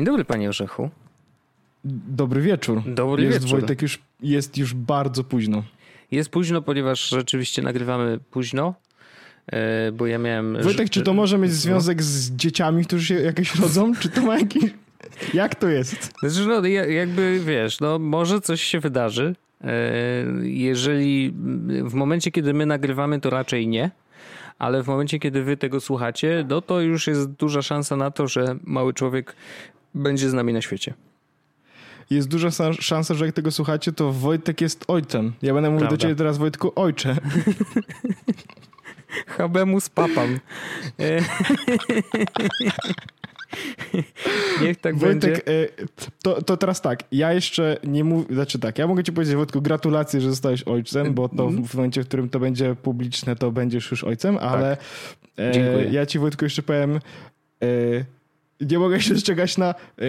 [0.00, 0.90] Dzień dobry, panie Orzechu.
[1.84, 2.82] Dobry wieczór.
[2.86, 3.58] Dobry jest, wieczór.
[3.60, 5.62] Wojtek, już, jest już bardzo późno.
[6.10, 8.74] Jest późno, ponieważ rzeczywiście nagrywamy późno,
[9.52, 10.62] e, bo ja miałem...
[10.62, 13.94] Wojtek, czy to może mieć związek z dzieciami, którzy się jakieś rodzą?
[13.94, 14.64] Czy to ma jakiś...
[15.34, 16.12] Jak to jest?
[16.20, 19.34] Znaczy, no, ja- jakby wiesz, no może coś się wydarzy.
[19.64, 19.68] E,
[20.42, 21.34] Jeżeli
[21.84, 23.90] w momencie, kiedy my nagrywamy, to raczej nie.
[24.58, 28.28] Ale w momencie, kiedy wy tego słuchacie, no to już jest duża szansa na to,
[28.28, 29.36] że mały człowiek
[29.94, 30.94] będzie z nami na świecie.
[32.10, 35.32] Jest duża sa- szansa, że jak tego słuchacie, to Wojtek jest ojcem.
[35.42, 35.96] Ja będę mówił Prawda.
[35.96, 37.16] do ciebie teraz, Wojtku, ojcze.
[39.26, 40.38] Habemus papam.
[41.00, 41.20] E,
[44.62, 45.28] Niech tak będzie.
[45.28, 45.52] Wojtek, e,
[46.22, 49.62] to, to teraz tak, ja jeszcze nie mówię, znaczy tak, ja mogę ci powiedzieć, Wojtku,
[49.62, 53.50] gratulacje, że zostałeś ojcem, bo to w, w momencie, w którym to będzie publiczne, to
[53.50, 54.76] będziesz już ojcem, ale
[55.38, 55.88] e, Dziękuję.
[55.90, 57.00] ja ci, Wojtku, jeszcze powiem,
[57.62, 57.66] e,
[58.60, 60.04] nie mogę się zczekać na e,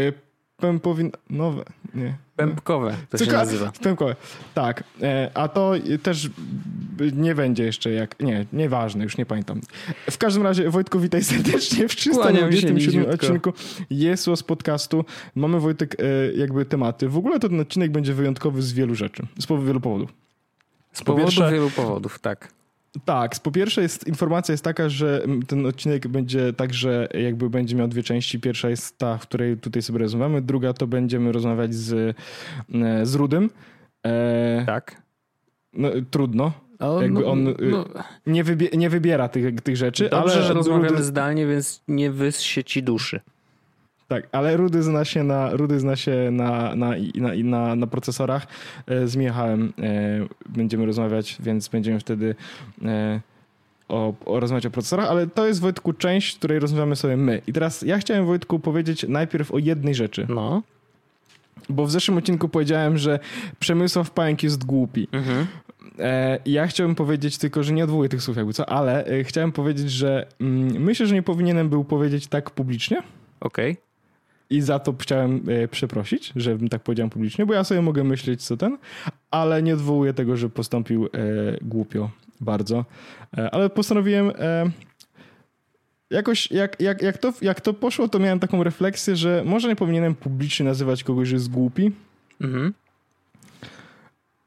[0.57, 1.11] pępowin...
[1.29, 1.63] nowe,
[1.95, 2.17] nie.
[2.35, 3.71] Pępkowe to się Tylko- nazywa.
[3.83, 4.15] Pępkowe.
[4.53, 6.29] Tak, e, a to też
[7.13, 8.19] nie będzie jeszcze jak...
[8.19, 9.61] Nie, nieważne, już nie pamiętam.
[10.11, 13.13] W każdym razie, Wojtku, witaj serdecznie w Kłaniam się 327 niziutko.
[13.13, 13.53] odcinku
[13.89, 15.05] Jesłos podcastu.
[15.35, 16.03] Mamy, Wojtek, e,
[16.35, 17.09] jakby tematy.
[17.09, 20.13] W ogóle ten odcinek będzie wyjątkowy z wielu rzeczy, z powodu wielu powodów.
[20.93, 22.53] Z po powodu wielu powodów, tak.
[23.05, 27.75] Tak, po pierwsze jest informacja jest taka, że ten odcinek będzie tak, że jakby będzie
[27.75, 28.39] miał dwie części.
[28.39, 32.17] Pierwsza jest ta, w której tutaj sobie rozmawiamy, druga to będziemy rozmawiać z,
[32.73, 33.49] e, z Rudym.
[34.05, 35.01] E, Tak.
[35.73, 36.51] no, trudno.
[36.79, 37.85] O, Jakby no, on, y, no,
[38.27, 42.11] Nie, wybie, nie wybiera tych, tych rzeczy, dobrze, ale że rozmawiamy Rudy, zdalnie, więc nie
[42.11, 43.19] wyssie ci duszy.
[44.11, 48.47] Tak, ale Rudy zna się na, Rudy zna się na, na, na, na, na procesorach.
[48.87, 52.35] E, Z Michałem e, będziemy rozmawiać, więc będziemy wtedy
[52.85, 53.19] e,
[53.89, 57.41] o, o rozmawiać o procesorach, ale to jest Wojtku część, której rozmawiamy sobie my.
[57.47, 60.61] I teraz ja chciałem Wojtku powiedzieć najpierw o jednej rzeczy, No.
[61.69, 63.19] bo w zeszłym odcinku powiedziałem, że
[63.59, 65.07] Przemysław Pająk jest głupi.
[65.11, 65.47] Mhm.
[66.45, 70.27] Ja chciałbym powiedzieć tylko, że nie odwołuję tych słów jakby co, ale chciałem powiedzieć, że
[70.41, 73.03] mm, myślę, że nie powinienem był powiedzieć tak publicznie
[73.39, 73.77] Okej.
[74.51, 78.43] I za to chciałem e, przeprosić, żebym tak powiedział publicznie, bo ja sobie mogę myśleć
[78.43, 78.77] co ten,
[79.31, 81.09] ale nie odwołuję tego, że postąpił e,
[81.61, 82.09] głupio
[82.41, 82.85] bardzo.
[83.37, 84.31] E, ale postanowiłem
[86.09, 89.75] jakoś, jak, jak, jak, to, jak to poszło, to miałem taką refleksję, że może nie
[89.75, 91.91] powinienem publicznie nazywać kogoś, że jest głupi,
[92.41, 92.73] Mhm.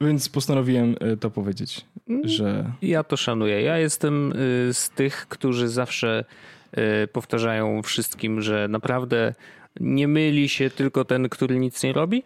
[0.00, 1.86] więc postanowiłem to powiedzieć,
[2.25, 2.72] że...
[2.82, 3.62] Ja to szanuję.
[3.62, 6.25] Ja jestem y, z tych, którzy zawsze
[7.04, 9.34] y, powtarzają wszystkim, że naprawdę
[9.81, 12.23] nie myli się tylko ten, który nic nie robi.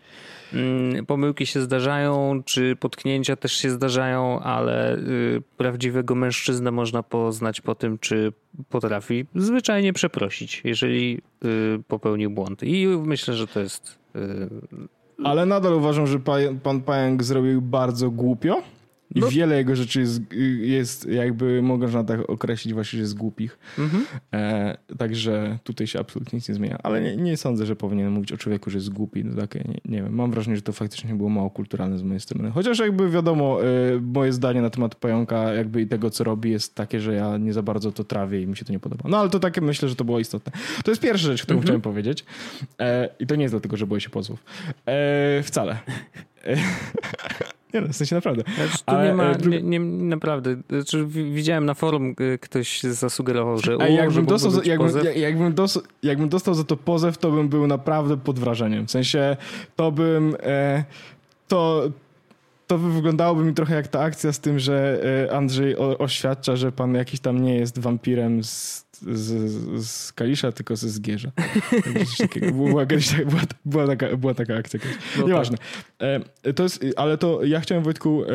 [0.53, 7.60] Mm, Pomyłki się zdarzają, czy potknięcia też się zdarzają, ale y, prawdziwego mężczyznę można poznać
[7.60, 8.32] po tym, czy
[8.69, 12.62] potrafi zwyczajnie przeprosić, jeżeli y, popełnił błąd.
[12.62, 14.20] I myślę, że to jest y,
[15.25, 18.62] Ale nadal uważam, że pa, pan Pająk zrobił bardzo głupio
[19.14, 19.28] i No.
[19.28, 20.20] wiele jego rzeczy jest,
[20.60, 23.58] jest jakby można tak określić właśnie, że jest głupich.
[23.78, 24.04] mhm.
[24.34, 26.78] E, także tutaj się absolutnie nic nie zmienia.
[26.82, 29.24] Ale nie, nie sądzę, że powinienem mówić o człowieku, że jest głupi.
[29.24, 30.14] No takie, nie, nie wiem.
[30.14, 32.50] Mam wrażenie, że to faktycznie było mało kulturalne z mojej strony.
[32.50, 33.66] Chociaż jakby wiadomo, e,
[34.00, 37.52] moje zdanie na temat Pająka jakby i tego, co robi jest takie, że ja nie
[37.52, 39.04] za bardzo to trawię i mi się to nie podoba.
[39.08, 40.52] No ale to takie myślę, że to było istotne.
[40.84, 42.25] To jest pierwsza rzecz, którą chciałem powiedzieć.
[42.80, 44.44] E, I to nie jest dlatego, że boję się pozwów.
[44.87, 45.78] E, wcale.
[47.73, 48.43] E, nie no, w sensie naprawdę.
[48.56, 50.56] Znaczy, tu Ale, nie ma, e, dru- nie, nie, naprawdę.
[50.70, 55.17] Znaczy, wi- widziałem na forum, y, ktoś zasugerował, że, A jakbym dostał, za, jakbym, pozew.
[55.17, 58.87] jakbym, dos, jakbym dostał za to pozew, to bym był naprawdę pod wrażeniem.
[58.87, 59.37] W sensie
[59.76, 60.37] to bym.
[60.43, 60.85] E,
[61.49, 61.82] to,
[62.67, 66.73] to by wyglądałoby mi trochę jak ta akcja z tym, że e, Andrzej oświadcza, że
[66.73, 71.30] pan jakiś tam nie jest wampirem z, z, z Kalisza, tylko ze Zgierza.
[72.52, 74.80] Była, tak- była, była, taka, była taka akcja.
[75.18, 75.56] No Nieważne.
[76.42, 78.28] E, to jest, ale to ja chciałem Wojtku, e,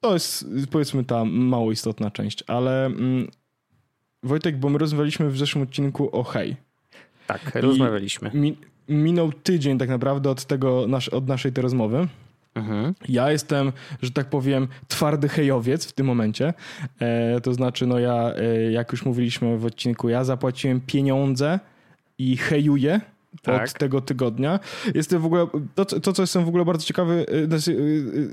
[0.00, 3.28] to jest powiedzmy ta mało istotna część, ale mm,
[4.22, 6.56] Wojtek, bo my rozmawialiśmy w zeszłym odcinku o hej.
[7.26, 8.30] Tak, rozmawialiśmy.
[8.34, 8.56] Mi,
[8.88, 12.08] minął tydzień tak naprawdę od tego, nasz, od naszej tej rozmowy.
[12.54, 12.94] Mhm.
[13.08, 13.72] Ja jestem,
[14.02, 16.54] że tak powiem, twardy hejowiec w tym momencie.
[17.00, 21.60] E, to znaczy, no ja, e, jak już mówiliśmy w odcinku, ja zapłaciłem pieniądze
[22.18, 23.00] i hejuję
[23.42, 23.64] Tak.
[23.68, 24.60] od tego tygodnia.
[24.94, 27.76] Jestem w ogóle, to, co- to co jestem w ogóle bardzo ciekawy, e, znaczy,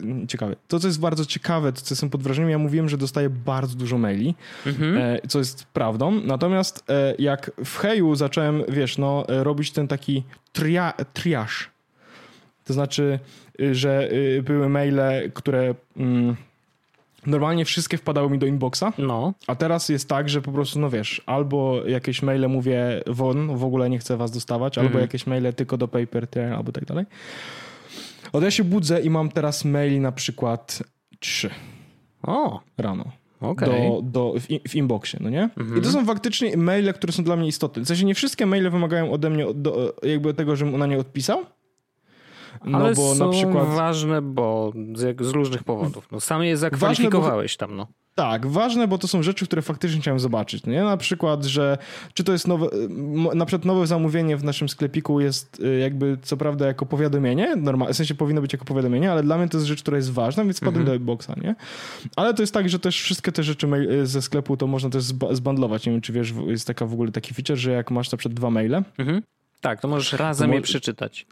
[0.09, 2.89] e, e, ciekawy, to co jest bardzo ciekawe, to co jestem pod wrażeniem, ja mówiłem,
[2.89, 4.35] że dostaję bardzo dużo maili,
[4.65, 5.19] Mhm.
[5.27, 6.11] co jest prawdą.
[6.11, 6.83] Natomiast
[7.19, 10.23] jak w Heju zacząłem, wiesz, no, robić ten taki
[10.53, 11.69] tria, triaż,
[12.65, 13.19] to znaczy,
[13.61, 16.35] y, że y, były maile, które mm,
[17.25, 20.89] normalnie wszystkie wpadały mi do inboxa, No, a teraz jest tak, że po prostu, no
[20.89, 25.01] wiesz, albo jakieś maile mówię won, w ogóle nie chcę was dostawać, albo Mhm.
[25.01, 27.05] jakieś maile tylko do paper, te, albo tak dalej.
[28.33, 30.83] Od ja się budzę i mam teraz maili na przykład
[31.19, 31.49] trzy
[32.23, 33.05] o, rano.
[33.41, 33.71] Mhm.
[33.71, 35.49] do, do, w, w inboxie, no nie?
[35.77, 37.83] I to są faktycznie maile, które są dla mnie istotne.
[37.83, 41.45] W sensie nie wszystkie maile wymagają ode mnie do, jakby tego, żebym na nie odpisał.
[42.65, 43.67] No Ale bo są na przykład...
[43.67, 46.07] ważne, bo z, z różnych powodów.
[46.11, 47.87] No, sam je zakwalifikowałeś tam, no.
[48.15, 50.65] Tak, ważne, bo to są rzeczy, które faktycznie chciałem zobaczyć.
[50.65, 50.83] Nie?
[50.83, 51.77] Na przykład, że
[52.13, 52.67] czy to jest nowe,
[53.35, 57.93] na przykład nowe zamówienie w naszym sklepiku jest y, jakby co prawda jako powiadomienie, normal,
[57.93, 60.43] w sensie powinno być jako powiadomienie, ale dla mnie to jest rzecz, która jest ważna,
[60.45, 61.55] więc wpadłem do boxa, nie?
[62.15, 65.03] Ale to jest tak, że też wszystkie te rzeczy y, ze sklepu to można też
[65.03, 65.85] zba- zbandlować.
[65.85, 68.33] Nie wiem, czy wiesz, jest taka w ogóle taki feature, że jak masz na przykład
[68.33, 69.21] dwa maile, Mhm.
[69.61, 71.25] Tak, to możesz razem mo- je przeczytać.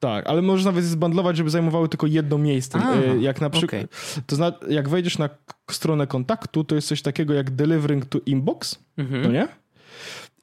[0.00, 2.78] Tak, ale możesz nawet zbandlować, żeby zajmowały tylko jedno miejsce.
[2.82, 4.22] A, Y, jak na przykład, okej.
[4.26, 5.28] to zna, jak wejdziesz na
[5.70, 9.22] stronę kontaktu, to jest coś takiego jak delivering to inbox, Mhm.
[9.22, 9.48] no nie?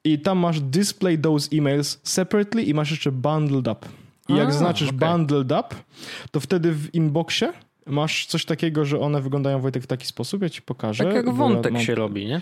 [0.04, 3.86] I tam masz display those emails separately i masz jeszcze bundled up.
[4.28, 4.98] I jak A, zaznaczysz okej.
[5.08, 5.68] bundled up,
[6.30, 7.52] to wtedy w inboxie
[7.86, 11.04] masz coś takiego, że one wyglądają Wojtek w taki sposób, ja ci pokażę.
[11.04, 12.40] Tak jak wątek mam- się robi, nie?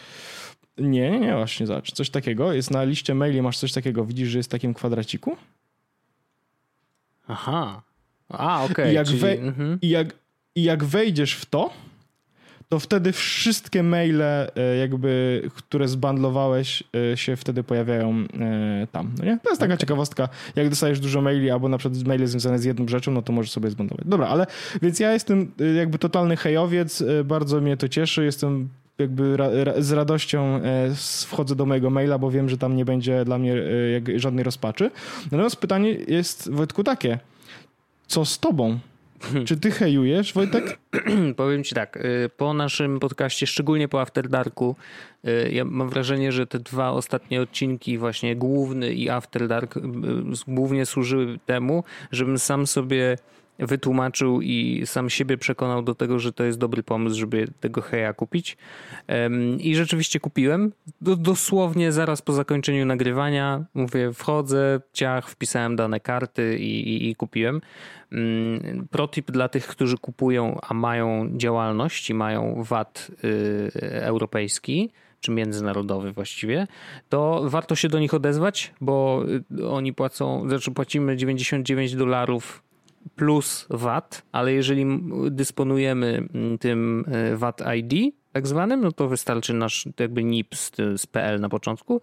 [0.78, 1.92] Nie, nie, nie, właśnie zobacz.
[1.92, 5.36] Coś takiego, jest na liście maili, masz coś takiego, widzisz, że jest w takim kwadraciku
[7.28, 7.82] Aha.
[8.28, 8.94] A, okej.
[8.94, 9.78] Jak czyli, mhm.
[9.82, 10.14] i jak,
[10.54, 11.70] i jak wejdziesz w to,
[12.68, 16.82] to wtedy wszystkie maile, e, jakby, które zbandlowałeś,
[17.12, 19.14] e, się wtedy pojawiają e, tam.
[19.18, 19.38] No nie?
[19.42, 20.28] To jest taka ciekawostka.
[20.56, 23.50] Jak dostajesz dużo maili, albo na przykład maile związane z jedną rzeczą, no to możesz
[23.50, 24.06] sobie zbandować.
[24.06, 24.46] Dobra, ale
[24.82, 29.92] więc ja jestem jakby totalny hejowiec, bardzo mnie to cieszy, jestem jakby ra, ra, z
[29.92, 30.94] radością e,
[31.26, 34.44] wchodzę do mojego maila, bo wiem, że tam nie będzie dla mnie e, jak, żadnej
[34.44, 34.90] rozpaczy.
[35.24, 37.18] Natomiast pytanie jest, Wojtku, takie.
[38.06, 38.78] Co z tobą?
[39.44, 40.78] Czy ty hejujesz, Wojtek?
[41.36, 44.76] Powiem ci tak, y, po naszym podcaście, szczególnie po After Darku,
[45.50, 49.74] ja mam wrażenie, że te dwa ostatnie odcinki, właśnie główny i After Dark,
[50.48, 53.16] głównie służyły temu, żebym sam sobie
[53.58, 58.12] wytłumaczył i sam siebie przekonał do tego, że to jest dobry pomysł, żeby tego heja
[58.12, 58.56] kupić.
[59.58, 60.72] I rzeczywiście kupiłem.
[61.00, 67.16] Do, dosłownie zaraz po zakończeniu nagrywania mówię, wchodzę, ciach, wpisałem dane karty i, i, i
[67.16, 67.60] kupiłem.
[68.12, 75.30] Mm, Protip dla tych, którzy kupują, a mają działalność i mają VAT y, europejski, czy
[75.30, 76.66] międzynarodowy właściwie,
[77.08, 79.24] to warto się do nich odezwać, bo
[79.58, 82.62] y, oni płacą, znaczy płacimy 99 dolarów
[83.16, 84.86] plus VAT, ale jeżeli
[85.30, 86.28] dysponujemy
[86.60, 91.40] tym y, VAT ID, tak zwanym, no to wystarczy nasz jakby NIP z, z PL
[91.40, 92.00] na początku,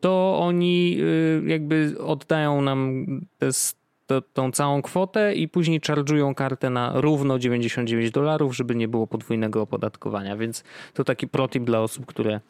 [0.00, 3.06] to oni y, jakby oddają nam
[3.38, 9.06] te, tą całą kwotę i później charge'ują kartę na równo 99 dolarów, żeby nie było
[9.06, 10.64] podwójnego opodatkowania, więc
[10.94, 12.40] to taki protip dla osób, które,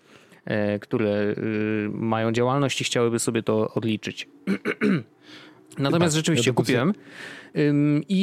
[0.45, 4.29] e, które y, mają działalność i chciałyby sobie to odliczyć.
[5.79, 6.95] Natomiast rzeczywiście kupiłem.
[8.09, 8.23] I,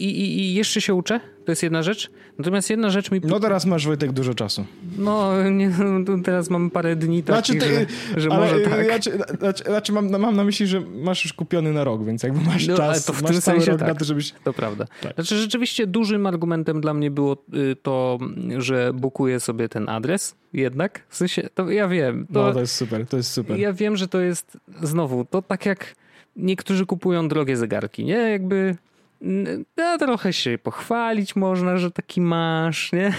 [0.00, 1.20] i, I jeszcze się uczę.
[1.44, 2.10] To jest jedna rzecz.
[2.38, 3.20] Natomiast jedna rzecz mi.
[3.24, 4.64] No teraz masz, Wojtek, dużo czasu.
[4.98, 8.84] No, nie, no, teraz mam parę dni takich, ty- że, że może tak.
[8.86, 12.40] Znaczy, znaczy, znaczy mam, mam na myśli, że masz już kupiony na rok, więc jakby
[12.40, 13.88] masz No, ale czas, to w masz tym sensie rok tak.
[13.88, 14.32] na to, żebyś...
[14.44, 14.86] To prawda.
[15.02, 15.14] Tak.
[15.14, 18.18] Znaczy, rzeczywiście dużym argumentem dla mnie było y, to,
[18.58, 21.02] że bukuję sobie ten adres jednak.
[21.08, 22.26] W sensie, to ja wiem.
[22.32, 23.58] To, No to jest super, to jest super.
[23.58, 25.94] Ja wiem, że to jest znowu, to tak jak
[26.36, 28.16] niektórzy kupują drogie zegarki, nie?
[28.16, 28.76] Jakby
[29.20, 33.12] no, trochę się pochwalić można, że taki masz, nie?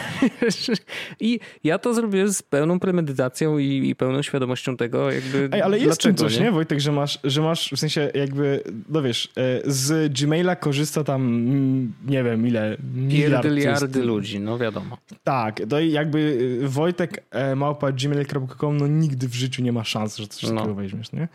[1.19, 5.79] I ja to zrobiłem z pełną premedytacją i, i pełną świadomością tego, jakby Ej, ale
[5.79, 6.51] jest tym coś, nie?
[6.51, 11.21] Wojtek, że masz, że masz w sensie jakby, no wiesz, e, z Gmaila korzysta tam,
[11.21, 13.43] mm, nie wiem ile, miliard.
[13.43, 14.97] Pierdyliardy jest- ludzi, no wiadomo.
[15.23, 16.19] Tak, to i jakby
[16.63, 20.55] y, Wojtek e, małpa gmail.com, no nigdy w życiu nie ma szans, że coś No.
[20.55, 21.27] takiego weźmiesz, nie?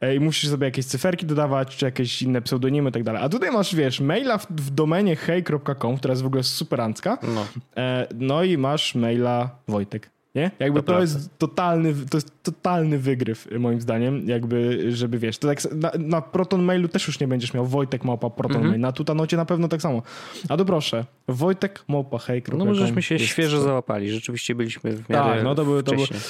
[0.00, 3.22] E, I musisz sobie jakieś cyferki dodawać, czy jakieś inne pseudonimy i tak dalej.
[3.24, 7.46] A tutaj masz, wiesz, maila w, w domenie hej.com, która jest w ogóle superancka, No.
[7.76, 10.10] e, no i masz maila Wojtek.
[10.34, 10.50] Nie?
[10.58, 15.48] Jakby To to, jest totalny, to jest totalny wygryw, moim zdaniem, jakby, żeby wiesz, to
[15.48, 18.70] tak, na, na Proton Mailu też już nie będziesz miał Wojtek małpa Proton Mhm.
[18.70, 20.02] Mail, na Tutanocie na pewno tak samo.
[20.48, 22.58] A to proszę, Wojtek małpa hej.com.
[22.58, 24.10] No bo żeśmy się świeżo załapali.
[24.10, 26.20] Rzeczywiście byliśmy w miarę Tak, no to były- to wcześniej.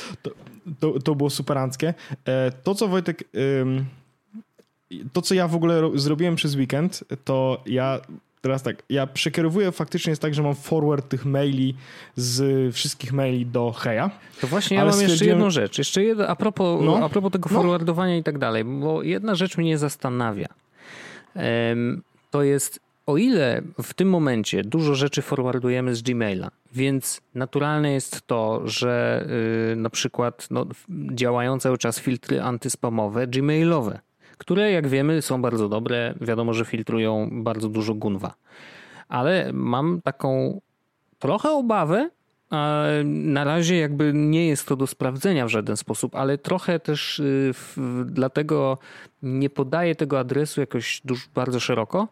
[0.80, 1.94] to, to było superanckie.
[2.25, 3.25] E, To, co Wojtek.
[3.61, 3.85] ym,
[5.12, 8.00] To, co ja w ogóle ro- zrobiłem przez weekend, to ja.
[8.40, 11.75] Teraz tak, ja przekierowuję faktycznie jest tak, że mam forward tych maili
[12.16, 14.11] z wszystkich maili do Heja.
[14.40, 15.78] To właśnie ja mam jeszcze stwierdziłem- jedną rzecz.
[15.78, 17.04] Jeszcze jedno, a, propos, No.
[17.04, 17.57] a propos tego No.
[17.59, 20.47] forwardowania i tak dalej, bo jedna rzecz mnie zastanawia.
[21.35, 27.92] Em, To jest o ile w tym momencie dużo rzeczy forwardujemy z Gmaila, więc naturalne
[27.92, 29.25] jest to, że
[29.71, 30.66] yy, na przykład no,
[31.14, 33.99] działają cały czas filtry antyspamowe gmailowe,
[34.38, 36.14] które jak wiemy są bardzo dobre.
[36.21, 38.35] Wiadomo, że filtrują bardzo dużo gunwa.
[39.09, 40.61] Ale mam taką
[41.18, 42.11] trochę obawę,
[43.04, 47.50] na razie jakby nie jest to do sprawdzenia w żaden sposób, ale trochę też y,
[47.54, 48.78] w, dlatego
[49.23, 52.09] nie podaję tego adresu jakoś dużo, bardzo szeroko.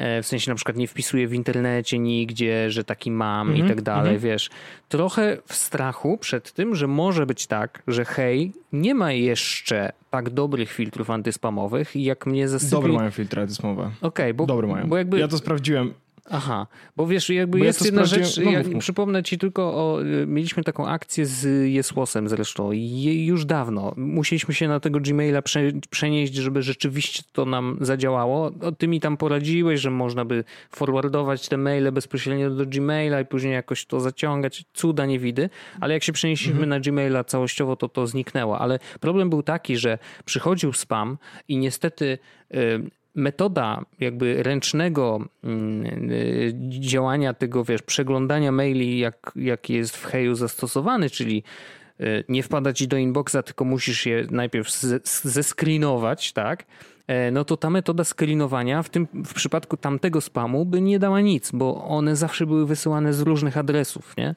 [0.00, 3.64] E, w sensie na przykład nie wpisuję w internecie nigdzie, że taki mam mm -hmm,
[3.64, 4.24] i tak dalej, mm -hmm.
[4.24, 4.50] wiesz.
[4.88, 10.30] Trochę w strachu przed tym, że może być tak, że hej, nie ma jeszcze tak
[10.30, 12.70] dobrych filtrów antyspamowych, jak mnie zasypie...
[12.70, 13.82] Dobre mają filtry antyspamowe.
[13.82, 14.88] Okej, okay, bo, Dobre mają.
[14.88, 15.18] Bo jakby...
[15.18, 15.94] Ja to sprawdziłem.
[16.32, 19.98] Aha, bo wiesz, jakby bo jest ja jedna rzecz, no, ja przypomnę ci tylko o,
[20.26, 22.70] mieliśmy taką akcję z Jesłosem zresztą
[23.02, 23.94] już dawno.
[23.96, 25.60] Musieliśmy się na tego Gmaila prze,
[25.90, 28.50] przenieść, żeby rzeczywiście to nam zadziałało.
[28.78, 33.52] Ty mi tam poradziłeś, że można by forwardować te maile bezpośrednio do Gmaila i później
[33.52, 34.64] jakoś to zaciągać.
[34.72, 36.68] Cuda nie widy, ale jak się przenieśliśmy mhm.
[36.68, 38.58] na Gmaila całościowo, to to zniknęło.
[38.58, 41.18] Ale problem był taki, że przychodził spam
[41.48, 42.18] i niestety
[42.54, 50.04] y, metoda jakby ręcznego mm, y, działania tego, wiesz, przeglądania maili, jak, jak jest w
[50.04, 51.42] Heju zastosowany, czyli
[52.00, 54.70] y, nie wpada ci do inboxa, tylko musisz je najpierw
[55.24, 56.64] zescreenować, tak?
[57.10, 61.20] E, no to ta metoda screenowania w tym w przypadku tamtego spamu by nie dała
[61.20, 64.34] nic, bo one zawsze były wysyłane z różnych adresów, nie?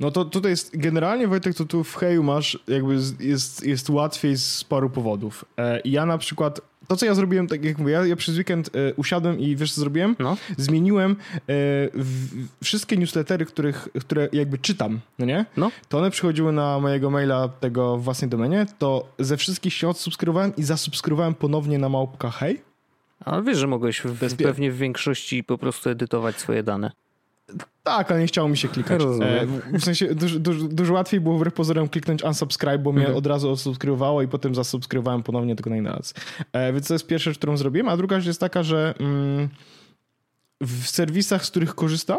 [0.00, 4.36] No to tutaj jest, generalnie Wojtek, to tu w Heju masz, jakby jest, jest łatwiej
[4.36, 5.44] z paru powodów.
[5.58, 8.68] E, ja na przykład, to co ja zrobiłem, tak jak mówię, ja, ja przez weekend
[8.68, 10.16] e, usiadłem i wiesz co zrobiłem?
[10.18, 10.36] No.
[10.56, 11.16] Zmieniłem e,
[11.94, 12.28] w,
[12.64, 15.46] wszystkie newslettery, których, które jakby czytam, no nie?
[15.56, 15.70] No.
[15.88, 20.56] To one przychodziły na mojego maila tego w własnej domenie, to ze wszystkich się odsubskrybowałem
[20.56, 22.60] i zasubskrybowałem ponownie na małpka Hej.
[23.24, 26.90] Ale wiesz, że mogłeś w, pewnie w większości po prostu edytować swoje dane.
[27.82, 29.02] Tak, ale nie chciało mi się klikać.
[29.02, 29.46] E,
[29.78, 33.18] w sensie dużo, dużo, dużo, łatwiej było wbrew pozorom kliknąć unsubscribe, bo mnie mhm.
[33.18, 36.14] od razu odsubskrybowało i potem zasubskrybowałem ponownie tylko na inny raz.
[36.52, 37.88] E, więc to jest pierwsza rzecz, którą zrobiłem.
[37.88, 39.48] A druga rzecz jest taka, że mm,
[40.60, 42.18] w serwisach, z których korzystam,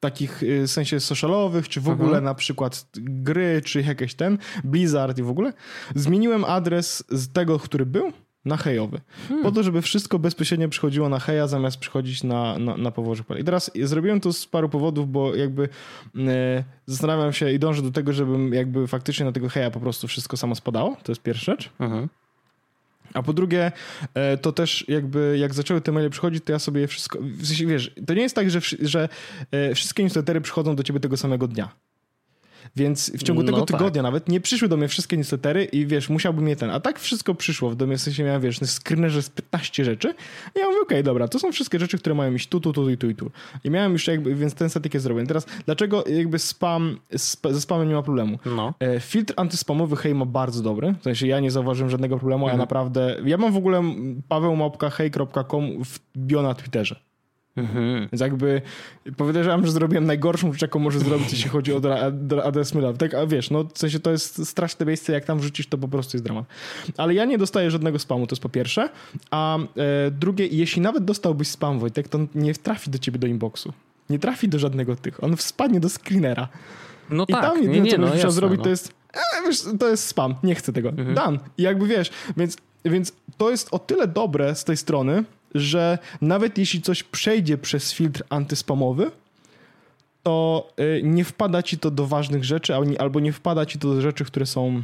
[0.00, 2.00] takich y, w sensie socialowych, czy w mhm.
[2.00, 5.52] ogóle na przykład gry, czy jakieś ten, Blizzard i w ogóle,
[5.94, 8.12] zmieniłem adres z tego, który był
[8.44, 9.00] na hejowy.
[9.28, 9.44] Hmm.
[9.44, 13.44] Po to, żeby wszystko bezpośrednio przychodziło na heja, zamiast przychodzić na, na, na powoże I
[13.44, 15.68] teraz zrobiłem to z paru powodów, bo jakby
[16.16, 20.08] e, zastanawiam się i dążę do tego, żebym jakby faktycznie na tego heja po prostu
[20.08, 20.96] wszystko samo spadało.
[21.02, 21.70] To jest pierwsza rzecz.
[21.80, 22.08] Mhm.
[23.14, 23.72] A po drugie,
[24.14, 27.66] e, to też jakby jak zaczęły te maile przychodzić, to ja sobie wszystko, w sensie
[27.66, 29.08] wiesz, to nie jest tak, że, że
[29.50, 31.68] e, wszystkie newslettery przychodzą do ciebie tego samego dnia.
[32.76, 33.78] Więc w ciągu tego no tak.
[33.78, 36.70] tygodnia nawet nie przyszły do mnie wszystkie newslettery i wiesz, musiałbym je ten.
[36.70, 37.70] A tak wszystko przyszło.
[37.70, 40.14] W domu w sensie miałem, wiesz, screenerze z 15 rzeczy.
[40.56, 42.72] I ja mówię, okej, okay, dobra, to są wszystkie rzeczy, które mają iść tu, tu,
[42.72, 43.30] tu i tu i tu.
[43.64, 45.26] I miałem już jakby, więc ten statyk jest zrobiony.
[45.26, 48.38] Teraz, dlaczego jakby spam, sp ze spamem nie ma problemu?
[48.46, 48.74] No.
[48.80, 50.94] E, filtr antyspamowy hej ma bardzo dobry.
[51.00, 52.58] W sensie ja nie zauważyłem żadnego problemu, mhm.
[52.58, 53.82] ja naprawdę, ja mam w ogóle
[54.28, 57.09] pawełmałpka hej.com w bio na Twitterze.
[57.56, 58.08] Mhm.
[58.12, 58.62] Więc jakby
[59.16, 61.80] powiedziałem, że zrobiłem najgorszą rzecz, jaką może zrobić, jeśli chodzi o
[62.74, 62.92] maila.
[62.92, 65.88] Tak, a wiesz, no w sensie to jest straszne miejsce, jak tam wrzucisz, to po
[65.88, 66.44] prostu jest dramat.
[66.96, 68.88] Ale ja nie dostaję żadnego spamu, to jest po pierwsze.
[69.30, 73.72] A e, drugie, jeśli nawet dostałbyś spam, Wojtek, to nie trafi do ciebie do inboxu.
[74.10, 75.24] Nie trafi do żadnego tych.
[75.24, 76.48] On spadnie do screenera.
[77.10, 78.64] No I tak, tam jedyne, nie, co no, musiał zrobić, no.
[78.64, 80.88] to jest e, wiesz, to jest spam, nie chcę tego.
[80.88, 81.14] Mhm.
[81.14, 81.38] Dan.
[81.58, 86.58] I jakby wiesz, więc, więc to jest o tyle dobre z tej strony, że nawet
[86.58, 89.10] jeśli coś przejdzie przez filtr antyspamowy,
[90.22, 94.00] to y, nie wpada ci to do ważnych rzeczy, albo nie wpada ci to do
[94.00, 94.82] rzeczy, które są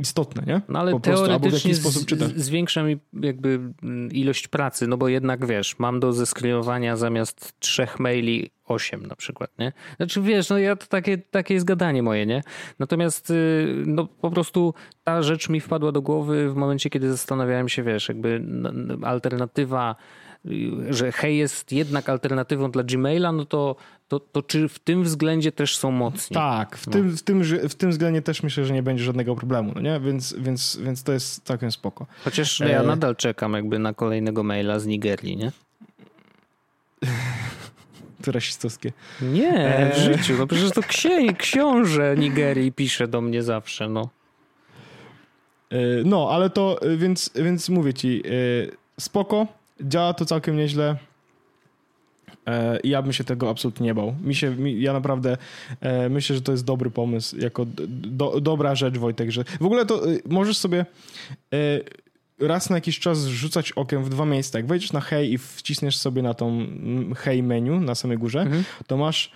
[0.00, 0.60] istotne, nie?
[0.68, 5.78] No ale po teoretycznie prostu, zwiększa mi jakby mm, ilość pracy, no bo jednak wiesz,
[5.78, 9.72] mam do zeskrynowania zamiast trzech maili osiem na przykład, nie?
[9.96, 12.42] Znaczy wiesz, no ja to takie, takie jest gadanie moje, nie?
[12.78, 17.68] Natomiast y, no po prostu ta rzecz mi wpadła do głowy w momencie, kiedy zastanawiałem
[17.68, 18.44] się, wiesz, jakby
[19.02, 19.96] alternatywa
[20.90, 23.76] że hej jest jednak alternatywą dla Gmaila, no to,
[24.12, 26.34] to, to czy w tym względzie też są mocni?
[26.34, 26.92] Tak, w, no.
[26.92, 30.00] tym, w, tym, w tym względzie też myślę, że nie będzie żadnego problemu, no nie?
[30.00, 32.06] Więc, więc, więc to jest całkiem spoko.
[32.24, 32.86] Chociaż no, ja e...
[32.86, 35.52] nadal czekam jakby na kolejnego maila z Nigerii, nie?
[38.24, 38.92] to rasistowskie.
[39.22, 40.34] Nie, w e, życiu.
[40.38, 44.08] No przecież to księ książę Nigerii pisze do mnie zawsze, no.
[45.70, 48.22] E, no, ale to, więc, więc mówię ci,
[49.00, 49.46] spoko,
[49.80, 50.96] działa to całkiem nieźle.
[52.46, 54.14] E, I ja bym się tego absolutnie nie bał.
[54.24, 55.36] Mi się, mi, ja naprawdę
[55.80, 59.86] e, myślę, że to jest dobry pomysł, jako do, dobra rzecz, Wojtek, że w ogóle
[59.86, 60.86] to e, możesz sobie
[62.38, 64.58] raz na jakiś czas rzucać okiem w dwa miejsca.
[64.58, 66.66] Jak wejdziesz na hej i wcisniesz sobie na tą
[67.16, 68.64] hej menu na samej górze, Mhm.
[68.86, 69.30] to masz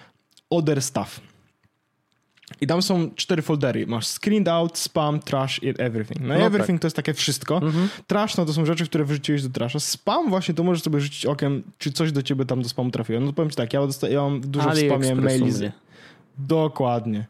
[0.51, 1.21] other stuff.
[2.61, 3.87] I tam są cztery foldery.
[3.87, 6.21] Masz screened out, spam, trash i everything.
[6.21, 7.61] No, No everything to jest takie wszystko.
[8.07, 9.81] Trash no to są rzeczy, które wyrzuciłeś do trasha.
[9.81, 13.21] Spam właśnie to możesz sobie rzucić okiem, czy coś do ciebie tam do spamu trafiło.
[13.21, 15.53] No to powiem ci tak, ja, dosta- ja mam dużo w spamie maili.
[15.53, 15.73] Z...
[16.39, 17.27] Dokładnie.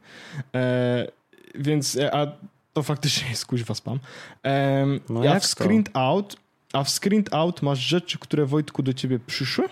[0.54, 1.06] E,
[1.54, 2.26] więc, e, a
[2.72, 3.98] to faktycznie jest kuźwa spam.
[4.44, 6.36] E, No a jak w screened out,
[6.72, 9.64] a w screened out masz rzeczy, które Wojtku do ciebie przyszły,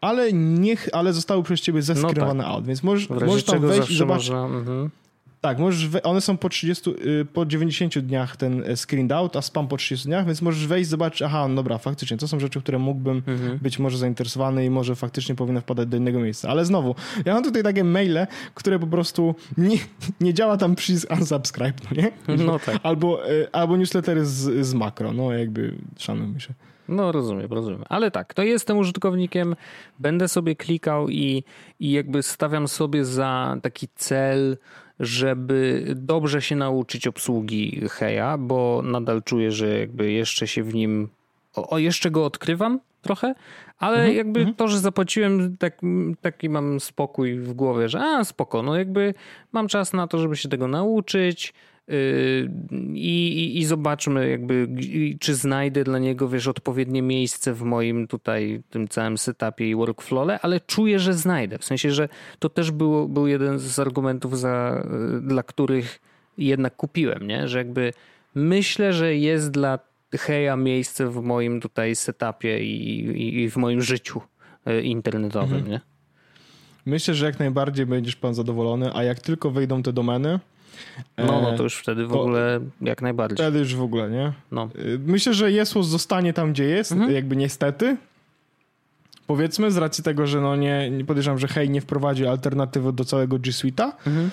[0.00, 4.30] ale niech, ale zostały przez ciebie zeskrywane out, więc możesz, możesz tam wejść i zobaczyć.
[4.30, 4.44] można...
[4.58, 4.90] Mhm.
[5.40, 9.36] Tak, możesz we, one są po 30, y, po 90 dniach ten e, screened out,
[9.36, 12.40] a spam po 30 dniach, więc możesz wejść, zobaczyć, aha, no dobra, faktycznie, to są
[12.40, 13.58] rzeczy, które mógłbym Mhm.
[13.58, 16.48] być może zainteresowany i może faktycznie powinny wpadać do innego miejsca.
[16.48, 19.78] Ale znowu, ja mam tutaj takie maile, które po prostu nie,
[20.20, 22.12] nie działa tam przycisk unsubscribe, no nie?
[22.46, 22.78] No tak.
[22.82, 26.54] Albo, y, albo newslettery z, z makro, no jakby szanujmy się.
[26.92, 27.84] No rozumiem, rozumiem.
[27.88, 29.56] Ale tak, to jestem użytkownikiem,
[29.98, 31.44] będę sobie klikał i,
[31.80, 34.56] i jakby stawiam sobie za taki cel,
[35.00, 41.08] żeby dobrze się nauczyć obsługi Heja, bo nadal czuję, że jakby jeszcze się w nim,
[41.54, 43.34] o, o jeszcze go odkrywam trochę,
[43.78, 45.80] ale jakby to, że zapłaciłem, tak,
[46.20, 49.14] taki mam spokój w głowie, że a spoko, no jakby
[49.52, 51.54] mam czas na to, żeby się tego nauczyć,
[51.88, 54.68] i, i, i zobaczmy jakby
[55.20, 60.38] czy znajdę dla niego wiesz odpowiednie miejsce w moim tutaj tym całym setupie i workflow'le,
[60.42, 61.58] ale czuję, że znajdę.
[61.58, 66.00] W sensie, że to też było, był jeden z argumentów za, yy, dla których
[66.38, 67.48] jednak kupiłem, nie?
[67.48, 67.92] Że jakby
[68.34, 69.78] myślę, że jest dla
[70.14, 74.20] Heja miejsce w moim tutaj setupie i, i, w moim życiu
[74.66, 75.80] yy, internetowym, nie?
[76.86, 80.38] Myślę, że jak najbardziej będziesz pan zadowolony, a jak tylko wejdą te domeny,
[81.18, 83.36] No, e, no to już wtedy w to- ogóle jak najbardziej.
[83.36, 84.32] wtedy już w ogóle, nie?
[84.52, 84.68] No.
[84.78, 87.12] Y, Myślę, że Jesłos zostanie tam, gdzie jest, Mhm.
[87.12, 87.96] jakby niestety.
[89.26, 93.04] Powiedzmy, z racji tego, że no nie, nie podejrzewam, że Hej nie wprowadzi alternatywy do
[93.04, 94.30] całego G Suite'a, Mhm.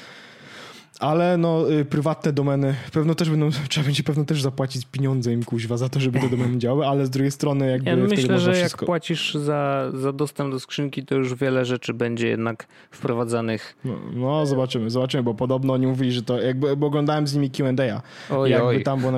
[1.00, 5.44] Ale no y, prywatne domeny, pewno też będą, trzeba będzie pewno też zapłacić pieniądze im
[5.44, 8.34] kuźwa za to, żeby te domeny działały, ale z drugiej strony jakby Ja wtedy myślę,
[8.34, 8.84] można że wszystko...
[8.84, 13.76] jak płacisz za, za dostęp do skrzynki, to już wiele rzeczy będzie jednak wprowadzanych.
[13.86, 17.50] No, no zobaczymy, zobaczymy, bo podobno oni mówili, że to jakby, bo oglądałem z nimi
[17.50, 18.02] Q&A,
[18.36, 18.84] Oj, jakby oj.
[18.84, 19.12] tam było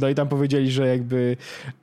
[0.00, 1.36] no i tam powiedzieli, że jakby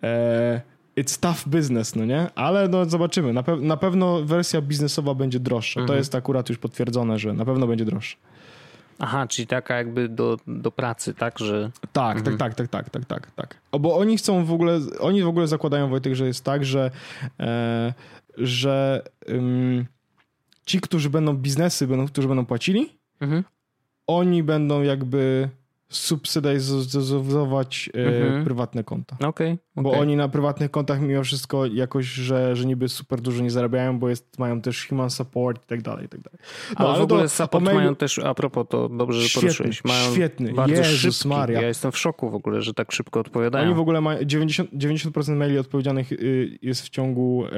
[0.04, 0.62] e,
[0.98, 2.28] it's tough business, no nie?
[2.36, 3.34] Ale no zobaczymy.
[3.34, 5.80] Na, pew- na pewno wersja biznesowa będzie droższa.
[5.80, 5.98] To Mhm.
[6.00, 8.18] jest akurat już potwierdzone, że na pewno będzie droższa.
[9.04, 11.72] Aha, czyli taka jakby do, do pracy, tak, że...
[11.94, 12.38] Tak, Mhm.
[12.38, 13.58] tak, tak, tak, tak, tak, tak, tak.
[13.72, 16.92] O, bo oni chcą w ogóle, oni w ogóle zakładają, Wojtek, że jest tak, że,
[17.40, 17.94] e,
[18.38, 19.86] że ym,
[20.66, 23.44] ci, którzy będą biznesy, będą, którzy będą płacili, Mhm.
[24.08, 25.50] oni będą jakby
[25.90, 28.44] subsydizować e, Mhm.
[28.46, 29.18] prywatne konta.
[29.28, 30.02] Okej, Bo okej.
[30.02, 34.10] oni na prywatnych kontach mimo wszystko jakoś, że, że niby super dużo nie zarabiają, bo
[34.10, 36.40] jest, mają też human support i tak dalej, i tak dalej.
[36.76, 39.84] Ale w to ogóle support mailu- mają też, a propos, to dobrze, że Świetny, poruszyłeś.
[39.86, 40.54] Mają świetny.
[40.54, 41.28] bardzo Jezus szybki.
[41.28, 41.62] Maria.
[41.62, 43.66] Ja jestem w szoku w ogóle, że tak szybko odpowiadają.
[43.66, 47.50] Oni w ogóle mają 90%, 90% maili odpowiedzianych y, jest w ciągu e,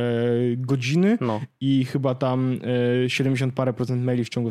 [0.58, 2.60] godziny No, i chyba tam
[3.06, 4.49] e, 70 parę procent maili w ciągu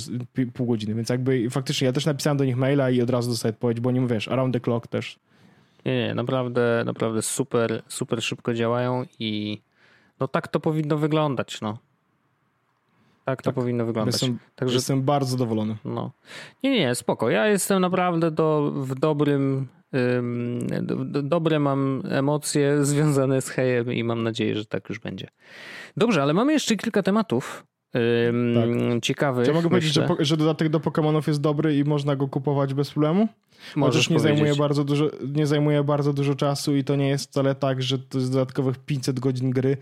[0.55, 3.55] pół godziny, więc jakby faktycznie ja też napisałem do nich maila i od razu dostaję
[3.55, 5.19] odpowiedź, bo oni wiesz, around the clock też.
[5.85, 9.61] Nie, nie, naprawdę, naprawdę super, super szybko działają i
[10.21, 11.79] no tak to powinno wyglądać, no.
[13.25, 13.55] Tak to Tak.
[13.55, 14.15] powinno wyglądać.
[14.15, 15.77] Jestem, Także jestem bardzo zadowolony.
[15.85, 16.11] No.
[16.63, 17.31] Nie, nie, spoko.
[17.31, 19.67] Ja jestem naprawdę do, w dobrym.
[19.95, 24.99] ym, do, do, dobre mam emocje związane z hejem i mam nadzieję, że tak już
[24.99, 25.29] będzie.
[25.97, 27.67] Dobrze, ale mamy jeszcze kilka tematów.
[28.29, 29.45] Ym, Ciekawych.
[29.45, 30.25] Czy ja mogę powiedzieć, że, myślę.
[30.25, 33.29] że dodatek do Pokémonów jest dobry i można go kupować bez problemu?
[33.77, 34.39] Możesz nie powiedzieć.
[34.39, 37.99] zajmuje, bardzo dużo, nie zajmuje bardzo dużo czasu i to nie jest wcale tak, że
[37.99, 39.77] to jest dodatkowych 500 godzin gry,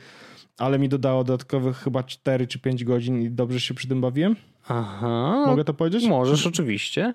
[0.58, 4.36] ale mi dodało dodatkowych chyba 4 czy 5 godzin i dobrze się przy tym bawiłem.
[4.68, 5.44] Aha.
[5.46, 6.06] Mogę to powiedzieć?
[6.06, 7.14] Możesz, oczywiście.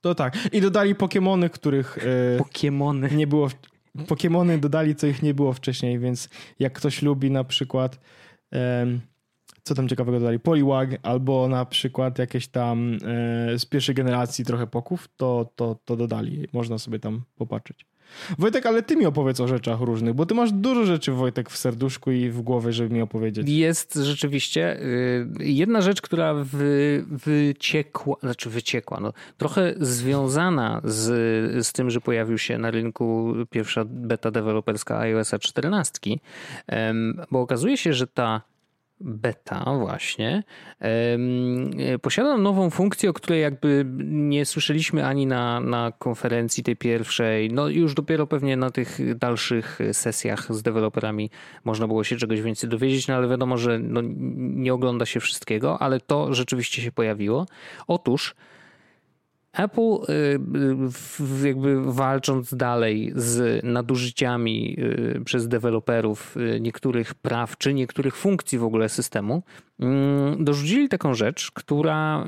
[0.00, 0.38] To tak.
[0.52, 1.98] I dodali Pokémony, których
[2.38, 3.10] Pokiemony.
[3.14, 3.48] nie było.
[3.98, 7.98] Pokémony dodali, co ich nie było wcześniej, więc jak ktoś lubi na przykład.
[8.50, 9.00] em,
[9.62, 10.40] co tam ciekawego dodali?
[10.40, 15.96] Poliwag albo na przykład jakieś tam e, z pierwszej generacji trochę poków, to, to, to
[15.96, 16.48] dodali.
[16.52, 17.86] Można sobie tam popatrzeć.
[18.38, 21.56] Wojtek, ale ty mi opowiedz o rzeczach różnych, bo ty masz dużo rzeczy, Wojtek, w
[21.56, 23.48] serduszku i w głowie, żeby mi opowiedzieć.
[23.48, 31.72] Jest rzeczywiście y, jedna rzecz, która wy, wyciekła, znaczy wyciekła, no, trochę związana z, z
[31.72, 36.00] tym, że pojawił się na rynku pierwsza beta deweloperska iOS 14,
[36.66, 38.51] em, bo okazuje się, że ta
[39.04, 40.42] beta właśnie
[42.02, 47.68] posiada nową funkcję, o której jakby nie słyszeliśmy ani na, na konferencji tej pierwszej, no
[47.68, 51.30] już dopiero pewnie na tych dalszych sesjach z deweloperami
[51.64, 54.00] można było się czegoś więcej dowiedzieć, no ale wiadomo, że no
[54.36, 57.46] nie ogląda się wszystkiego, ale to rzeczywiście się pojawiło.
[57.86, 58.34] Otóż
[59.52, 59.98] Apple
[61.42, 68.58] y, jakby walcząc dalej z nadużyciami y, przez deweloperów y, niektórych praw czy niektórych funkcji
[68.58, 69.42] w ogóle systemu,
[69.80, 72.26] mm, dorzucili taką rzecz, która,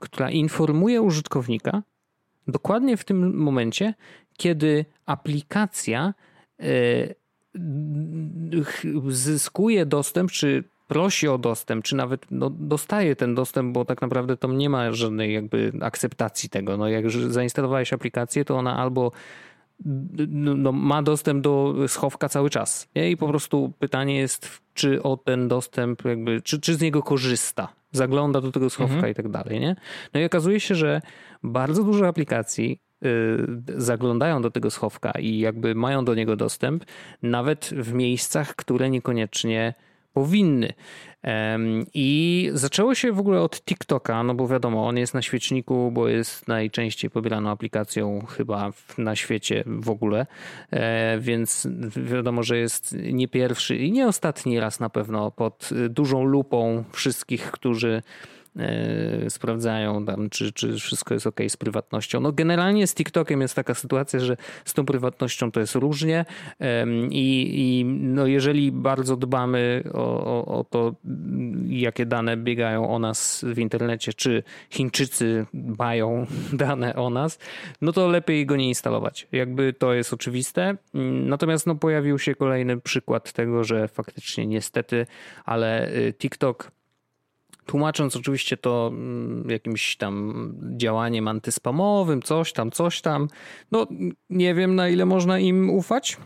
[0.00, 1.82] która informuje użytkownika
[2.48, 3.94] dokładnie w tym momencie,
[4.36, 6.14] kiedy aplikacja
[9.08, 14.36] zyskuje dostęp, czy prosi o dostęp, czy nawet no, dostaje ten dostęp, bo tak naprawdę
[14.36, 16.76] tam nie ma żadnej jakby akceptacji tego.
[16.76, 19.12] No, jak zainstalowałeś aplikację, to ona albo
[20.28, 22.88] no, no, ma dostęp do schowka cały czas.
[22.96, 23.10] Nie?
[23.10, 27.68] I po prostu pytanie jest, czy o ten dostęp, jakby, czy, czy z niego korzysta,
[27.92, 29.12] zagląda do tego schowka mhm.
[29.12, 29.60] i tak dalej.
[29.60, 29.76] Nie?
[30.14, 31.00] No i okazuje się, że
[31.42, 33.08] bardzo dużo aplikacji y,
[33.76, 36.84] zaglądają do tego schowka i jakby mają do niego dostęp,
[37.22, 39.74] nawet w miejscach, które niekoniecznie
[40.18, 40.72] powinny.
[41.94, 46.08] I zaczęło się w ogóle od TikToka, no bo wiadomo, on jest na świeczniku, bo
[46.08, 50.26] jest najczęściej pobieraną aplikacją chyba na świecie w ogóle,
[50.70, 56.24] e, więc wiadomo, że jest nie pierwszy i nie ostatni raz na pewno pod dużą
[56.24, 58.02] lupą wszystkich, którzy
[59.28, 62.20] sprawdzają tam, czy, czy wszystko jest ok z prywatnością.
[62.20, 66.24] No generalnie z TikTokiem jest taka sytuacja, że z tą prywatnością to jest różnie
[67.10, 70.94] i, i no jeżeli bardzo dbamy o, o, o to,
[71.66, 77.38] jakie dane biegają o nas w internecie, czy Chińczycy bają dane o nas,
[77.80, 79.28] no to lepiej go nie instalować.
[79.32, 80.76] Jakby to jest oczywiste.
[81.24, 85.06] Natomiast no, pojawił się kolejny przykład tego, że faktycznie niestety,
[85.44, 86.77] ale y, TikTok
[87.68, 90.34] tłumacząc oczywiście to mm, jakimś tam
[90.76, 93.28] działaniem antyspamowym, coś tam, coś tam.
[93.72, 93.86] No
[94.30, 96.16] nie wiem na ile można im ufać.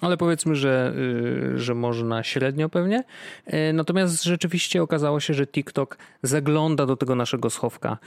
[0.00, 0.94] Ale powiedzmy, że,
[1.54, 3.04] y, że można średnio pewnie.
[3.46, 7.98] E, natomiast rzeczywiście okazało się, że TikTok zagląda do tego naszego schowka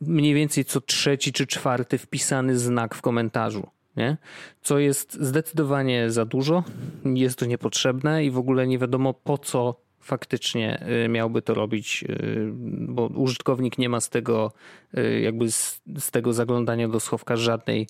[0.00, 3.66] mniej więcej co trzeci czy czwarty wpisany znak w komentarzu.
[3.96, 4.16] Nie?
[4.62, 6.64] Co jest zdecydowanie za dużo,
[7.04, 12.04] jest to niepotrzebne i w ogóle nie wiadomo po co faktycznie y, miałby to robić,
[12.08, 12.50] y,
[12.88, 14.52] bo użytkownik nie ma z tego
[14.98, 17.88] y, jakby z, z, tego zaglądania do schowka żadnej,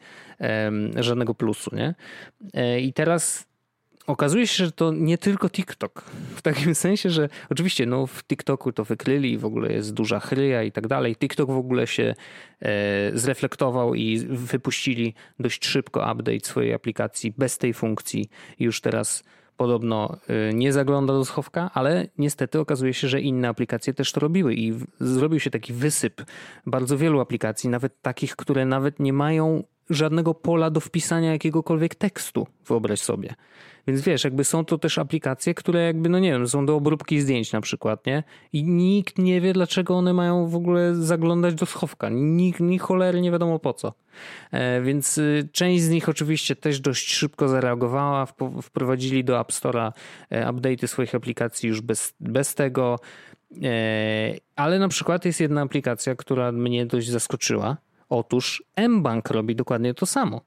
[0.96, 1.94] żadnego plusu, nie?
[2.54, 3.48] E, I teraz
[4.08, 6.04] okazuje się, że to nie tylko TikTok.
[6.36, 10.62] W takim sensie, że oczywiście no, w TikToku to wykryli w ogóle jest duża chryja
[10.62, 11.16] i tak dalej.
[11.16, 12.14] TikTok w ogóle się
[12.62, 18.30] e, zreflektował i wypuścili dość szybko update swojej aplikacji bez tej funkcji.
[18.58, 19.24] Już teraz
[19.58, 20.16] podobno
[20.50, 24.54] y, nie zagląda do schowka, ale niestety okazuje się, że inne aplikacje też to robiły
[24.54, 26.22] i zrobił się taki wysyp
[26.66, 32.46] bardzo wielu aplikacji, nawet takich, które nawet nie mają żadnego pola do wpisania jakiegokolwiek tekstu,
[32.66, 33.34] wyobraź sobie.
[33.88, 37.20] Więc wiesz, jakby są to też aplikacje, które jakby, no nie wiem, są do obróbki
[37.20, 38.22] zdjęć na przykład, nie?
[38.52, 42.08] I nikt nie wie, dlaczego one mają w ogóle zaglądać do schowka.
[42.08, 43.92] Nikt, ni cholery nie wiadomo po co.
[44.50, 48.26] E, więc y, część z nich oczywiście też dość szybko zareagowała,
[48.62, 49.92] wprowadzili do App Store'a
[50.30, 52.98] e, update'y swoich aplikacji już bez, bez tego.
[53.62, 57.76] E, ale na przykład jest jedna aplikacja, która mnie dość zaskoczyła.
[58.08, 60.40] Otóż mBank robi dokładnie to samo.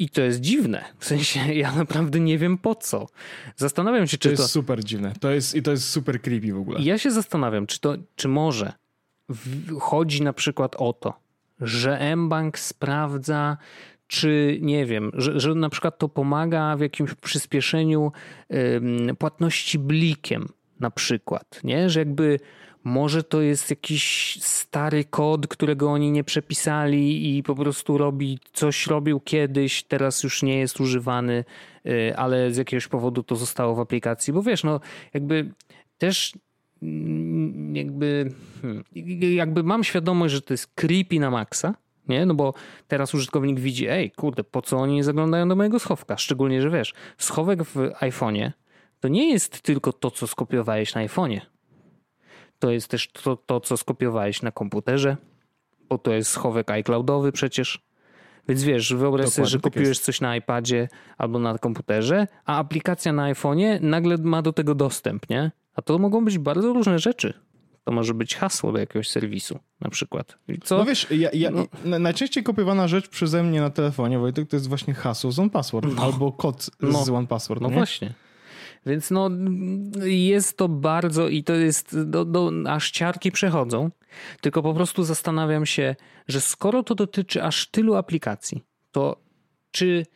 [0.00, 0.84] I to jest dziwne.
[0.98, 3.06] W sensie ja naprawdę nie wiem po co.
[3.56, 4.36] Zastanawiam się, czy to.
[4.36, 5.12] To jest super dziwne.
[5.20, 6.80] To jest, I to jest super creepy w ogóle.
[6.82, 8.72] Ja się zastanawiam, czy to, czy może
[9.80, 11.14] chodzi na przykład o to,
[11.60, 13.56] że mBank sprawdza,
[14.06, 18.12] czy nie wiem, że, że na przykład to pomaga w jakimś przyspieszeniu
[19.18, 20.48] płatności blikiem,
[20.80, 21.90] na przykład, nie?
[21.90, 22.40] Że jakby
[22.84, 28.86] może to jest jakiś stary kod, którego oni nie przepisali i po prostu robi coś
[28.86, 31.44] robił kiedyś, teraz już nie jest używany,
[31.86, 34.32] y, ale z jakiegoś powodu to zostało w aplikacji.
[34.32, 34.80] Bo wiesz, no
[35.14, 35.50] jakby
[35.98, 36.32] też
[36.82, 38.84] mm, jakby, hmm,
[39.20, 41.74] jakby mam świadomość, że to jest creepy na maksa,
[42.08, 42.26] nie?
[42.26, 42.54] No bo
[42.88, 46.16] teraz użytkownik widzi, ej, kurde, po co oni zaglądają do mojego schowka?
[46.16, 48.50] Szczególnie, że wiesz, schowek w iPhone'ie
[49.00, 51.40] to nie jest tylko to, co skopiowałeś na iPhone'ie
[52.60, 55.16] to jest też to, to, co skopiowałeś na komputerze,
[55.88, 57.82] bo to jest schowek iCloudowy przecież.
[58.48, 62.58] Więc wiesz, wyobraź Dokładnie, sobie, że tak kopiujesz coś na iPadzie albo na komputerze, a
[62.58, 65.50] aplikacja na iPhone'ie nagle ma do tego dostęp, nie?
[65.74, 67.34] A to mogą być bardzo różne rzeczy.
[67.84, 70.38] To może być hasło do jakiegoś serwisu na przykład.
[70.64, 70.78] Co?
[70.78, 71.66] No wiesz, ja, ja, no.
[71.98, 76.02] najczęściej kopiowana rzecz przeze mnie na telefonie, Wojtek, to jest właśnie hasło z OnePassword no.
[76.02, 77.04] albo kod no.
[77.04, 77.60] z OnePassword.
[77.60, 77.74] No nie?
[77.74, 78.14] właśnie.
[78.86, 79.30] Więc no,
[80.04, 83.90] jest to bardzo i to jest, do, do, aż ciarki przechodzą.
[84.40, 85.96] Tylko po prostu zastanawiam się,
[86.28, 89.16] że skoro to dotyczy aż tylu aplikacji, to
[89.70, 90.06] czy,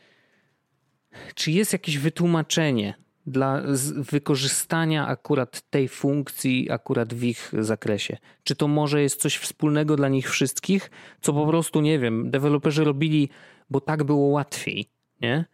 [1.35, 2.94] czy jest jakieś wytłumaczenie
[3.27, 3.62] dla
[3.96, 8.16] wykorzystania akurat tej funkcji, akurat w ich zakresie?
[8.44, 12.85] Czy to może jest coś wspólnego dla nich wszystkich, co po prostu, nie wiem, deweloperzy
[12.85, 13.29] robili,
[13.70, 14.88] bo tak było łatwiej,
[15.20, 15.44] nie?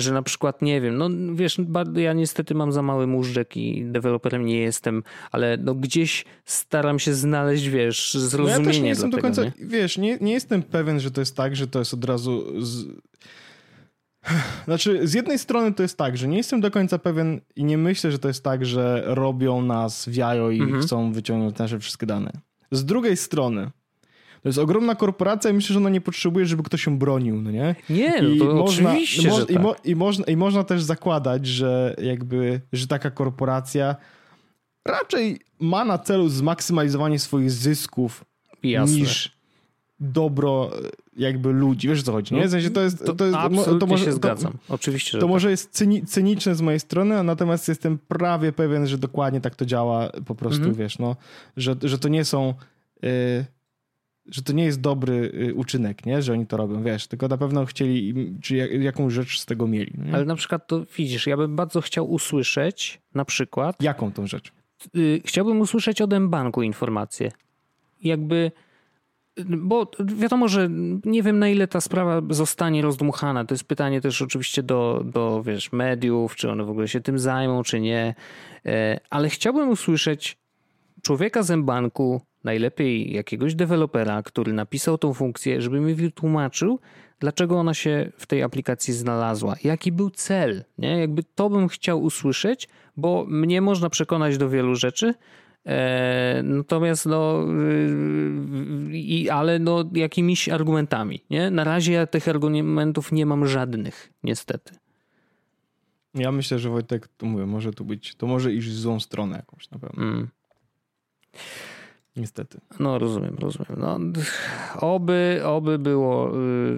[0.00, 1.60] Że na przykład, nie wiem, no wiesz,
[1.94, 7.14] ja niestety mam za mały móżdżek i deweloperem nie jestem, ale no gdzieś staram się
[7.14, 9.52] znaleźć, wiesz, zrozumienie no ja też nie jestem do końca, nie?
[9.58, 12.62] wiesz, nie, nie jestem pewien, że to jest tak, że to jest od razu...
[12.64, 12.84] Z...
[14.64, 17.78] Znaczy, z jednej strony to jest tak, że nie jestem do końca pewien i nie
[17.78, 20.82] myślę, że to jest tak, że robią nas w jajo i mhm.
[20.82, 22.32] chcą wyciągnąć nasze wszystkie dane.
[22.70, 23.70] Z drugiej strony,
[24.42, 27.50] to jest ogromna korporacja i myślę, że ona nie potrzebuje, żeby ktoś ją bronił, no
[27.50, 27.74] nie?
[27.90, 29.86] Nie, no I to można, oczywiście, mo, i, mo, tak.
[29.86, 33.96] i, można, I można też zakładać, że jakby, że taka korporacja
[34.84, 38.24] raczej ma na celu zmaksymalizowanie swoich zysków
[38.62, 38.96] Jasne.
[38.96, 39.40] niż
[40.00, 40.70] dobro
[41.16, 41.88] jakby ludzi.
[41.88, 42.48] Wiesz o co chodzi, nie?
[42.48, 43.06] W sensie to jest...
[43.06, 44.52] To, to jest absolutnie to może, się zgadzam.
[44.68, 45.28] Oczywiście, To tak.
[45.28, 49.66] może jest cyni, cyniczne z mojej strony, natomiast jestem prawie pewien, że dokładnie tak to
[49.66, 50.74] działa po prostu, mhm.
[50.74, 51.16] wiesz, no,
[51.56, 52.54] że, że to nie są...
[53.02, 53.10] Yy,
[54.30, 56.22] że to nie jest dobry y, uczynek, nie?
[56.22, 59.92] że oni to robią, wiesz, tylko na pewno chcieli, czy jakąś rzecz z tego mieli.
[59.98, 60.14] Nie?
[60.14, 63.82] Ale na przykład to widzisz, ja bym bardzo chciał usłyszeć na przykład...
[63.82, 64.52] Jaką tą rzecz?
[64.96, 67.32] Y, chciałbym usłyszeć od M-Banku informację.
[68.02, 68.52] Jakby...
[69.46, 70.68] Bo wiadomo, że
[71.04, 73.44] nie wiem na ile ta sprawa zostanie rozdmuchana.
[73.44, 77.18] To jest pytanie też oczywiście do, do wiesz, mediów, czy one w ogóle się tym
[77.18, 78.14] zajmą, czy nie.
[78.66, 80.38] E, ale chciałbym usłyszeć
[81.02, 86.80] człowieka z M-Banku, najlepiej jakiegoś dewelopera, który napisał tą funkcję, żeby mi wytłumaczył,
[87.20, 90.64] dlaczego ona się w tej aplikacji znalazła, jaki był cel.
[90.78, 90.98] Nie?
[90.98, 95.14] Jakby to bym chciał usłyszeć, bo mnie można przekonać do wielu rzeczy,
[95.66, 97.46] e, natomiast no,
[98.90, 101.24] y, i, ale no jakimiś argumentami.
[101.30, 101.50] Nie?
[101.50, 104.74] Na razie ja tych argumentów nie mam żadnych, niestety.
[106.14, 109.36] Ja myślę, że Wojtek, to mówię, może tu być, to może iść w złą stronę
[109.36, 110.02] jakąś na pewno.
[110.02, 110.28] Mm.
[112.20, 112.60] Niestety.
[112.80, 113.76] No rozumiem, rozumiem.
[113.78, 113.98] No,
[114.80, 116.32] oby, oby było,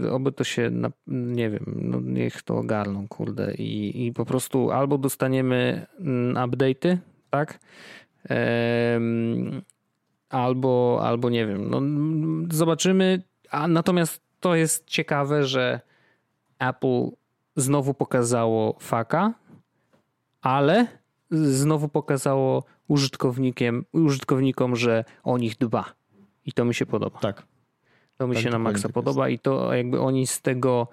[0.05, 0.71] y, oby to się,
[1.07, 3.55] nie wiem, no niech to ogarną, kurde.
[3.55, 6.99] I, i po prostu albo dostaniemy mm, update'y,
[7.31, 7.59] tak?
[10.31, 11.71] albo, albo nie wiem.
[11.71, 11.81] No,
[12.51, 13.23] zobaczymy.
[13.51, 15.81] A natomiast to jest ciekawe, że
[16.59, 17.11] Apple
[17.57, 19.35] znowu pokazało faka,
[20.43, 20.87] ale
[21.33, 25.85] znowu pokazało użytkownikiem, użytkownikom, że o nich dba.
[26.47, 27.19] I to mi się podoba.
[27.19, 27.47] Tak.
[28.19, 30.89] To mi tak, się na maksa tak podoba i to jakby oni z tego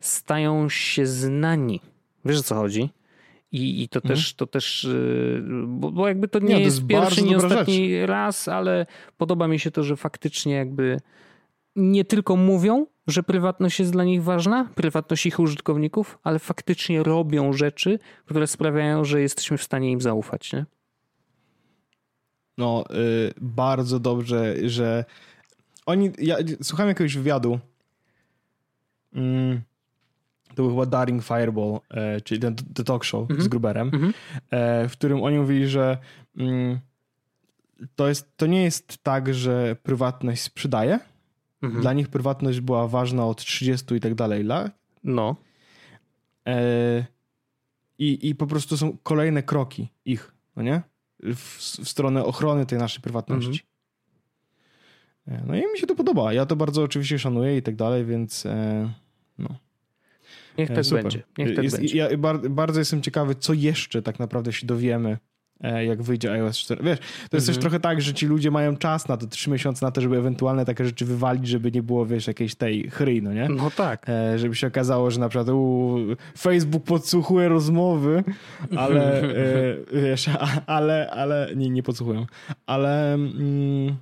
[0.00, 1.80] stają się znani.
[2.24, 2.90] Wiesz o co chodzi?
[3.52, 4.14] I, i to, mhm.
[4.14, 7.36] też, to też, y, bo, bo jakby to nie, nie to jest, jest pierwszy, nie
[7.36, 8.08] ostatni rzecz.
[8.08, 8.86] raz, ale
[9.18, 11.00] podoba mi się to, że faktycznie jakby
[11.76, 17.52] nie tylko mówią, że prywatność jest dla nich ważna, prywatność ich użytkowników, ale faktycznie robią
[17.52, 20.52] rzeczy, które sprawiają, że jesteśmy w stanie im zaufać.
[20.52, 20.66] Nie?
[22.58, 25.04] No, y, bardzo dobrze, że
[25.86, 26.10] oni.
[26.18, 27.58] Ja słuchałem jakiegoś wywiadu.
[29.14, 29.60] Mm,
[30.48, 33.42] to był chyba Daring Fireball, e, czyli ten the talk show mm -hmm.
[33.42, 33.48] z mhm.
[33.50, 34.88] Gruberem, mm -hmm.
[34.88, 35.98] w którym oni mówili, że
[36.36, 36.78] mm,
[37.96, 40.98] to, jest, to nie jest tak, że prywatność sprzedaje,
[41.62, 41.82] Mhm.
[41.82, 44.72] Dla nich prywatność była ważna od 30 i tak dalej lat.
[45.04, 45.36] No.
[46.46, 47.04] E,
[47.98, 50.82] i, I po prostu są kolejne kroki ich, no nie?
[51.22, 53.62] W, w stronę ochrony tej naszej prywatności.
[55.26, 55.44] Mhm.
[55.44, 56.32] E, no i mi się to podoba.
[56.32, 58.92] Ja to bardzo oczywiście szanuję i tak dalej, więc e,
[59.38, 59.48] no.
[60.58, 61.02] Niech e, tak Super.
[61.02, 61.22] będzie.
[61.38, 61.98] Niech tak jest, będzie.
[61.98, 62.08] Ja
[62.50, 65.18] bardzo jestem ciekawy, co jeszcze tak naprawdę się dowiemy
[65.86, 66.84] jak wyjdzie iOS 4.
[66.84, 67.44] Wiesz, to jest mhm.
[67.46, 70.18] też trochę tak, że ci ludzie mają czas na to, trzy miesiące na to, żeby
[70.18, 73.48] ewentualne takie rzeczy wywalić, żeby nie było, wiesz, jakiejś tej chry, no nie?
[73.48, 74.08] No tak.
[74.08, 75.96] E, żeby się okazało, że na przykład u,
[76.38, 78.24] Facebook podsłuchuje rozmowy,
[78.76, 82.26] ale e, wiesz, a, ale, ale nie, nie podsłuchują.
[82.66, 83.96] Ale mm,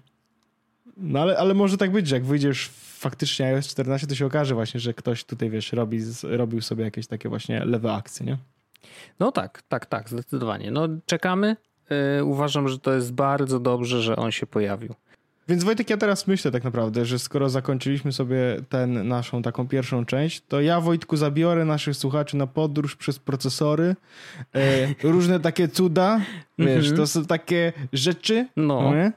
[0.96, 4.54] no ale, ale może tak być, że jak wyjdziesz faktycznie iOS 14, to się okaże
[4.54, 8.38] właśnie, że ktoś tutaj, wiesz, robi, robił sobie jakieś takie właśnie lewe akcje, nie?
[9.20, 10.70] No tak, tak, tak, zdecydowanie.
[10.70, 11.56] No czekamy.
[12.16, 14.94] Yy, uważam, że to jest bardzo dobrze, że on się pojawił.
[15.48, 20.04] Więc Wojtek, ja teraz myślę tak naprawdę, że skoro zakończyliśmy sobie ten naszą taką pierwszą
[20.04, 23.96] część, to ja Wojtku zabiorę naszych słuchaczy na podróż przez procesory,
[24.54, 26.20] e, różne takie cuda,
[26.58, 26.96] wiesz, -hmm.
[26.96, 28.94] to są takie rzeczy, no.
[28.94, 29.12] Nie?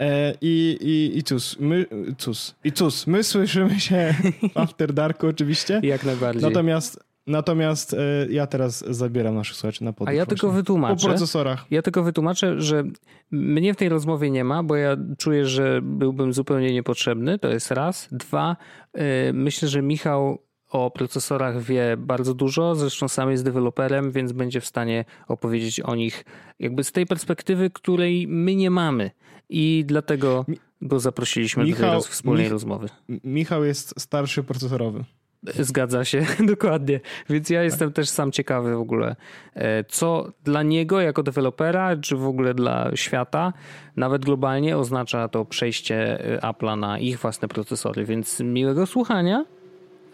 [0.00, 1.86] E, I, i, i cóż, my,
[2.18, 4.14] cóż, i cóż, my słyszymy się
[4.54, 5.80] After Darku oczywiście.
[5.82, 6.42] Jak najbardziej.
[6.42, 10.08] Natomiast Natomiast e, ja teraz zabieram naszych słuchaczy na podróż.
[10.08, 11.02] A ja tylko wytłumaczę.
[11.02, 11.64] Po procesorach.
[11.70, 12.84] Ja tylko wytłumaczę, że
[13.30, 17.38] mnie w tej rozmowie nie ma, bo ja czuję, że byłbym zupełnie niepotrzebny.
[17.38, 18.08] To jest raz.
[18.12, 18.56] Dwa,
[18.92, 20.38] e, myślę, że Michał
[20.70, 25.94] o procesorach wie bardzo dużo, zresztą sam jest deweloperem, więc będzie w stanie opowiedzieć o
[25.94, 26.24] nich
[26.58, 29.10] jakby z tej perspektywy, której my nie mamy.
[29.48, 30.44] I dlatego
[30.82, 32.88] go zaprosiliśmy Michał, do tej wspólnej Mich rozmowy.
[33.24, 35.04] Michał jest starszy procesorowy.
[35.42, 37.00] Zgadza się, dokładnie.
[37.28, 39.16] Więc ja jestem też sam ciekawy w ogóle,
[39.54, 43.52] e, co dla niego jako dewelopera, czy w ogóle dla świata,
[43.96, 48.04] nawet globalnie oznacza to przejście e, Apple'a na ich własne procesory.
[48.04, 49.44] Więc miłego słuchania.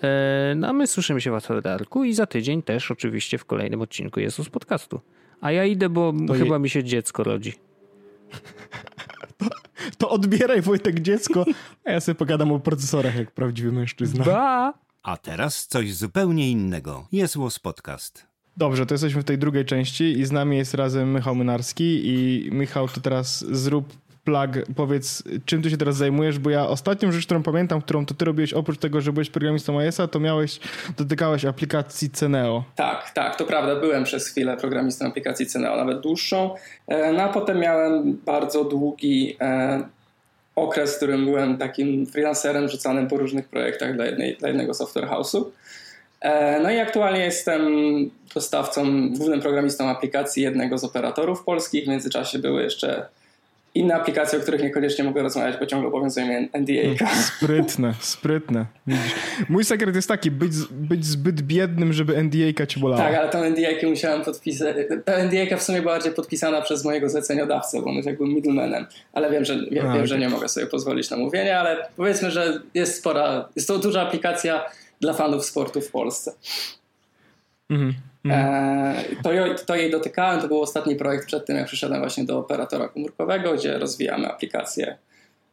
[0.02, 3.80] E, no a my słyszymy się w Afterdarku i za tydzień też oczywiście w kolejnym
[3.80, 5.00] odcinku Jezus Podcastu.
[5.40, 6.60] A ja idę, bo to chyba je...
[6.60, 7.52] mi się dziecko rodzi.
[9.38, 9.46] To,
[9.98, 11.44] to, odbieraj Wojtek dziecko,
[11.84, 14.24] a ja sobie pogadam o procesorach jak prawdziwy mężczyzna.
[14.24, 14.85] Ba!
[15.06, 17.06] A teraz coś zupełnie innego.
[17.12, 18.26] Jest Podcast.
[18.56, 22.48] Dobrze, to jesteśmy w tej drugiej części i z nami jest razem Michał Mynarski i
[22.52, 23.92] Michał, to teraz zrób
[24.24, 28.14] plug, powiedz, czym ty się teraz zajmujesz, bo ja ostatnią rzecz, którą pamiętam, którą to
[28.14, 30.60] ty robiłeś, oprócz tego, że byłeś programistą iOS-a, to miałeś,
[30.98, 32.64] dotykałeś aplikacji Ceneo.
[32.76, 36.54] Tak, tak, to prawda, byłem przez chwilę programistą aplikacji Ceneo, nawet dłuższą,
[36.86, 39.95] e, no a potem miałem bardzo długi e,
[40.56, 45.08] okres, w którym byłem takim freelancerem rzucanym po różnych projektach dla, jednej, dla jednego software
[45.08, 45.44] house'u.
[46.20, 47.62] E, no i aktualnie jestem
[48.34, 51.84] dostawcą, głównym programistą aplikacji jednego z operatorów polskich.
[51.84, 53.06] W międzyczasie były jeszcze
[53.76, 57.04] inne aplikacje, o których niekoniecznie mogę rozmawiać, bo ciągle obowiązuje mnie NDA.
[57.04, 58.66] No, sprytne, sprytne.
[58.86, 59.14] Widzisz.
[59.48, 63.02] Mój sekret jest taki, być, być zbyt biednym, żeby NDA cię bolała.
[63.02, 64.76] Tak, ale tą NDA musiałem podpisać.
[65.04, 68.86] Ta NDA w sumie była bardziej podpisana przez mojego zleceniodawcę, bo on jest jakby middlemanem,
[69.12, 72.30] ale wiem, że, wiem, A, wiem, że nie mogę sobie pozwolić na mówienie, ale powiedzmy,
[72.30, 74.64] że jest spora, jest to duża aplikacja
[75.00, 76.32] dla fanów sportu w Polsce.
[77.70, 77.94] Mhm.
[78.30, 79.30] E, to,
[79.66, 83.54] to jej dotykałem, to był ostatni projekt przed tym, jak przyszedłem właśnie do operatora komórkowego,
[83.54, 84.96] gdzie rozwijamy aplikacje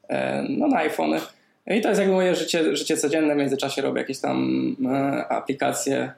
[0.09, 1.19] e, no, na iPhony.
[1.67, 3.35] I to jest jakby moje życie, życie codzienne.
[3.35, 6.11] W międzyczasie robię jakieś tam e, aplikacje,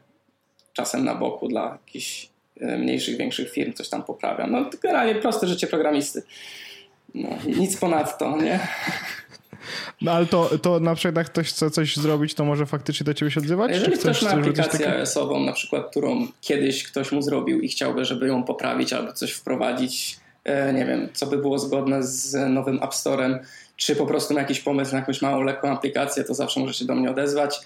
[0.74, 2.30] czasem na boku dla jakichś
[2.62, 4.52] mniejszych, większych firm, coś tam poprawiam.
[4.52, 6.24] No generalnie proste życie programisty.
[7.16, 8.60] No, nic ponadto, nie?
[10.02, 13.14] No ale to, to na przykład jak ktoś chce coś zrobić, to może faktycznie do
[13.14, 13.72] ciebie się odzywać?
[13.72, 18.28] Jeżeli ktoś ma aplikację iOS-ową, na przykład, którą kiedyś ktoś mu zrobił i chciałby, żeby
[18.28, 22.94] ją poprawić albo coś wprowadzić, e, nie wiem, co by było zgodne z nowym App
[22.94, 23.40] Storem,
[23.78, 26.86] czy po prostu ma jakiś pomysł na jakąś małą, lekką aplikację, to zawsze może się
[26.86, 27.60] do mnie odezwać.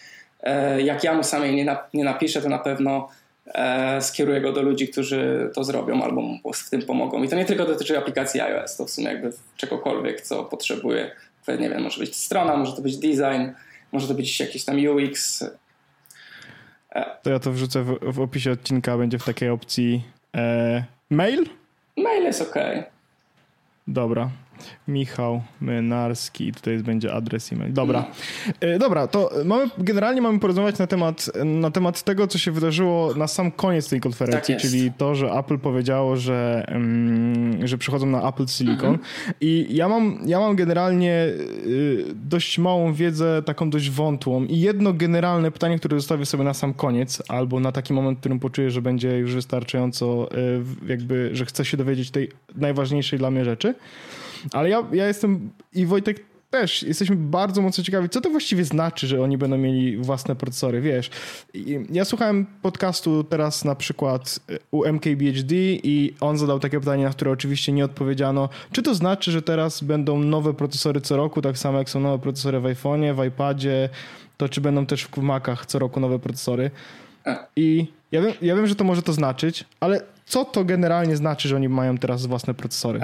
[0.43, 3.09] E, jak ja mu samej nie, nie napiszę, to na pewno
[3.47, 7.23] e, skieruję go do ludzi, którzy to zrobią albo mu w tym pomogą.
[7.23, 11.12] I to nie tylko dotyczy aplikacji iOS, to w sumie jakby czegokolwiek, co potrzebuje
[11.47, 13.52] nie wiem, może być strona, może to być design,
[13.91, 15.43] może to być jakiś tam UX.
[16.91, 17.06] E.
[17.23, 20.04] To ja to wrzucę w, w opisie odcinka, będzie w takiej opcji
[20.36, 21.45] e, mail?
[21.97, 22.56] Mail jest ok.
[23.88, 24.30] Dobra.
[24.88, 27.74] Michał Mynarski, tutaj będzie adres e-mail.
[27.74, 28.06] Dobra.
[28.60, 33.13] E, dobra, to mamy, generalnie mamy porozmawiać na temat, na temat tego, co się wydarzyło
[33.13, 38.06] na sam koniec tej konferencji, tak czyli to, że Apple powiedziało, że, um, że przychodzą
[38.06, 38.89] na Apple Silicon.
[38.89, 39.00] Mhm.
[39.41, 41.13] I ja mam, ja mam generalnie
[41.65, 44.45] y, dość małą wiedzę, taką dość wątłą.
[44.45, 48.19] I jedno generalne pytanie, które zostawię sobie na sam koniec, albo na taki moment, w
[48.19, 50.30] którym poczuję, że będzie już wystarczająco,
[50.88, 53.76] y, jakby, że chcę się dowiedzieć tej najważniejszej dla mnie rzeczy.
[54.54, 59.08] Ale ja, ja jestem i Wojtek też jesteśmy bardzo mocno ciekawi, co to właściwie znaczy,
[59.08, 61.10] że oni będą mieli własne procesory, wiesz.
[61.91, 64.39] Ja słuchałem podcastu teraz na przykład
[64.71, 68.49] u MKBHD i on zadał takie pytanie, na które oczywiście nie odpowiedziano.
[68.71, 72.20] Czy to znaczy, że teraz będą nowe procesory co roku, tak samo jak są nowe
[72.20, 73.89] procesory w iPhone'ie, w iPadzie,
[74.38, 76.72] to czy będą też w Macach co roku nowe procesory?
[77.55, 81.47] I ja wiem, ja wiem, że to może to znaczyć, ale co to generalnie znaczy,
[81.47, 82.99] że oni mają teraz własne procesory?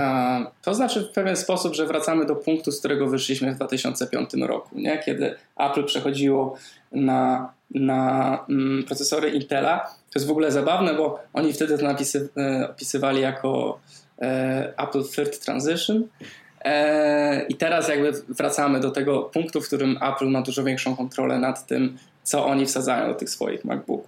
[0.62, 4.80] To znaczy w pewien sposób, że wracamy do punktu, z którego wyszliśmy w 2005 roku,
[4.80, 5.00] nie?
[5.06, 6.58] kiedy Apple przechodziło
[6.92, 9.80] na, na mm, procesory Intela.
[9.80, 13.80] To jest w ogóle zabawne, bo oni wtedy to napisy, e, opisywali jako
[14.22, 16.08] e, Apple Third Transition.
[16.62, 21.40] E, I teraz jakby wracamy do tego punktu, w którym Apple ma dużo większą kontrolę
[21.40, 24.08] nad tym, co oni wsadzają do tych swoich MacBooków.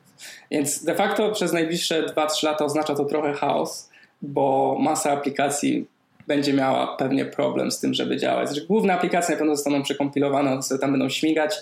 [0.51, 3.89] Więc de facto przez najbliższe 2-3 lata oznacza to trochę chaos,
[4.21, 5.87] bo masa aplikacji
[6.27, 8.55] będzie miała pewnie problem z tym, żeby działać.
[8.55, 11.55] Że główne aplikacje na pewno zostaną przekompilowane, one tam będą śmigać,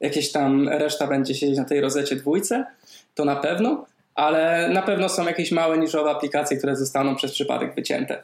[0.00, 2.64] jakieś tam reszta będzie siedzieć na tej rozecie dwójce,
[3.14, 7.74] to na pewno, ale na pewno są jakieś małe niszowe aplikacje, które zostaną przez przypadek
[7.74, 8.22] wycięte.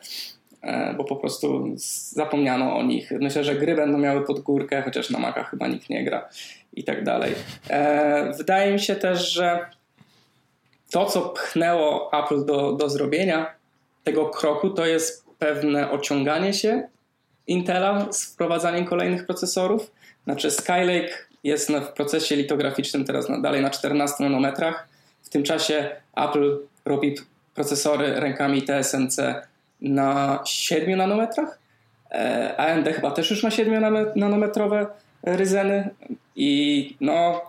[0.63, 1.75] E, bo po prostu
[2.11, 3.11] zapomniano o nich.
[3.21, 6.29] Myślę, że gry będą miały pod górkę, chociaż na Macach chyba nikt nie gra
[6.73, 7.35] i tak dalej.
[7.71, 9.67] E, wydaje mi się też, że
[10.91, 13.55] to, co pchnęło Apple do, do zrobienia
[14.05, 16.89] tego kroku, to jest pewne ociąganie się
[17.49, 19.91] Intela z wprowadzaniem kolejnych procesorów.
[20.25, 24.89] Znaczy Skylake jest w procesie litograficznym teraz na, dalej na 14 nanometrach.
[25.23, 27.15] W tym czasie Apple robi
[27.55, 29.17] procesory rękami TSMC
[29.81, 31.59] na 7 nanometrach.
[32.11, 34.87] E, AMD chyba też już ma 7 nanometrowe
[35.23, 35.91] ryzeny
[36.37, 37.43] i no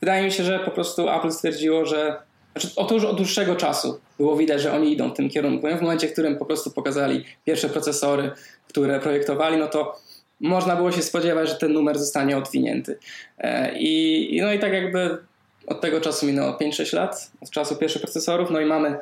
[0.00, 2.22] wydaje mi się, że po prostu Apple stwierdziło, że
[2.52, 5.68] znaczy, otóż od dłuższego czasu było widać, że oni idą w tym kierunku.
[5.78, 8.30] W momencie, w którym po prostu pokazali pierwsze procesory,
[8.68, 10.00] które projektowali, no to
[10.40, 12.98] można było się spodziewać, że ten numer zostanie odwinięty.
[13.38, 15.18] E, I, no i tak jakby
[15.66, 18.98] od tego czasu minęło 5-6 lat, od czasu pierwszych procesorów, no i mamy,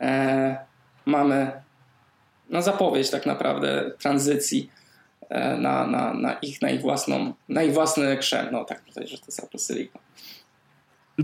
[0.00, 0.56] e,
[1.06, 1.52] mamy
[2.50, 4.70] no zapowiedź tak naprawdę tranzycji
[5.58, 9.18] na, na, na, ich, na, ich własną, na ich własny krzem, no tak powiedzieć, że
[9.18, 10.02] to jest Apple Silicon.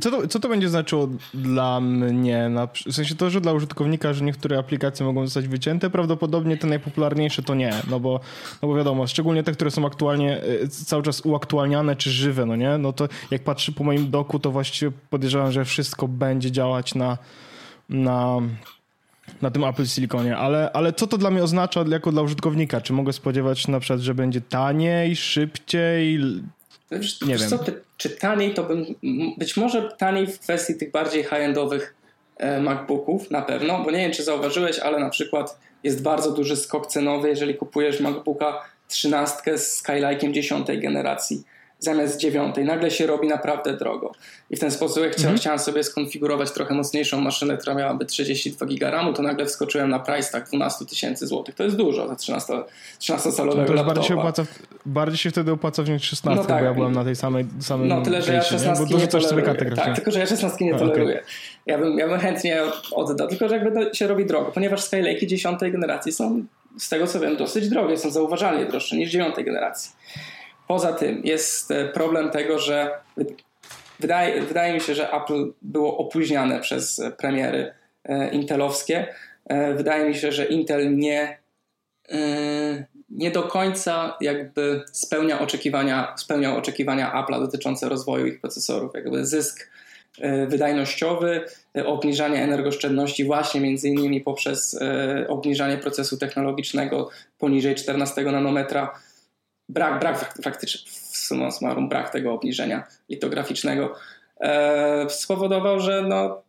[0.01, 2.49] Co to, co to będzie znaczyło dla mnie?
[2.49, 6.67] Na, w sensie to, że dla użytkownika, że niektóre aplikacje mogą zostać wycięte, prawdopodobnie te
[6.67, 8.21] najpopularniejsze to nie, no bo,
[8.63, 12.57] no bo wiadomo, szczególnie te, które są aktualnie e, cały czas uaktualniane czy żywe, no
[12.57, 12.79] nie?
[12.79, 17.19] No to jak patrzę po moim doku, to właściwie podejrzewam, że wszystko będzie działać na,
[17.89, 18.41] na,
[19.43, 22.81] na tym Apple Siliconie, ale, ale co to dla mnie oznacza jako dla użytkownika?
[22.81, 26.21] Czy mogę spodziewać na przykład, że będzie taniej, szybciej,
[27.27, 27.49] nie wiem.
[27.49, 27.59] Co,
[27.97, 28.87] czy taniej to bym,
[29.39, 31.95] być może taniej w kwestii tych bardziej high-endowych
[32.37, 36.57] e, MacBooków na pewno, bo nie wiem czy zauważyłeś, ale na przykład jest bardzo duży
[36.57, 41.43] skok cenowy, jeżeli kupujesz MacBooka 13 z Skylike'iem 10 generacji
[41.79, 42.65] zamiast dziewiątej.
[42.65, 44.13] Nagle się robi naprawdę drogo.
[44.51, 45.37] I w ten sposób, jak mhm.
[45.37, 49.99] chciałem sobie skonfigurować trochę mocniejszą maszynę, która miałaby 32 giga RAMu, to nagle wskoczyłem na
[49.99, 51.55] price tak 12 tysięcy złotych.
[51.55, 52.53] To jest dużo za 13,
[53.01, 54.47] 13-calowego to bardziej się, opłaca,
[54.87, 56.59] bardziej się wtedy opłaca wziąć 16, no tak.
[56.59, 59.77] bo ja byłem na tej samej samej No tyle, że ja 16 nie, nie toleruję.
[59.77, 61.15] Tak, tylko że ja 16 nie toleruję.
[61.15, 61.29] Okay.
[61.67, 62.63] Ja, bym, ja bym chętnie
[62.93, 66.45] oddał, tylko że jakby to się robi drogo, ponieważ Skylake'i 10 generacji są
[66.79, 69.91] z tego co wiem dosyć drogie, są zauważalnie droższe niż 9 generacji.
[70.69, 72.91] Poza tym jest e, problem tego, że
[74.01, 79.07] wydaje, wydaje mi się, że Apple było opóźniane przez premiery e, intelowskie.
[79.47, 81.39] E, wydaje mi się, że Intel nie,
[83.11, 88.95] nie do końca jakby spełnia oczekiwania, spełniał oczekiwania Apple'a dotyczące rozwoju ich procesorów.
[88.95, 89.71] Jakby zysk
[90.49, 91.45] wydajnościowy,
[91.85, 94.79] obniżanie energooszczędności właśnie między innymi poprzez
[95.29, 98.95] obniżanie procesu technologicznego poniżej 14 nanometra
[99.69, 103.95] brak, brak faktycznie w summa summarum, brak tego obniżenia litograficznego
[104.41, 106.43] e, spowodował, że no,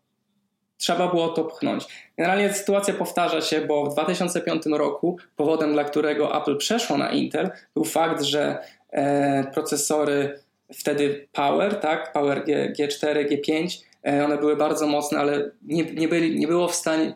[0.77, 1.85] trzeba było to pchnąć.
[2.17, 7.51] Generalnie sytuacja powtarza się, bo w 2005 roku powodem, dla którego Apple przeszło na Intel,
[7.73, 8.57] był fakt, że
[8.89, 10.39] e, procesory
[10.73, 16.07] wtedy Power, tak, Power G, G4, G5, e, one były bardzo mocne, ale nie, nie,
[16.07, 17.15] byli, nie było w stanie,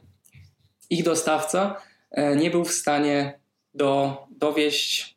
[0.89, 1.75] ich dostawca
[2.35, 3.39] nie był w stanie
[3.73, 5.12] do, dowieść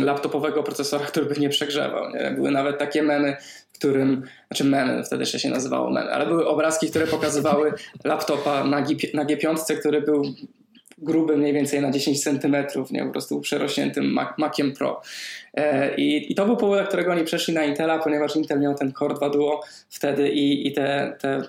[0.00, 2.10] laptopowego procesora, który by nie przegrzewał.
[2.10, 2.30] Nie?
[2.30, 3.36] Były nawet takie memy,
[3.72, 7.72] w którym, znaczy memy, wtedy jeszcze się nazywało memy, ale były obrazki, które pokazywały
[8.04, 10.22] laptopa na, G, na G5, który był
[10.98, 15.02] gruby mniej więcej na 10 centymetrów, nie, po prostu przerośniętym Mac, Maciem Pro.
[15.54, 18.74] E, i, I to był powód, dla którego oni przeszli na Intela, ponieważ Intel miał
[18.74, 19.60] ten Core 2 Duo
[19.90, 21.42] wtedy i, i te, te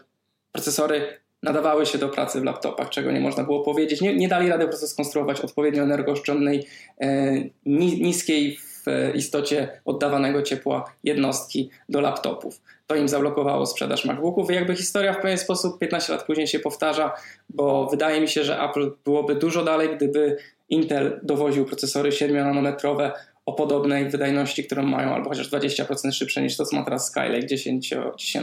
[0.51, 4.01] procesory nadawały się do pracy w laptopach, czego nie można było powiedzieć.
[4.01, 6.67] Nie, nie dali rady po prostu skonstruować odpowiednio energooszczędnej,
[7.01, 7.33] e,
[7.65, 12.61] niskiej w istocie oddawanego ciepła jednostki do laptopów.
[12.87, 16.59] To im zablokowało sprzedaż MacBooków i jakby historia w pewien sposób 15 lat później się
[16.59, 17.13] powtarza,
[17.49, 20.37] bo wydaje mi się, że Apple byłoby dużo dalej, gdyby
[20.69, 23.11] Intel dowoził procesory 7-nanometrowe
[23.45, 27.45] o podobnej wydajności, którą mają, albo chociaż 20% szybsze niż to, co ma teraz Skylake
[27.45, 27.93] 10,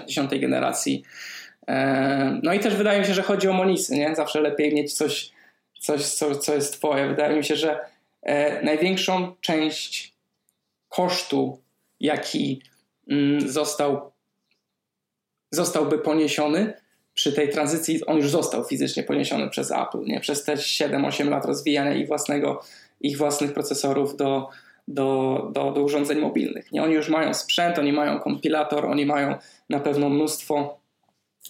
[0.07, 1.03] 10 generacji
[2.43, 4.15] no i też wydaje mi się, że chodzi o monisy, nie?
[4.15, 5.31] Zawsze lepiej mieć coś,
[5.81, 7.09] coś co, co jest twoje.
[7.09, 7.81] Wydaje mi się, że
[8.23, 10.13] e, największą część
[10.89, 11.59] kosztu,
[12.01, 12.63] jaki
[13.09, 14.13] mm, został,
[15.51, 16.73] zostałby poniesiony
[17.15, 20.21] przy tej tranzycji, on już został fizycznie poniesiony przez Apple, nie?
[20.21, 22.63] Przez te 7-8 lat rozwijania ich, własnego,
[23.01, 24.49] ich własnych procesorów do,
[24.89, 26.73] do, do, do urządzeń mobilnych.
[26.73, 26.83] Nie?
[26.83, 29.35] Oni już mają sprzęt, oni mają kompilator, oni mają
[29.71, 30.82] na pewno mnóstwo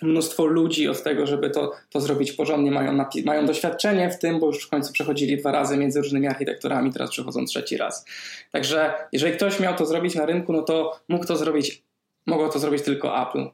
[0.03, 4.47] mnóstwo ludzi od tego, żeby to, to zrobić porządnie, mają, mają doświadczenie w tym, bo
[4.47, 8.05] już w końcu przechodzili dwa razy między różnymi architekturami, teraz przechodzą trzeci raz.
[8.53, 11.83] Także jeżeli ktoś miał to zrobić na rynku, no to mógł to zrobić,
[12.27, 13.47] mogło to zrobić tylko Apple.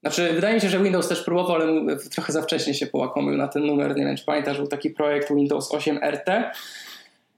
[0.00, 3.48] Znaczy, wydaje mi się, że Windows też próbował, ale trochę za wcześnie się połakomił na
[3.48, 3.96] ten numer.
[3.96, 6.52] Nie wiem, czy pamiętasz, był taki projekt Windows 8 RT.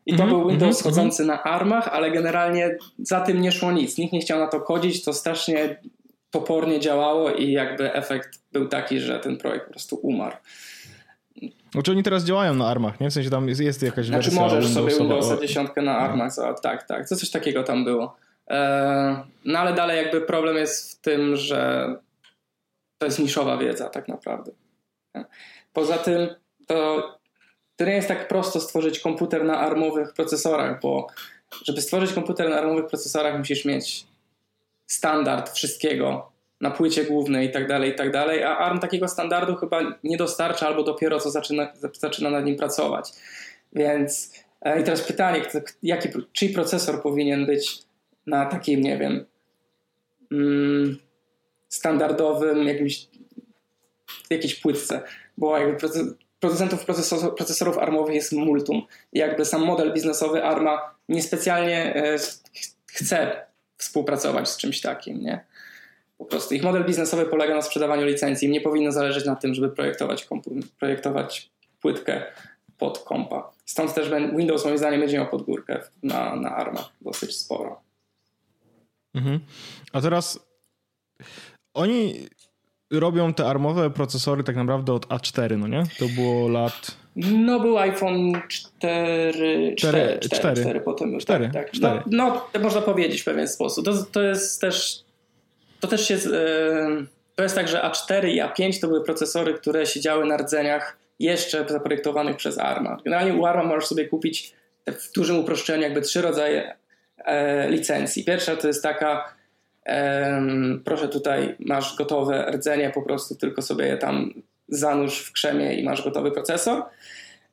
[0.06, 0.96] I to mm był Windows mm -hmm.
[0.96, 3.98] chodzący na armach, ale generalnie za tym nie szło nic.
[3.98, 5.76] Nikt nie chciał na to kodzić, to strasznie
[6.30, 10.36] topornie działało i jakby efekt był taki, że ten projekt po prostu umarł.
[11.72, 13.10] Znaczy oni teraz działają na armach, nie?
[13.10, 14.90] W sensie tam jest, jest jakaś znaczy, wersja możesz Windowsowa.
[14.90, 16.54] sobie Windowsa 10 na armach, no.
[16.62, 18.16] tak, tak, to coś takiego tam było.
[18.50, 21.88] E, no ale dalej jakby problem jest w tym, że
[22.98, 24.52] to jest niszowa wiedza tak naprawdę.
[25.72, 26.28] Poza tym
[26.66, 27.02] to,
[27.76, 31.06] to nie jest tak prosto stworzyć komputer na armowych procesorach, bo
[31.64, 34.06] żeby stworzyć komputer na armowych procesorach musisz mieć
[34.90, 36.30] standard wszystkiego
[36.60, 40.16] na płycie głównej i tak dalej, i tak dalej, a ARM takiego standardu chyba nie
[40.16, 43.12] dostarcza albo dopiero co zaczyna, zaczyna nad nim pracować.
[43.72, 44.32] Więc
[44.62, 45.42] e, i teraz pytanie,
[45.82, 47.82] jaki, czyj procesor powinien być
[48.26, 49.24] na takim, nie wiem,
[50.32, 50.98] mm,
[51.68, 53.06] standardowym jakimś
[54.30, 55.02] jakiejś płytce,
[55.38, 55.88] bo jakby
[56.40, 58.82] producentów procesor, procesorów armowych jest multum
[59.12, 62.16] i jakby sam model biznesowy ARMA niespecjalnie e,
[62.86, 63.49] chce
[63.80, 65.44] współpracować z czymś takim, nie?
[66.18, 68.50] Po prostu ich model biznesowy polega na sprzedawaniu licencji.
[68.50, 70.28] Nie powinno zależeć na tym, żeby projektować,
[70.78, 71.50] projektować
[71.80, 72.22] płytkę
[72.78, 73.52] pod kompa.
[73.64, 77.80] Stąd też Windows moim zdaniem będzie miał podgórkę na, na ARMach dosyć sporo.
[79.14, 79.40] Mhm.
[79.92, 80.40] A teraz
[81.74, 82.28] oni
[82.90, 85.82] robią te armowe procesory tak naprawdę od A4, no nie?
[85.98, 86.96] To było lat...
[87.32, 91.22] No był iPhone 4, 4, 4, 4, 4, 4 potem już.
[91.22, 91.72] 4, tak, tak.
[91.72, 92.02] 4.
[92.06, 93.84] No, no, można powiedzieć w pewien sposób.
[93.84, 95.04] To, to jest też
[95.80, 96.18] to też się
[97.36, 101.64] to jest tak, że A4 i A5 to były procesory, które siedziały na rdzeniach jeszcze
[101.68, 102.96] zaprojektowanych przez ARMA.
[103.04, 104.52] Generalnie u ARMA możesz sobie kupić
[104.86, 106.76] w dużym uproszczeniu jakby trzy rodzaje
[107.24, 108.24] e, licencji.
[108.24, 109.34] Pierwsza to jest taka
[110.84, 114.34] proszę tutaj masz gotowe rdzenie, po prostu tylko sobie je tam
[114.70, 116.82] zanurz w krzemie i masz gotowy procesor.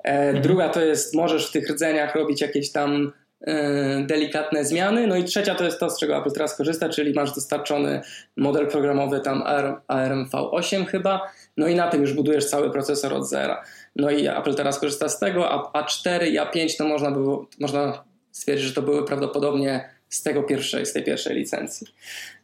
[0.03, 0.41] E, mhm.
[0.41, 3.11] Druga to jest, możesz w tych rdzeniach robić jakieś tam
[3.41, 5.07] e, delikatne zmiany.
[5.07, 8.01] No i trzecia to jest to, z czego Apple teraz korzysta, czyli masz dostarczony
[8.37, 9.43] model programowy tam
[9.87, 13.63] ARMV8 chyba, no i na tym już budujesz cały procesor od zera.
[13.95, 18.03] No i Apple teraz korzysta z tego, a A4 i A5 to można było, można
[18.31, 21.87] stwierdzić, że to były prawdopodobnie z tego pierwszej, z tej pierwszej licencji.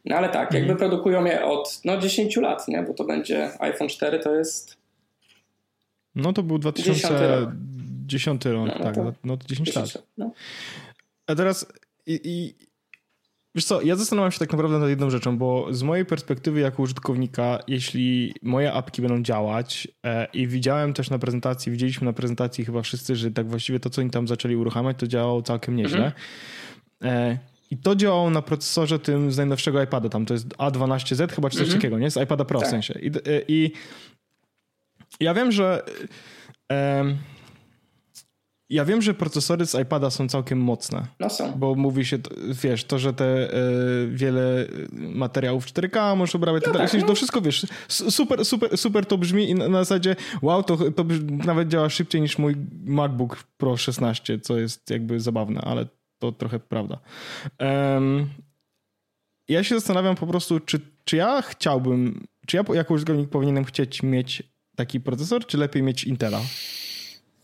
[0.04, 0.78] No ale tak, jakby mhm.
[0.78, 2.82] produkują je od no, 10 lat, nie?
[2.82, 4.76] bo to będzie iPhone 4 to jest.
[6.14, 10.06] No to był 2010 rok, rok no, no tak, to, no to 10, 10 lat.
[10.18, 10.32] No.
[11.26, 11.66] A teraz
[12.06, 12.54] i, i,
[13.54, 16.82] wiesz co, ja zastanawiam się tak naprawdę nad jedną rzeczą, bo z mojej perspektywy jako
[16.82, 22.64] użytkownika, jeśli moje apki będą działać e, i widziałem też na prezentacji, widzieliśmy na prezentacji
[22.64, 26.04] chyba wszyscy, że tak właściwie to, co oni tam zaczęli uruchamiać, to działało całkiem nieźle.
[26.04, 26.12] Mhm.
[27.02, 31.50] E, i to działało na procesorze tym z najnowszego iPada, tam to jest A12Z chyba
[31.50, 31.80] czy coś mhm.
[31.80, 32.10] takiego, nie?
[32.10, 32.68] Z iPada Pro tak.
[32.68, 32.98] w sensie.
[33.02, 33.10] I,
[33.48, 33.72] I,
[35.20, 35.82] ja wiem, że
[38.70, 41.06] ja wiem, że procesory z iPada są całkiem mocne.
[41.20, 41.52] No są.
[41.52, 42.18] Bo mówi się,
[42.62, 47.06] wiesz, to, że te y, wiele materiałów 4K możesz obrabiać, no tak, no.
[47.06, 51.04] to wszystko, wiesz, super, super, super to brzmi i na, na zasadzie wow, to, to
[51.28, 55.86] nawet działa szybciej niż mój MacBook Pro 16, co jest jakby zabawne, ale
[56.32, 56.98] to trochę prawda.
[57.60, 58.28] Um,
[59.48, 64.02] ja się zastanawiam po prostu, czy, czy ja chciałbym, czy ja jako użytkownik powinienem chcieć
[64.02, 64.42] mieć
[64.76, 66.40] taki procesor, czy lepiej mieć Intela?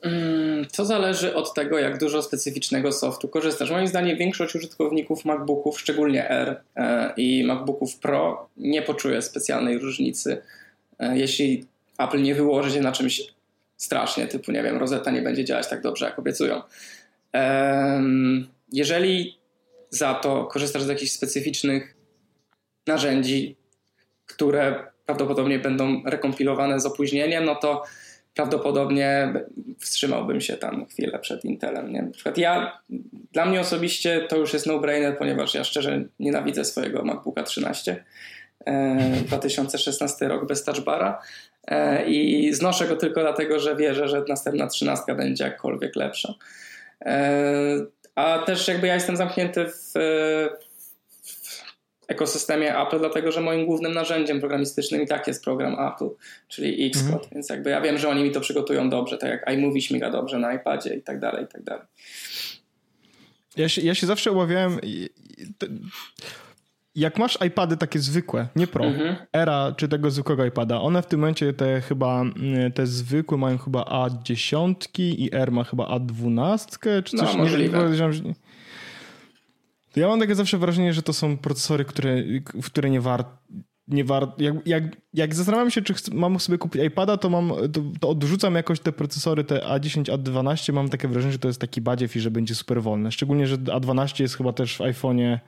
[0.02, 3.70] Mm, to zależy od tego, jak dużo specyficznego softu korzystasz.
[3.70, 10.42] Moim zdaniem większość użytkowników MacBooków, szczególnie R e, i MacBooków Pro, nie poczuje specjalnej różnicy,
[10.98, 11.64] e, jeśli
[11.98, 13.22] Apple nie wyłoży się na czymś
[13.76, 16.62] strasznie, typu, nie wiem, rozeta nie będzie działać tak dobrze, jak obiecują.
[18.72, 19.38] Jeżeli
[19.90, 21.96] za to korzystasz z jakichś specyficznych
[22.86, 23.56] narzędzi,
[24.26, 27.82] które prawdopodobnie będą rekompilowane z opóźnieniem, no to
[28.34, 29.32] prawdopodobnie
[29.78, 31.92] wstrzymałbym się tam chwilę przed Intelem.
[31.92, 32.02] Nie?
[32.02, 32.80] Na przykład ja,
[33.32, 38.04] dla mnie osobiście to już jest no-brainer, ponieważ ja szczerze nienawidzę swojego MacBooka 13.
[39.26, 41.22] 2016 e, rok bez touchbara
[41.66, 46.34] e, i znoszę go tylko dlatego, że wierzę, że następna 13 będzie jakkolwiek lepsza.
[48.20, 49.92] E, a też jakby ja jestem zamknięty w,
[51.22, 51.40] w
[52.08, 56.08] ekosystemie Apple, dlatego że moim głównym narzędziem programistycznym i tak jest program Apple,
[56.48, 57.30] czyli Xcode, mhm.
[57.32, 60.38] więc jakby ja wiem, że oni mi to przygotują dobrze, tak jak iMovie śmiga dobrze
[60.38, 61.84] na iPadzie i tak dalej, i tak dalej.
[63.56, 64.80] Ja się, ja się zawsze obawiałem
[66.94, 69.16] jak masz iPady takie zwykłe, nie Pro, mhm.
[69.32, 73.58] Era czy tego zwykłego iPada, one w tym momencie te chyba, mm, te zwykłe mają
[73.58, 77.34] chyba A10 i R ma chyba A12 czy coś.
[77.34, 77.78] No, możliwe.
[77.78, 78.34] Nie,
[79.92, 82.16] to ja mam takie zawsze wrażenie, że to są procesory, które,
[82.54, 83.30] w które nie warto
[83.90, 84.32] nie war...
[84.38, 84.84] jak, jak,
[85.14, 88.80] jak zastanawiam się, czy chcę, mam sobie kupić iPada, to mam to, to, odrzucam jakoś
[88.80, 90.72] te procesory, te A10, A12.
[90.72, 93.12] Mam takie wrażenie, że to jest taki badziew i że będzie super wolne.
[93.12, 95.38] Szczególnie, że A12 jest chyba też w iPhone'ie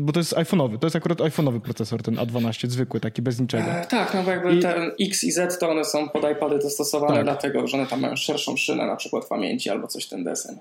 [0.00, 3.64] bo to jest iPhone'owy, to jest akurat iPhone'owy procesor, ten A12, zwykły, taki bez niczego.
[3.70, 6.58] E, tak, no bo jakby I- ten X i Z to one są pod iPady
[6.58, 7.24] dostosowane Tak.
[7.24, 10.58] dlatego, że one tam mają szerszą szynę na przykład pamięci albo coś ten desen.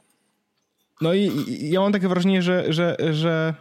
[1.02, 3.54] No i, i ja mam takie wrażenie, że, że, że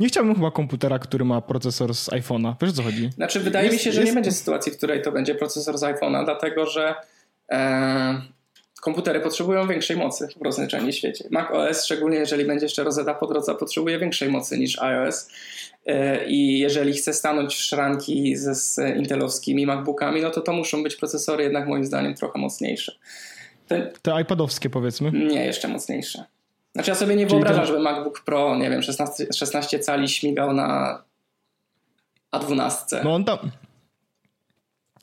[0.00, 2.54] nie chciałbym chyba komputera, który ma procesor z iPhone'a.
[2.60, 3.10] Wiesz o co chodzi?
[3.14, 5.78] Znaczy wydaje Jest- mi się, że jest- nie będzie sytuacji, w której to będzie procesor
[5.78, 6.94] z iPhone'a, dlatego że
[7.52, 8.20] e,
[8.86, 11.24] komputery potrzebują większej mocy w rozliczeniu świecie.
[11.30, 15.30] Mac OS, szczególnie jeżeli będzie jeszcze Rosetta po drodze, potrzebuje większej mocy niż iOS.
[15.86, 20.82] E, I jeżeli chce stanąć w szranki ze z intelowskimi MacBookami, no to to muszą
[20.82, 22.92] być procesory jednak moim zdaniem trochę mocniejsze.
[23.68, 25.10] To, Te iPadowskie powiedzmy.
[25.12, 26.24] nie, jeszcze mocniejsze.
[26.74, 30.08] Znaczy ja sobie nie Czyli wyobrażam, ten- żeby MacBook Pro, nie wiem, 16, 16 cali
[30.08, 31.02] śmigał na
[32.36, 33.04] A12.
[33.04, 33.38] No on tam...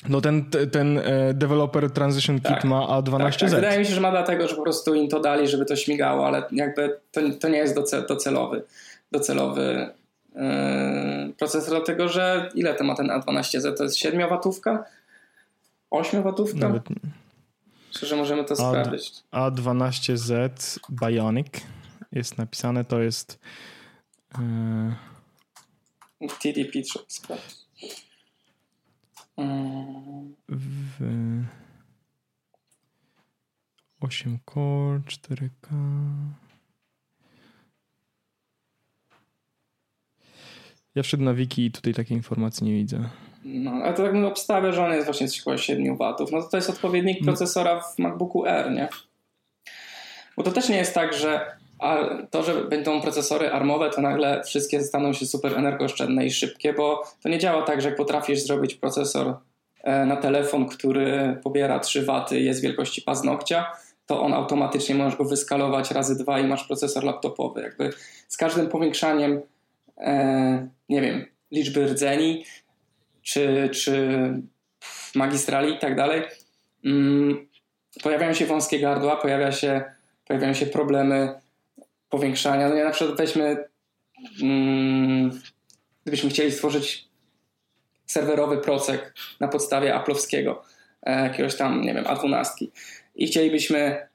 [0.09, 2.63] No ten, ten e, Developer Transition Kit Tak.
[2.63, 3.39] ma Tak, A12Z.
[3.39, 3.49] tak.
[3.49, 6.27] Wydaje mi się, że ma dlatego, że po prostu im to dali, żeby to śmigało,
[6.27, 8.63] ale jakby to, to nie jest doce, docelowy,
[9.11, 9.89] docelowy
[10.35, 10.41] yy,
[11.37, 13.77] procesor, dlatego że ile to ma ten A12Z?
[13.77, 14.83] To jest 7 watówka?
[15.91, 16.59] 8 watówka?
[16.59, 16.83] Nawet
[18.01, 19.13] że możemy to A- sprawdzić.
[19.31, 21.47] A12Z Bionic
[22.11, 23.39] jest napisane, to jest
[24.35, 24.95] e,
[26.43, 27.62] TDP trzeba sprawdzić.
[29.37, 31.43] Mm, w
[34.01, 35.75] 8 core, 4K.
[40.95, 43.09] Ja wszedłem na wiki i tutaj takiej informacji nie widzę.
[43.43, 46.31] No, ale to tak bym obstawia, że on jest właśnie coś około 7 watów.
[46.31, 48.89] No to to jest odpowiednik procesora w MacBooku R, nie?
[50.37, 54.43] Bo to też nie jest tak, że a to, że będą procesory armowe, to nagle
[54.43, 58.39] wszystkie staną się super energooszczędne i szybkie, bo to nie działa tak, że jak potrafisz
[58.39, 59.35] zrobić procesor
[59.83, 63.71] e, na telefon, który pobiera 3 waty jest wielkości paznokcia,
[64.05, 67.61] to on automatycznie możesz go wyskalować razy dwa i masz procesor laptopowy.
[67.61, 67.89] Jakby
[68.27, 69.41] z każdym powiększaniem,
[69.97, 72.45] e, nie wiem, liczby rdzeni,
[73.21, 74.19] czy, czy
[75.15, 76.21] magistrali i tak dalej,
[76.85, 77.47] mm,
[78.03, 79.83] pojawiają się wąskie gardła, pojawia się,
[80.27, 81.42] pojawiają się problemy
[82.13, 82.69] powiększania.
[82.69, 83.57] No ja na przykład weźmy,
[84.41, 85.41] mm,
[86.03, 87.07] gdybyśmy chcieli stworzyć
[88.05, 90.63] serwerowy procek na podstawie aplowskiego,
[91.03, 92.67] e, jakiegoś tam, nie wiem, A12
[93.15, 94.07] i chcielibyśmy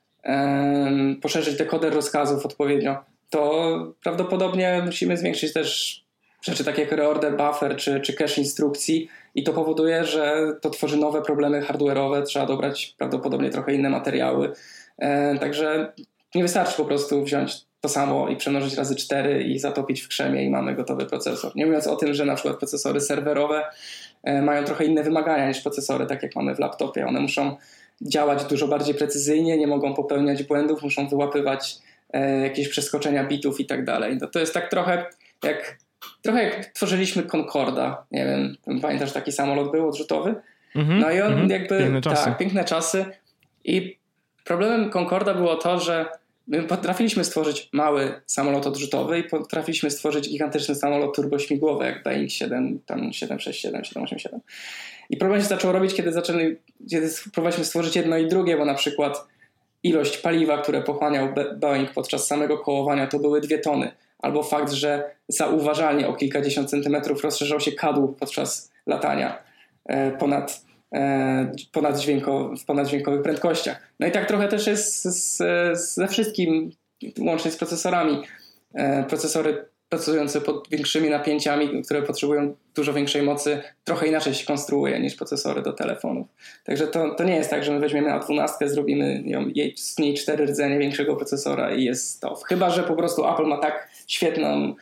[1.22, 2.96] poszerzyć dekoder rozkazów odpowiednio,
[3.30, 6.00] to prawdopodobnie musimy zwiększyć też
[6.42, 10.96] rzeczy takie jak reorder buffer czy, czy cache instrukcji i to powoduje, że to tworzy
[10.96, 14.52] nowe problemy hardware'owe, trzeba dobrać prawdopodobnie trochę inne materiały.
[14.98, 15.92] E, także
[16.34, 20.44] nie wystarczy po prostu wziąć to samo i przemnożyć razy 4 i zatopić w krzemie
[20.44, 21.52] i mamy gotowy procesor.
[21.56, 23.64] Nie mówiąc o tym, że na przykład procesory serwerowe
[24.22, 27.06] e, mają trochę inne wymagania niż procesory, tak jak mamy w laptopie.
[27.06, 27.56] One muszą
[28.02, 31.74] działać dużo bardziej precyzyjnie, nie mogą popełniać błędów, muszą wyłapywać
[32.12, 34.18] e, jakieś przeskoczenia bitów i tak dalej.
[34.20, 35.06] No to jest tak trochę
[35.44, 35.78] jak
[36.22, 40.34] Trochę jak tworzyliśmy Concorda, nie wiem, pamiętasz taki samolot był odrzutowy?
[40.76, 41.50] Mhm, No i on mhm.
[41.50, 42.24] jakby, Piękne czasy.
[42.24, 43.06] tak, piękne czasy
[43.64, 43.98] i
[44.44, 46.06] problemem Concorda było to, że
[46.48, 52.80] my potrafiliśmy stworzyć mały samolot odrzutowy i potrafiliśmy stworzyć gigantyczny samolot turbośmigłowy, jak Boeing 7,
[52.86, 54.40] tam 767, 787.
[55.10, 56.56] I problem się zaczął robić, kiedy zaczęli,
[56.90, 59.26] kiedy próbowaliśmy stworzyć jedno i drugie, bo na przykład
[59.82, 63.90] ilość paliwa, które pochłaniał Boeing podczas samego kołowania, to były dwie tony.
[64.18, 69.42] Albo fakt, że zauważalnie o kilkadziesiąt centymetrów rozszerzał się kadłub podczas latania
[69.84, 71.52] e, ponad, e,
[72.60, 73.82] w ponaddźwiękowych prędkościach.
[74.00, 76.70] No i tak trochę też jest z, z, ze wszystkim,
[77.18, 78.22] łącznie z procesorami.
[78.74, 85.00] E, procesory pracujące pod większymi napięciami, które potrzebują dużo większej mocy, trochę inaczej się konstruuje
[85.00, 86.26] niż procesory do telefonów.
[86.64, 90.14] Także to, to nie jest tak, że my weźmiemy A12, zrobimy ją, jej, z niej
[90.14, 92.34] cztery rdzenie większego procesora i jest to.
[92.34, 94.74] Chyba, że po prostu Apple ma tak świetną,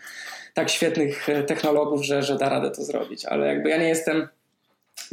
[0.55, 3.25] tak świetnych e, technologów, że, że da radę to zrobić.
[3.25, 4.29] Ale jakby ja nie jestem,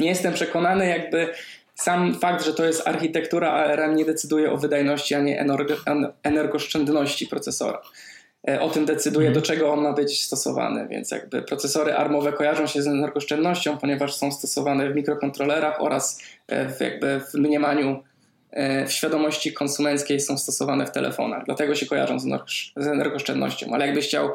[0.00, 1.28] nie jestem przekonany, jakby
[1.74, 5.74] sam fakt, że to jest architektura ARM nie decyduje o wydajności ani energo,
[6.22, 7.80] energooszczędności procesora.
[8.48, 12.66] E, O tym decyduje, do czego on ma być stosowany, więc jakby procesory armowe kojarzą
[12.66, 18.02] się z energooszczędnością, ponieważ są stosowane w mikrokontrolerach oraz e, w, jakby w mniemaniu,
[18.50, 21.44] e, w świadomości konsumenckiej są stosowane w telefonach.
[21.44, 22.18] Dlatego się kojarzą
[22.76, 23.66] z energooszczędnością.
[23.72, 24.30] Ale jakbyś chciał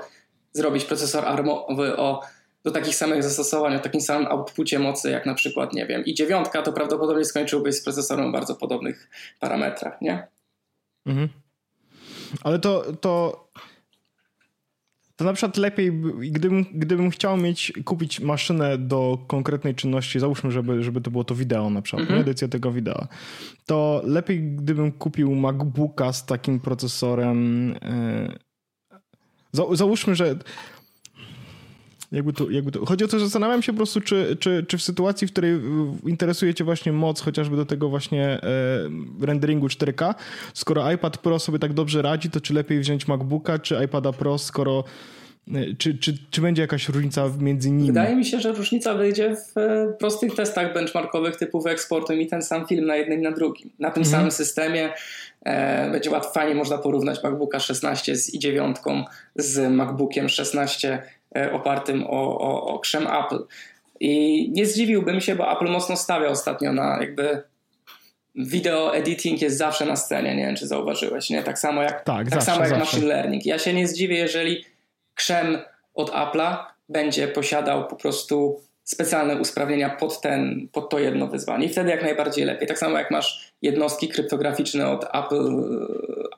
[0.53, 2.21] zrobić procesor armowy o,
[2.63, 6.13] do takich samych zastosowań, o takim samym outpucie mocy, jak na przykład, nie wiem, i
[6.13, 10.27] dziewiątka, to prawdopodobnie skończyłbyś z procesorem o bardzo podobnych parametrach, nie?
[11.05, 11.29] Mhm.
[12.43, 13.47] Ale to, to,
[15.15, 20.51] to na przykład lepiej, by- gdybym, gdybym chciał mieć, kupić maszynę do konkretnej czynności, załóżmy,
[20.51, 22.21] żeby, żeby to było to wideo na przykład, Mhm.
[22.21, 23.07] edycja tego wideo,
[23.65, 27.75] to lepiej gdybym kupił MacBooka z takim procesorem.
[29.51, 30.35] za, załóżmy, że
[32.11, 32.85] jakby to, jakby to...
[32.85, 35.61] Chodzi o to, że zastanawiam się po prostu, czy, czy, czy w sytuacji, w której
[36.05, 38.41] interesuje cię właśnie moc chociażby do tego właśnie e,
[39.21, 40.13] renderingu 4K,
[40.53, 44.37] skoro iPad Pro sobie tak dobrze radzi, to czy lepiej wziąć MacBooka czy iPada Pro,
[44.37, 44.83] skoro
[45.53, 47.87] e, czy, czy, czy będzie jakaś różnica między nimi?
[47.87, 52.41] Wydaje mi się, że różnica wyjdzie w e, prostych testach benchmarkowych typu wyeksportuj mi ten
[52.41, 53.69] sam film na jednym i na drugim.
[53.79, 54.17] Na tym mhm.
[54.17, 54.93] samym systemie
[55.43, 59.03] e, będzie łatwo, fajnie można porównać MacBooka 16 z i9
[59.35, 61.18] z MacBookiem 16 E,
[61.51, 63.39] opartym o, o, o krzem Apple.
[63.99, 67.43] I nie zdziwiłbym się, bo Apple mocno stawia ostatnio na jakby
[68.35, 71.43] video editing jest zawsze na scenie, nie wiem czy zauważyłeś, nie?
[71.43, 72.85] Tak samo jak, tak, tak zawsze, samo jak zawsze.
[72.85, 73.45] machine learning.
[73.45, 74.65] Ja się nie zdziwię, jeżeli
[75.15, 75.57] krzem
[75.93, 76.57] od Apple'a
[76.89, 82.03] będzie posiadał po prostu specjalne usprawnienia pod, ten, pod to jedno wyzwanie i wtedy jak
[82.03, 82.67] najbardziej lepiej.
[82.67, 85.49] Tak samo jak masz jednostki kryptograficzne od Apple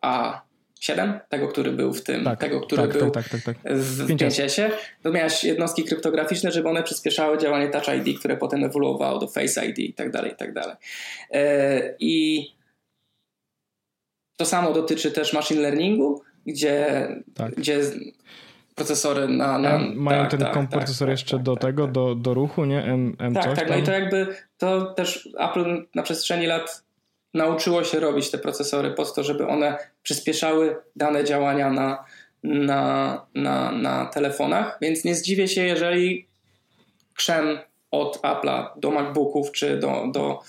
[0.02, 0.42] A
[0.82, 3.74] 7, tego, który był w tym, tak, tego, który tak, był tak, tak, tak, tak.
[3.74, 4.70] w 5S,
[5.04, 9.66] to miałeś jednostki kryptograficzne, żeby one przyspieszały działanie Touch ID, które potem ewoluowało do Face
[9.66, 10.76] ID i tak dalej, i tak dalej.
[11.32, 12.46] E, I
[14.38, 17.56] to samo dotyczy też machine learningu, gdzie, tak.
[17.56, 17.82] gdzie
[18.76, 19.58] procesory na...
[19.58, 22.66] na mają tak, ten tak, kompresor tak, jeszcze tak, do tak, tego, Do, do ruchu,
[22.66, 22.84] nie?
[22.84, 24.28] M, M tak, coś tak, no i to jakby
[24.58, 26.84] to też Apple na przestrzeni lat
[27.34, 32.06] nauczyło się robić te procesory po to, żeby one przyspieszały dane działania na,
[32.44, 36.28] na, na, na telefonach, więc nie zdziwię się, jeżeli
[37.14, 37.60] krzem
[37.92, 40.40] od Apple'a do MacBooków, czy do, do,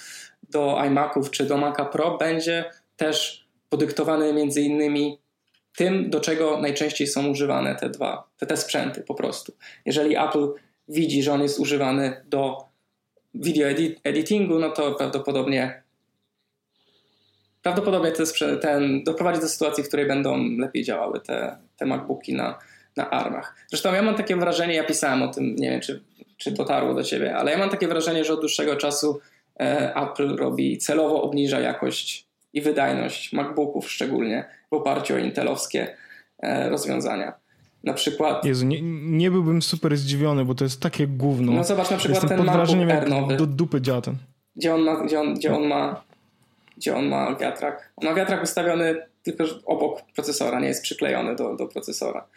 [0.51, 2.64] do iMaców, czy do Maca Pro będzie
[2.97, 5.18] też podyktowany między innymi
[5.76, 9.53] tym, do czego najczęściej są używane te dwa, te, te sprzęty po prostu.
[9.87, 10.49] Jeżeli Apple
[10.89, 12.64] widzi, że on jest używany do
[13.35, 15.83] video edit, editingu, no to prawdopodobnie
[17.63, 22.35] prawdopodobnie to jest ten, doprowadzi do sytuacji, w której będą lepiej działały te, te MacBooki
[22.35, 22.59] na,
[22.97, 23.57] na armach.
[23.69, 26.03] Zresztą ja mam takie wrażenie, ja pisałem o tym, nie wiem czy,
[26.37, 29.21] czy dotarło do ciebie, ale ja mam takie wrażenie, że od dłuższego czasu
[29.61, 35.97] e, Apple robi celowo obniża jakość i wydajność MacBooków szczególnie w oparciu o intelowskie
[36.39, 37.33] e, rozwiązania.
[37.85, 38.45] Na przykład.
[38.45, 41.53] Jezu, nie, nie byłbym super zdziwiony, bo to jest takie gówno.
[41.53, 44.17] No zobacz na przykład Jestem ten pod wrażeniem, jak nowy, do dupy działa ten.
[44.57, 46.05] Gdzie on ma, gdzie on, gdzie on ma
[46.77, 47.93] gdzie on ma wiatrak.
[47.97, 52.29] On ma wiatrak ustawiony tylko obok procesora, nie jest przyklejony do, do procesora.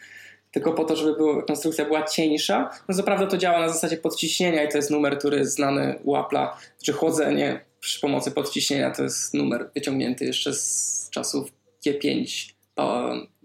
[0.50, 2.70] Tylko po to, żeby było, konstrukcja była cieńsza.
[2.88, 5.98] No co prawda to działa na zasadzie podciśnienia i to jest numer, który jest znany
[6.04, 6.48] u Apple'a,
[6.84, 11.52] czy chłodzenie przy pomocy podciśnienia to jest numer wyciągnięty jeszcze z czasów
[11.86, 12.52] G5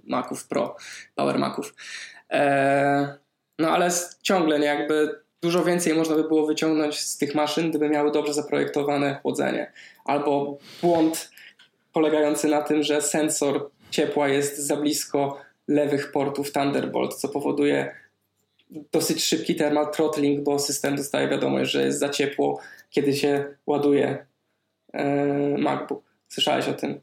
[0.04, 0.76] Maców Pro,
[1.16, 1.76] Power Maców.
[2.30, 3.08] Eee,
[3.60, 3.90] no ale
[4.22, 8.34] ciągle nie jakby dużo więcej można by było wyciągnąć z tych maszyn, gdyby miały dobrze
[8.34, 9.72] zaprojektowane chłodzenie.
[10.06, 11.32] Albo błąd
[11.94, 17.96] polegający na tym, że sensor ciepła jest za blisko lewych portów Thunderbolt, co powoduje
[18.92, 24.26] dosyć szybki thermal throttling, bo system dostaje wiadomość, że jest za ciepło, kiedy się ładuje
[24.94, 26.04] e, MacBook.
[26.28, 27.02] Słyszałeś o tym?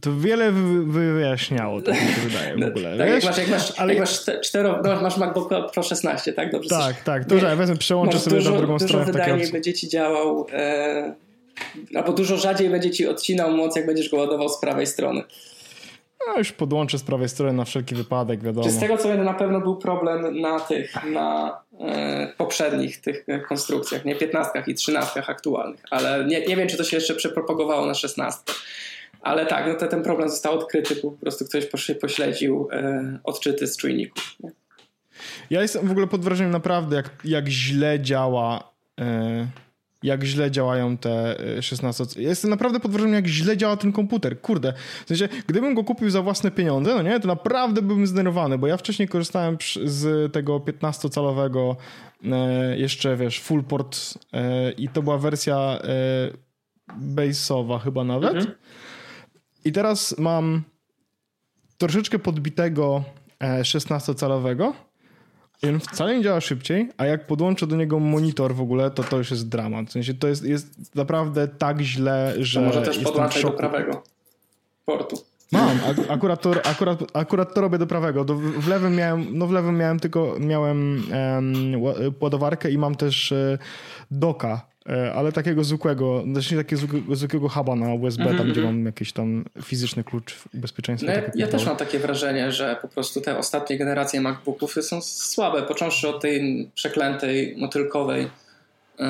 [0.00, 0.52] To wiele
[0.86, 2.98] wyjaśniało, tak mi się wydaje w no, ogóle.
[2.98, 3.94] tak, jak masz, jak masz, ale...
[3.94, 6.52] jak masz, cztero, no, masz MacBook Pro 16, tak?
[6.52, 6.68] Dobrze.
[6.68, 7.26] Tak, tak.
[7.26, 9.06] Dobrze, ja wezmę, przełączę sobie dużo, na drugą dużo stronę.
[9.06, 11.14] Dużo wydajniej będzie ci działał, e,
[11.94, 15.22] albo dużo rzadziej będzie ci odcinał moc, jak będziesz go ładował z prawej strony.
[16.26, 18.66] No już podłączę z prawej strony na wszelki wypadek, wiadomo.
[18.66, 23.26] Czy z tego co wiem, na pewno był problem na tych, na e, poprzednich tych
[23.48, 27.86] konstrukcjach, nie 15 i 13 aktualnych, ale nie, nie wiem, czy to się jeszcze przepropagowało
[27.86, 28.42] na 16.
[29.26, 31.66] Ale tak, no to ten problem został odkryty, po prostu ktoś
[32.00, 34.36] pośledził e, odczyty z czujników.
[34.40, 34.50] Nie?
[35.50, 38.72] Ja jestem w ogóle pod wrażeniem naprawdę, jak, jak źle działa.
[39.00, 39.46] E,
[40.02, 42.04] jak źle działają te 16.
[42.04, 44.40] E, ja jestem naprawdę pod wrażeniem, jak źle działa ten komputer.
[44.40, 44.72] Kurde.
[45.04, 48.66] W sensie, gdybym go kupił za własne pieniądze, no nie, to naprawdę byłbym zdenerwowany, bo
[48.66, 51.76] ja wcześniej korzystałem z tego 15-calowego
[52.24, 53.98] e, jeszcze, wiesz, full port
[54.78, 55.78] i to była wersja
[57.16, 58.34] base'owa chyba nawet.
[58.34, 58.54] Mhm.
[59.66, 60.62] I teraz mam
[61.78, 63.04] troszeczkę podbitego
[63.62, 68.60] 16-calowego e, i on wcale nie działa szybciej, a jak podłączę do niego monitor w
[68.60, 69.88] ogóle, to to już jest dramat.
[69.88, 72.60] W sensie to jest, jest naprawdę tak źle, że.
[72.60, 74.02] To może też podłączać do prawego
[74.84, 75.16] portu.
[75.52, 78.24] Mam, akurat to, akurat, akurat to robię do prawego.
[78.24, 81.82] Do, w lewym miałem, no w lewym miałem tylko, miałem um,
[82.20, 83.58] ładowarkę i mam też e,
[84.10, 84.75] doka
[85.14, 86.82] ale takiego zwykłego, znaczy takiego
[87.16, 88.38] zwykłego, huba na USB, mm -hmm.
[88.38, 88.76] tam gdzie mhm.
[88.76, 91.12] mam jakiś tam fizyczny klucz bezpieczeństwa.
[91.12, 95.02] No ja, ja też mam takie wrażenie, że po prostu te ostatnie generacje MacBooków są
[95.02, 98.22] słabe, począwszy od tej przeklętej, motylkowej
[98.98, 99.06] yy,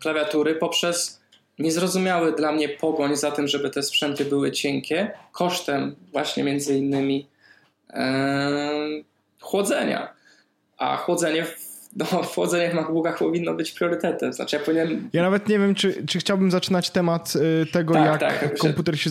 [0.00, 1.20] klawiatury, poprzez
[1.58, 7.26] niezrozumiały dla mnie pogoń za tym, żeby te sprzęty były cienkie, kosztem właśnie między innymi
[7.90, 7.98] yy,
[9.40, 10.12] chłodzenia.
[10.78, 11.67] a chłodzenie w
[11.98, 14.32] no, chłodzenie w MacBookach powinno być priorytetem.
[14.32, 15.08] Znaczy ja powinienem...
[15.12, 19.00] Ja nawet nie wiem, czy, czy chciałbym zaczynać temat y, tego, tak, jak tak, komputer
[19.00, 19.10] się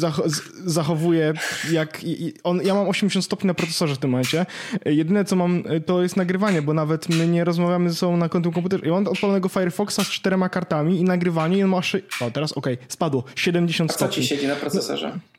[0.66, 1.34] zachowuje.
[1.72, 2.02] Jak,
[2.44, 4.46] on, ja mam 80 stopni na procesorze w tym momencie.
[4.86, 8.30] Jedyne, co mam, y, to jest nagrywanie, bo nawet my nie rozmawiamy ze sobą na
[8.30, 8.84] końcu komputera.
[8.86, 11.78] Ja mam odpalonego Firefoxa z czterema kartami i nagrywanie i on ma...
[12.22, 13.24] O, teraz okej, okay, spadło.
[13.36, 14.16] 70 A co stopni.
[14.16, 15.12] ci siedzi na procesorze?
[15.16, 15.37] No,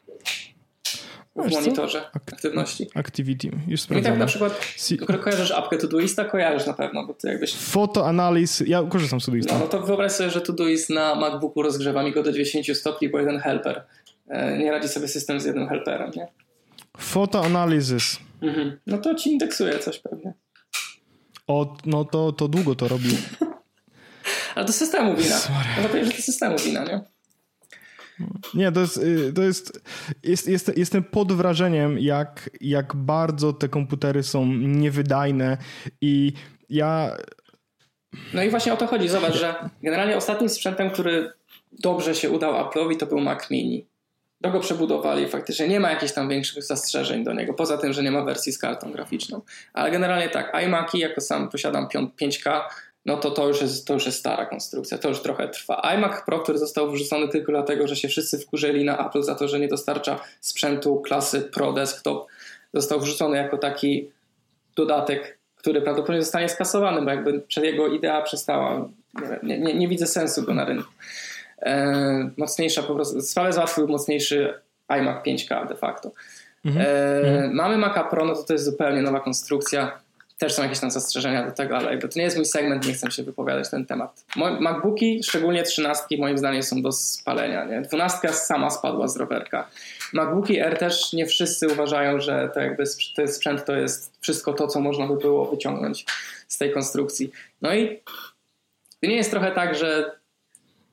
[1.42, 2.86] w monitorze aktywności.
[2.94, 4.08] Activity, już sprawdzamy.
[4.08, 4.60] I tak na przykład
[5.20, 6.24] kojarzysz apkę Todoista?
[6.24, 7.54] Kojarzysz na pewno, bo ty jakbyś...
[7.54, 9.54] Fotoanaliz, ja korzystam z Todoista.
[9.54, 13.08] No, no to wyobraź sobie, że Todoist na MacBooku rozgrzewa mi go do 90 stopni,
[13.08, 13.84] bo jeden helper.
[14.28, 16.28] E, nie radzi sobie system z jednym helperem, nie?
[16.98, 18.18] Fotoanalizys.
[18.42, 18.78] Mhm.
[18.86, 20.32] No to ci indeksuje coś pewnie.
[21.46, 23.16] O, no to, to długo to robi.
[24.54, 25.36] Ale to systemu wina.
[25.82, 27.00] No to że to systemu wina, nie?
[28.54, 29.80] Nie, to jest, y, to jest,
[30.22, 35.58] jest, jest, jestem pod wrażeniem, jak, jak bardzo te komputery są niewydajne
[36.00, 36.32] i
[36.70, 37.16] ja...
[38.34, 39.08] No i właśnie o to chodzi.
[39.08, 41.32] Zobacz, że generalnie ostatnim sprzętem, który
[41.72, 43.86] dobrze się udał Apple'owi, to był Mac Mini.
[44.42, 48.02] To go przebudowali, faktycznie nie ma jakichś tam większych zastrzeżeń do niego, poza tym, że
[48.02, 49.40] nie ma wersji z kartą graficzną.
[49.72, 51.88] Ale generalnie tak, iMaki, jako sam posiadam
[52.20, 52.60] 5K,
[53.08, 55.80] no to to już, jest, to już jest stara konstrukcja, to już trochę trwa.
[55.94, 59.48] iMac Pro, który został wrzucony tylko dlatego, że się wszyscy wkurzyli na Apple za to,
[59.48, 62.26] że nie dostarcza sprzętu klasy Pro Desktop,
[62.74, 64.10] został wrzucony jako taki
[64.76, 68.88] dodatek, który prawdopodobnie zostanie skasowany, bo jakby jego idea przestała.
[69.42, 70.92] Nie, nie, nie widzę sensu go na rynku.
[71.62, 74.54] E, mocniejsza po prostu, sprawę załatwił mocniejszy
[74.88, 76.10] iMac 5K de facto.
[76.64, 76.86] Mhm.
[76.88, 80.07] E, mamy Maca Pro, no to to jest zupełnie nowa konstrukcja
[80.38, 82.92] też są jakieś tam zastrzeżenia do tego, ale jakby to nie jest mój segment, nie
[82.92, 84.24] chcę się wypowiadać na ten temat.
[84.36, 87.64] MacBooki, szczególnie trzynastki, moim zdaniem są do spalenia.
[87.64, 87.80] Nie?
[87.80, 89.68] Dwunastka sama spadła z rowerka.
[90.12, 92.84] MacBooki R też nie wszyscy uważają, że to jakby
[93.16, 96.06] ten sprzęt to jest wszystko to, co można by było wyciągnąć
[96.48, 97.30] z tej konstrukcji.
[97.62, 98.00] No i
[99.02, 100.18] nie jest trochę tak, że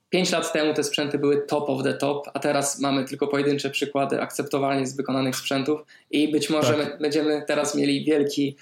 [0.09, 3.69] 5 lat temu te sprzęty były top of the top, a teraz mamy tylko pojedyncze
[3.69, 5.81] przykłady akceptowalnie wykonanych sprzętów
[6.11, 6.99] i być może tak.
[6.99, 8.55] będziemy teraz mieli wielki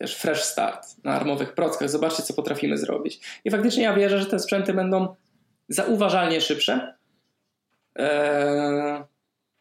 [0.00, 1.90] wiesz, fresh start na armowych prockach.
[1.90, 3.20] Zobaczcie, co potrafimy zrobić.
[3.44, 5.14] I faktycznie ja wierzę, że te sprzęty będą
[5.68, 6.94] zauważalnie szybsze.
[7.98, 9.04] E,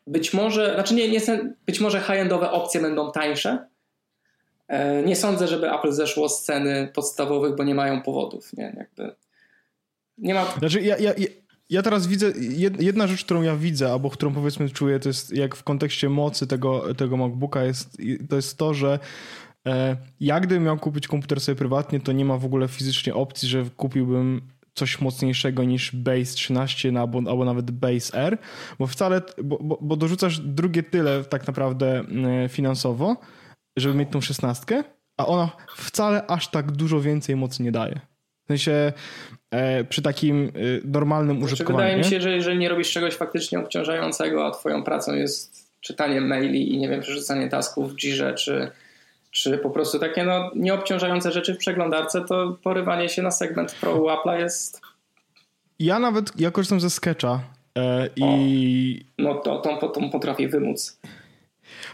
[0.08, 1.20] być może, znaczy nie, nie
[1.66, 3.68] być może high-endowe opcje będą tańsze.
[4.68, 8.54] E, nie sądzę, żeby Apple zeszło z ceny podstawowych, bo nie mają powodów.
[8.54, 9.16] Nie, jakby
[10.18, 10.46] nie ma.
[10.60, 11.14] Znaczy, ja, ja,
[11.70, 12.34] ja teraz widzę,
[12.80, 16.48] jedna rzecz, którą ja widzę, albo którą powiedzmy czuję, to jest jak w kontekście mocy
[16.48, 17.98] tego, tego MacBooka, jest,
[18.30, 19.00] to jest to, że
[19.68, 23.50] e, jak gdybym miał kupić komputer sobie prywatnie, to nie ma w ogóle fizycznie opcji,
[23.50, 24.42] że kupiłbym
[24.74, 28.38] coś mocniejszego niż Base 13 albo, albo nawet Base R,
[28.80, 32.00] bo wcale, bo, bo, bo dorzucasz drugie tyle tak naprawdę
[32.46, 33.18] e, finansowo,
[33.78, 34.84] żeby mieć tą szesnastkę,
[35.18, 38.00] a ona wcale aż tak dużo więcej mocy nie daje.
[38.50, 38.94] W sensie
[39.52, 40.52] e, przy takim e,
[40.84, 41.86] normalnym znaczy, użytkowaniu.
[41.86, 46.22] Wydaje mi się, że jeżeli nie robisz czegoś faktycznie obciążającego, a twoją pracą jest czytanie
[46.22, 48.72] maili i nie wiem, przerzucanie tasków w Jirze, czy,
[49.32, 53.94] czy po prostu takie no, nieobciążające rzeczy w przeglądarce, to porywanie się na segment Pro
[53.94, 54.82] Apple'a jest...
[55.80, 57.40] Ja nawet, ja korzystam ze Sketcha
[57.78, 59.06] e, i...
[59.18, 61.00] O, no to, to, to potrafi wymóc.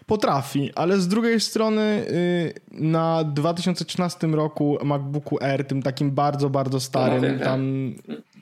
[0.06, 6.80] Potrafi, ale z drugiej strony y, na 2013 roku MacBooku R, tym takim bardzo, bardzo
[6.80, 7.94] starym, no, tam,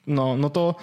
[0.07, 0.75] no, no to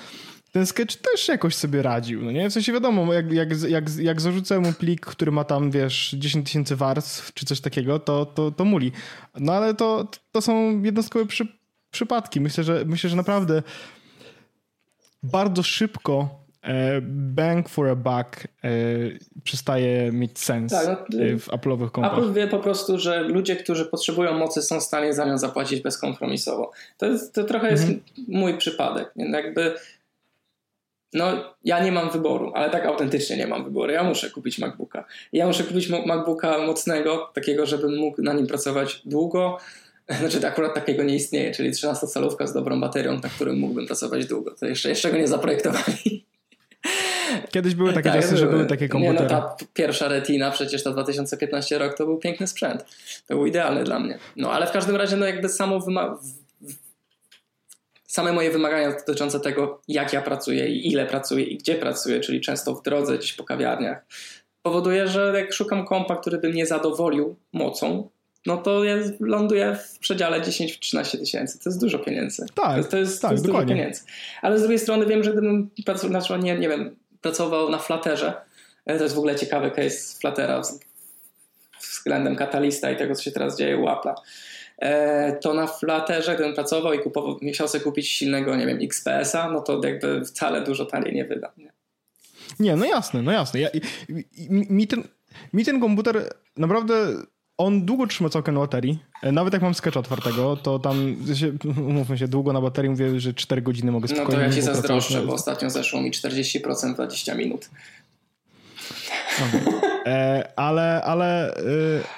[0.52, 2.50] ten sketch też jakoś sobie radził, no nie?
[2.50, 6.46] W sensie wiadomo, jak, jak, jak, jak zarzucę mu plik, który ma tam, wiesz, 10
[6.46, 8.92] tysięcy warstw, czy coś takiego, to, to, to muli.
[9.38, 11.46] No ale to, to są jednostkowe przy,
[11.90, 12.40] przypadki.
[12.40, 13.62] Myślę, że myślę, że naprawdę
[15.22, 17.00] bardzo szybko E,
[17.34, 18.68] bang for a buck e,
[19.44, 22.18] przestaje mieć sens tak, no, e, w Apple'owych kompach.
[22.18, 25.80] Apple wie po prostu, że ludzie, którzy potrzebują mocy są w stanie za nią zapłacić
[25.80, 26.70] bezkompromisowo.
[26.98, 28.00] To, jest, to trochę jest mhm.
[28.28, 29.12] mój przypadek.
[29.16, 29.74] Jakby
[31.12, 33.92] no, ja nie mam wyboru, ale tak autentycznie nie mam wyboru.
[33.92, 35.04] Ja muszę kupić MacBooka.
[35.32, 39.58] Ja muszę kupić MacBooka mocnego, takiego, żebym mógł na nim pracować długo.
[40.20, 44.50] Znaczy, akurat takiego nie istnieje, czyli 13-calówka z dobrą baterią, na którym mógłbym pracować długo.
[44.50, 46.29] To jeszcze, jeszcze go nie zaprojektowali.
[47.50, 49.18] Kiedyś były takie tak, czasy, że były takie komputery.
[49.18, 52.84] Nie, no ta pierwsza Retina, przecież ta 2015 rok, to był piękny sprzęt.
[53.26, 54.18] To był idealny dla mnie.
[54.36, 55.80] No ale w każdym razie, no jakby samo
[58.06, 62.40] same moje wymagania dotyczące tego, jak ja pracuję i ile pracuję i gdzie pracuję, czyli
[62.40, 64.04] często w drodze, gdzieś po kawiarniach,
[64.62, 68.08] powoduje, że jak szukam kompa, który by mnie zadowolił mocą,
[68.46, 71.58] no to ja ląduję w przedziale 10-13 tysięcy.
[71.58, 72.46] To jest dużo pieniędzy.
[72.54, 74.02] Tak, to, to jest, tak, to jest dużo pieniędzy.
[74.42, 78.34] Ale z drugiej strony wiem, że gdybym pracował, znaczy nie, nie wiem, pracował na Flutterze,
[78.86, 80.62] e, to jest w ogóle ciekawy case Fluttera
[81.80, 84.14] względem Katalista i tego, co się teraz dzieje u Apple'a.
[84.78, 89.50] e, to na Flutterze, gdybym pracował i kupował, chciał sobie kupić silnego, nie wiem, XPS-a,
[89.50, 91.50] no to jakby wcale dużo taniej nie wydam.
[91.56, 91.72] Nie?
[92.60, 93.60] Nie, no jasne, no jasne.
[93.60, 93.68] Ja,
[94.08, 95.04] mi, mi, ten,
[95.52, 96.94] mi ten komputer naprawdę
[97.60, 98.98] on długo trzyma całkiem na baterii.
[99.22, 101.16] E, nawet jak mam sketcha otwartego, to tam,
[101.88, 104.32] umówmy się, długo na baterii mówię, że 4 godziny mogę spokojnie...
[104.32, 107.70] No to ja ci zazdroszczę, bo ostatnio zeszło mi 40% 20 minut.
[110.06, 111.62] E, ale, ale, e,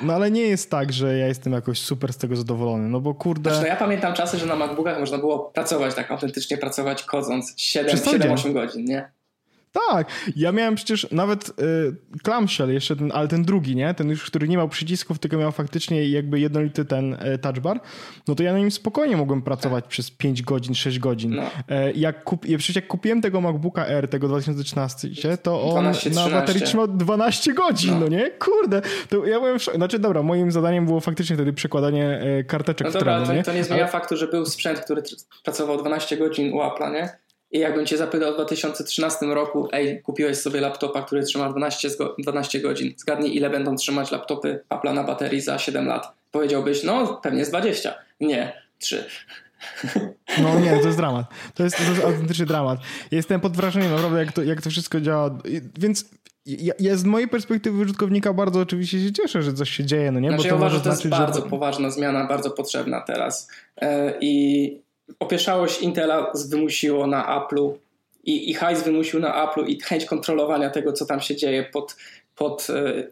[0.02, 3.14] no ale nie jest tak, że ja jestem jakoś super z tego zadowolony, no bo
[3.14, 3.50] kurde...
[3.50, 7.56] Znaczy, no ja pamiętam czasy, że na MacBookach można było pracować, tak autentycznie pracować, kodząc
[7.56, 9.10] 7-8 godzin, nie?
[9.72, 11.52] Tak, ja miałem przecież nawet y,
[12.22, 13.94] clamshell jeszcze, ten, ale ten drugi, nie?
[13.94, 17.80] Ten już, który nie miał przycisków, tylko miał faktycznie jakby jednolity ten y, touchbar,
[18.28, 21.34] no to ja na nim spokojnie mogłem pracować przez 5 godzin, 6 godzin.
[21.34, 21.42] No.
[21.68, 25.08] E, jak, kup, przecież jak kupiłem tego MacBooka R, tego 2013,
[25.42, 28.30] to on 12, na baterii trzymał 12 godzin, no, no nie?
[28.30, 32.86] Kurde, to ja byłem w Znaczy dobra, moim zadaniem było faktycznie wtedy przekładanie e, karteczek
[32.86, 33.92] no dobra, w to, to nie zmienia ale...
[33.92, 35.02] faktu, że był sprzęt, który
[35.44, 37.21] pracował 12 godzin u Apple'a, nie?
[37.52, 41.88] I jakbym cię zapytał w 2013 roku, ej, kupiłeś sobie laptopa, który trzyma 12,
[42.18, 46.12] 12 godzin, zgadnij ile będą trzymać laptopy Apple'a na baterii za 7 lat.
[46.30, 47.94] Powiedziałbyś, no pewnie z 20.
[48.20, 49.04] Nie, 3.
[50.42, 51.26] No nie, to jest dramat.
[51.54, 52.78] To jest, to jest autentyczny dramat.
[53.10, 55.38] Jestem pod wrażeniem naprawdę, jak to, jak to wszystko działa.
[55.78, 56.10] Więc
[56.46, 60.20] ja, ja, z mojej perspektywy użytkownika bardzo oczywiście się cieszę, że coś się dzieje, no
[60.20, 60.28] nie?
[60.28, 61.48] Znaczy, Bo to ja uważam, że to jest bardzo że...
[61.48, 63.48] poważna zmiana, bardzo potrzebna teraz.
[63.82, 63.88] Yy,
[64.20, 64.82] I
[65.20, 67.72] opieszałość Intela wymusiło na Apple'u
[68.24, 71.96] i, i hajs wymusił na Apple'u i chęć kontrolowania tego, co tam się dzieje pod,
[72.36, 73.06] pod, e,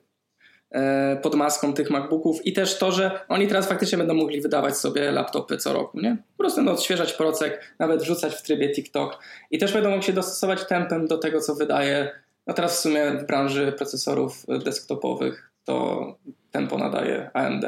[0.71, 4.77] e, pod maską tych MacBooków i też to, że oni teraz faktycznie będą mogli wydawać
[4.77, 6.17] sobie laptopy co roku, nie?
[6.37, 9.19] Po prostu no, odświeżać procek, nawet wrzucać w trybie TikTok
[9.51, 12.11] i też będą mogli się dostosować tempem do tego, co wydaje,
[12.47, 16.07] no teraz w sumie w branży procesorów desktopowych to
[16.51, 17.65] tempo nadaje AMD,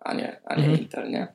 [0.00, 0.80] a nie, a nie mhm.
[0.80, 1.28] Intel, nie?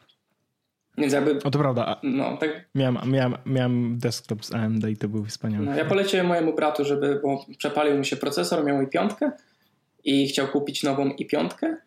[0.99, 1.39] Więc jakby...
[1.43, 1.99] O, to prawda.
[2.03, 2.49] No, tak...
[2.75, 5.65] miałem, miałem, miałem desktop z AMD i to był wspaniały.
[5.65, 9.31] No, ja poleciłem mojemu bratu, żeby, bo przepalił mu się procesor, miał i piątkę
[10.03, 11.77] i chciał kupić nową i piątkę,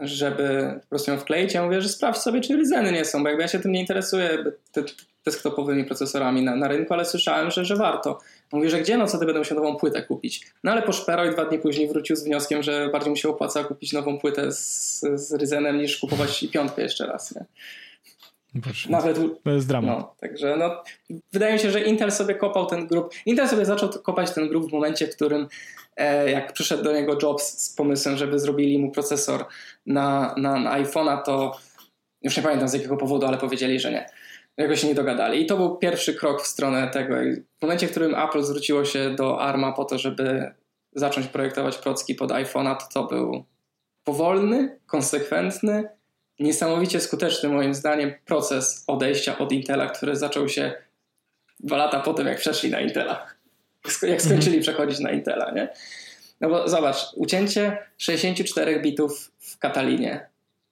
[0.00, 1.54] żeby po prostu ją wkleić.
[1.54, 3.80] Ja mówię, że sprawdź sobie, czy Ryzeny nie są, bo jakby ja się tym nie
[3.80, 4.82] interesuję te,
[5.24, 8.18] desktopowymi procesorami na, na rynku, ale słyszałem, że, że warto.
[8.52, 10.46] Mówi, że gdzie, no co ty będę musiał nową płytę kupić.
[10.64, 13.64] No ale poszperał i dwa dni później wrócił z wnioskiem, że bardziej mu się opłaca
[13.64, 17.34] kupić nową płytę z, z Ryzenem niż kupować piątkę jeszcze raz.
[17.34, 17.44] Nie?
[18.54, 19.98] Boże, Nawet to jest dramat.
[19.98, 20.82] No, także no,
[21.32, 23.14] wydaje mi się, że Intel sobie kopał ten grup.
[23.26, 25.48] Intel sobie zaczął kopać ten grup w momencie, w którym
[25.96, 29.44] e, jak przyszedł do niego Jobs z pomysłem, żeby zrobili mu procesor
[29.86, 31.58] na, na, na iPhone'a, to
[32.22, 34.06] już nie pamiętam z jakiego powodu, ale powiedzieli, że nie.
[34.56, 35.42] Jakoś się nie dogadali.
[35.42, 37.14] I to był pierwszy krok w stronę tego.
[37.58, 40.54] w momencie, w którym Apple zwróciło się do ARMA po to, żeby
[40.92, 43.44] zacząć projektować procki pod iPhone'a, to to był
[44.04, 45.88] powolny, konsekwentny,
[46.42, 50.72] niesamowicie skuteczny moim zdaniem proces odejścia od Intela, który zaczął się
[51.60, 53.26] dwa lata po tym, jak przeszli na Intela.
[54.02, 54.62] Jak skończyli mhm.
[54.62, 55.68] przechodzić na Intela, nie?
[56.40, 60.26] No bo zobacz, ucięcie 64 bitów w Katalinie.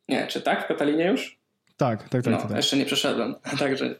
[0.08, 0.64] Nie, czy tak?
[0.64, 1.38] W Katalinie już?
[1.76, 2.32] Tak, tak, tak.
[2.32, 2.56] No, tak.
[2.56, 3.34] jeszcze nie przeszedłem.
[3.58, 3.94] Także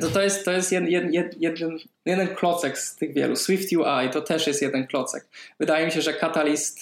[0.00, 3.36] to, to jest, to jest jed, jed, jed, jeden, jeden klocek z tych wielu.
[3.36, 5.28] Swift UI to też jest jeden klocek.
[5.60, 6.80] Wydaje mi się, że Catalyst,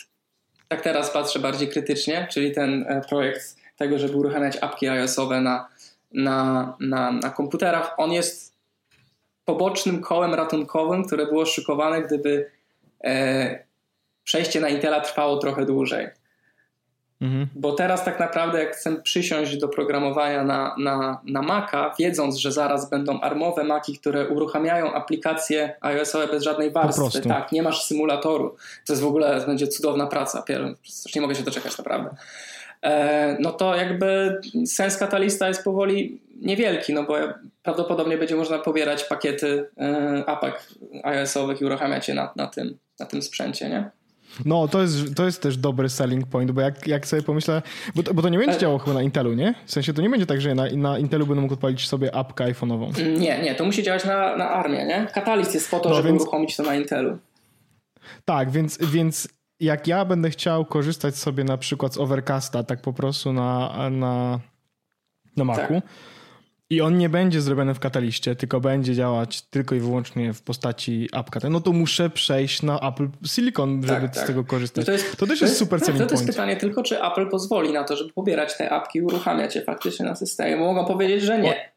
[0.69, 5.69] tak teraz patrzę bardziej krytycznie, czyli ten e, projekt tego, żeby uruchamiać apki iOS-owe na,
[6.13, 7.95] na, na, na komputerach.
[7.97, 8.55] On jest
[9.45, 12.51] pobocznym kołem ratunkowym, które było szykowane, gdyby
[13.05, 13.65] e,
[14.25, 16.09] przejście na Intela trwało trochę dłużej.
[17.21, 17.47] Mhm.
[17.55, 22.53] Bo teraz tak naprawdę jak chcę przysiąść do programowania na, na, na Maca, wiedząc, że
[22.53, 28.57] zaraz będą armowe Maki, które uruchamiają aplikacje iOS-owe bez żadnej warstwy, tak, nie masz symulatoru.
[28.87, 30.45] To jest w ogóle, będzie cudowna praca.
[31.15, 32.11] Nie mogę się doczekać naprawdę.
[32.83, 37.15] E, no to jakby sens katalista jest powoli niewielki, no bo
[37.63, 40.67] prawdopodobnie będzie można pobierać pakiety e, apek
[41.03, 43.91] iOS-owych i uruchamiać je na, na, tym, na tym sprzęcie, nie?
[44.45, 47.63] No, to jest, to jest też dobry selling point, bo jak, jak sobie pomyślę,
[47.95, 49.55] bo to, bo to nie będzie działało chyba na Intelu, nie?
[49.67, 52.45] W sensie to nie będzie tak, że na, na Intelu będę mógł odpalić sobie apkę
[52.45, 53.19] iPhone'ową.
[53.19, 55.07] Nie, nie, to musi działać na, na armię, nie?
[55.15, 56.23] Katalist jest po to, no, żeby więc...
[56.23, 57.19] uruchomić to na Intelu.
[58.25, 59.29] Tak, więc, więc
[59.61, 64.41] jak ja będę chciał korzystać sobie na przykład z Overcasta, tak po prostu na, na,
[65.37, 65.83] na Macu, tak.
[66.71, 71.09] i on nie będzie zrobiony w kataliście, tylko będzie działać tylko i wyłącznie w postaci
[71.13, 74.27] apka, no to muszę przejść na Apple Silicon, żeby tak, z tak.
[74.27, 74.87] tego korzystać.
[74.87, 77.73] To, jest, to, też to jest, super selling To jest pytanie tylko, czy Apple pozwoli
[77.73, 80.57] na to, żeby pobierać te apki i uruchamiać je faktycznie na systemie.
[80.57, 81.71] Mogą powiedzieć, że nie.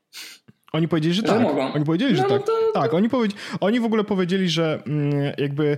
[0.73, 1.41] Oni powiedzieli, że, że tak.
[1.41, 1.73] Mogą.
[1.73, 2.39] Oni powiedzieli, że no, tak.
[2.39, 2.53] No to...
[2.73, 5.77] Tak, oni, powiedzieli, oni w ogóle powiedzieli, że mm, jakby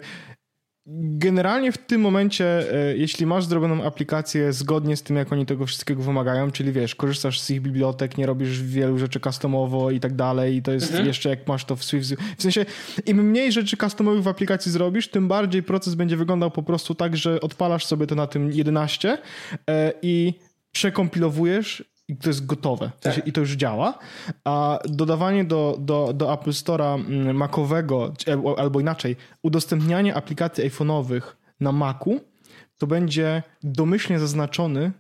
[0.88, 5.66] generalnie w tym momencie, e, jeśli masz zrobioną aplikację zgodnie z tym, jak oni tego
[5.66, 10.16] wszystkiego wymagają, czyli wiesz, korzystasz z ich bibliotek, nie robisz wielu rzeczy customowo i tak
[10.16, 11.08] dalej, i to jest Mhm.
[11.08, 12.16] jeszcze jak masz to w Swift.
[12.38, 12.66] W sensie,
[13.06, 17.18] im mniej rzeczy customowych w aplikacji zrobisz, tym bardziej proces będzie wyglądał po prostu tak,
[17.18, 19.18] że odpalasz sobie to na tym 11
[19.70, 20.34] e, i
[20.72, 22.91] przekompilowujesz i to jest gotowe.
[22.99, 23.28] W Tak.
[23.28, 23.99] I to już działa.
[24.43, 31.22] A dodawanie do, do, do Apple Store'a mm, Macowego, czy- albo- inaczej, udostępnianie aplikacji iPhone'owych
[31.60, 32.20] na Macu,
[32.78, 34.91] to będzie domyślnie zaznaczony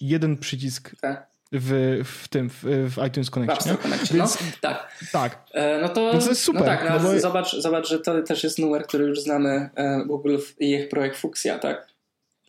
[0.00, 1.26] jeden przycisk Tak.
[1.52, 3.60] w, w tym, w, w iTunes W App Connect.
[3.62, 3.82] Store Nie?
[3.82, 4.16] Connection.
[4.18, 4.88] Więc No, tak.
[5.12, 5.44] tak.
[5.54, 7.98] E, No to, Więc to jest super, No tak, no, no bo- zobacz, zobacz, że
[7.98, 11.86] to też jest numer, który już znamy e, Google i ich projekt Fuchsia, tak?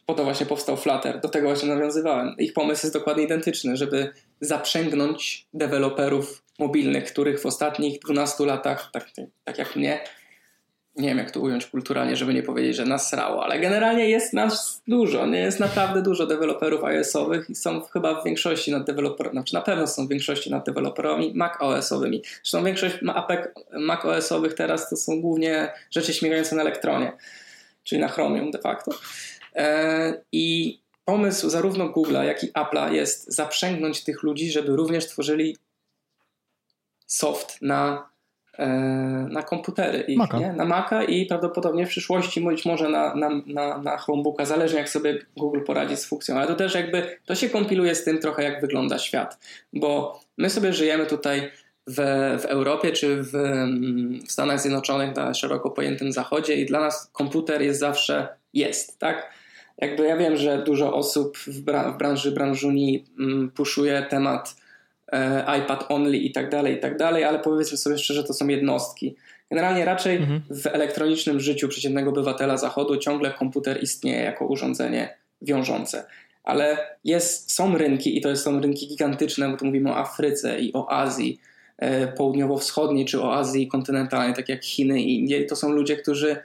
[0.08, 1.22] Po to właśnie powstał Flutter.
[1.22, 2.36] Do tego właśnie nawiązywałem.
[2.38, 9.08] Ich pomysł jest dokładnie identyczny, żeby zaprzęgnąć deweloperów mobilnych, których w ostatnich 12 latach, tak,
[9.44, 10.00] tak jak mnie,
[10.96, 14.82] nie wiem jak to ująć kulturalnie, żeby nie powiedzieć, że nasrało, ale generalnie jest nas
[14.88, 19.54] dużo, nie jest naprawdę dużo deweloperów iOS-owych i są chyba w większości nad deweloperami, znaczy
[19.54, 22.22] na pewno są w większości nad deweloperami Mac OS-owymi.
[22.44, 27.12] Zresztą większość apek Mac OS-owych teraz to są głównie rzeczy śmigające na elektronie,
[27.84, 28.92] czyli na Chromium de facto.
[29.58, 35.58] E, I pomysł zarówno Google'a, jak i Apple'a jest zaprzęgnąć tych ludzi, żeby również tworzyli
[37.08, 38.10] soft na,
[38.58, 38.68] e,
[39.32, 40.40] na komputery, ich, Maca.
[40.40, 40.54] Nie?
[40.54, 44.90] na Maca i prawdopodobnie w przyszłości być może na, na, na, na Chromebooka, zależnie jak
[44.90, 48.44] sobie Google poradzi z funkcją, ale to też jakby to się kompiluje z tym trochę
[48.44, 49.40] jak wygląda świat,
[49.74, 51.52] bo my sobie żyjemy tutaj
[51.88, 51.96] w,
[52.42, 57.10] w Europie czy w, mm, w Stanach Zjednoczonych na szeroko pojętym zachodzie i dla nas
[57.14, 59.37] komputer jest zawsze jest, tak?
[59.78, 64.56] Jakby ja wiem, że dużo osób w, bra- w branży branżuni mm, puszuje temat
[65.12, 68.48] e, iPad only i tak dalej, i tak dalej, ale powiedzmy sobie szczerze, to są
[68.48, 69.16] jednostki.
[69.52, 70.42] Generalnie raczej Mhm.
[70.50, 76.06] w elektronicznym życiu przeciętnego obywatela zachodu ciągle komputer istnieje jako urządzenie wiążące.
[76.44, 80.74] Ale jest, są rynki i to są rynki gigantyczne, bo tu mówimy o Afryce i
[80.74, 81.40] o Azji
[81.78, 85.42] e, południowo-wschodniej czy o Azji kontynentalnej, tak jak Chiny i Indie.
[85.42, 86.36] I to są ludzie, którzy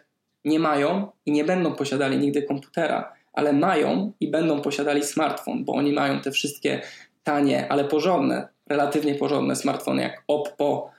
[0.45, 5.73] nie mają i nie będą posiadali nigdy komputera, ale mają i będą posiadali smartfon, bo
[5.73, 6.81] oni mają te wszystkie
[7.25, 10.91] tanie, ale porządne, relatywnie porządne smartfony jak Oppo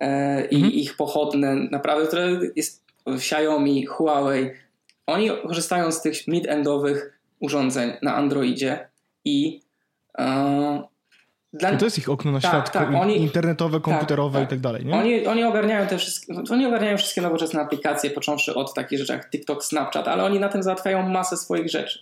[0.00, 0.72] e, i Mhm.
[0.72, 4.50] ich pochodne, naprawdę, które jest Xiaomi, Huawei.
[5.06, 7.10] Oni korzystają z tych mid-endowych
[7.40, 8.88] urządzeń na Androidzie
[9.24, 9.60] i
[10.18, 10.82] e,
[11.52, 14.48] dla to jest ich okno na Tak, świat tak, oni- internetowe, komputerowe tak.
[14.48, 14.94] i tak dalej, nie?
[14.94, 19.30] Oni, oni ogarniają te wszystkie, oni ogarniają wszystkie nowoczesne aplikacje, począwszy od takich rzeczy jak
[19.30, 21.98] TikTok, Snapchat, ale oni na tym załatwiają masę swoich rzeczy.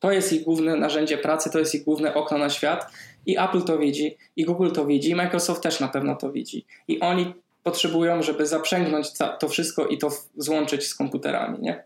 [0.00, 2.86] To jest ich główne narzędzie pracy, to jest ich główne okno na świat
[3.26, 6.66] i Apple to widzi, i Google to widzi, i Microsoft też na pewno to widzi.
[6.88, 9.06] I oni potrzebują, żeby zaprzęgnąć
[9.40, 11.84] to wszystko i to złączyć z komputerami, nie?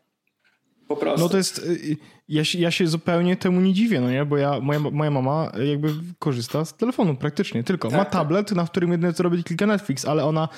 [0.89, 1.21] Po prostu.
[1.21, 1.97] No to jest, y,
[2.29, 5.53] ja się, ja się zupełnie temu nie dziwię, no nie, bo ja, moja, moja mama
[5.69, 8.13] jakby korzysta z telefonu praktycznie, tylko Tak, ma tak.
[8.13, 10.49] tablet, na którym jedyne co robi klika Netflix, ale ona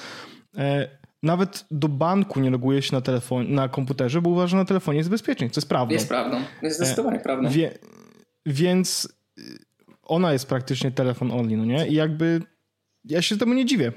[0.56, 0.88] e,
[1.22, 4.98] nawet do banku nie loguje się na, telefon, na komputerze, bo uważa, że na telefonie
[4.98, 5.92] jest bezpieczniej, co jest prawdą.
[5.92, 6.36] Jest prawdą.
[6.62, 7.48] Jest zdecydowanie prawdą.
[7.48, 7.78] E, Wie,
[8.46, 9.08] więc
[9.38, 9.42] y,
[10.02, 11.88] ona jest praktycznie telefon only, no nie?
[11.88, 12.42] I jakby
[13.04, 13.92] ja się temu nie dziwię.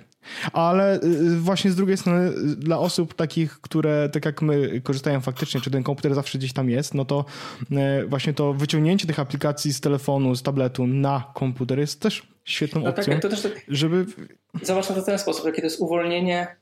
[0.54, 5.22] Ale y, właśnie z drugiej strony y, dla osób takich, które tak jak my korzystają
[5.22, 7.26] faktycznie, czy ten komputer zawsze gdzieś tam jest, no to
[8.02, 12.82] y, właśnie to wyciągnięcie tych aplikacji z telefonu, z tabletu na komputer jest też świetną
[12.82, 14.06] No tak, opcją, też tak, żeby...
[14.62, 16.56] Zobacz na to w ten sposób, jakie to jest uwolnienie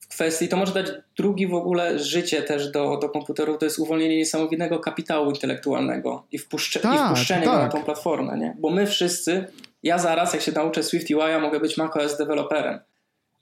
[0.00, 0.86] w kwestii, to może dać
[1.16, 6.38] drugi w ogóle życie też do, do komputerów, to jest uwolnienie niesamowitego kapitału intelektualnego i,
[6.38, 7.72] wpuszcze, i Tak, wpuszczenie go na tak.
[7.72, 8.56] tą platformę, nie?
[8.58, 9.46] Bo my wszyscy,
[9.82, 12.80] ja zaraz jak się nauczę Swift UI, mogę być macOS deweloperem.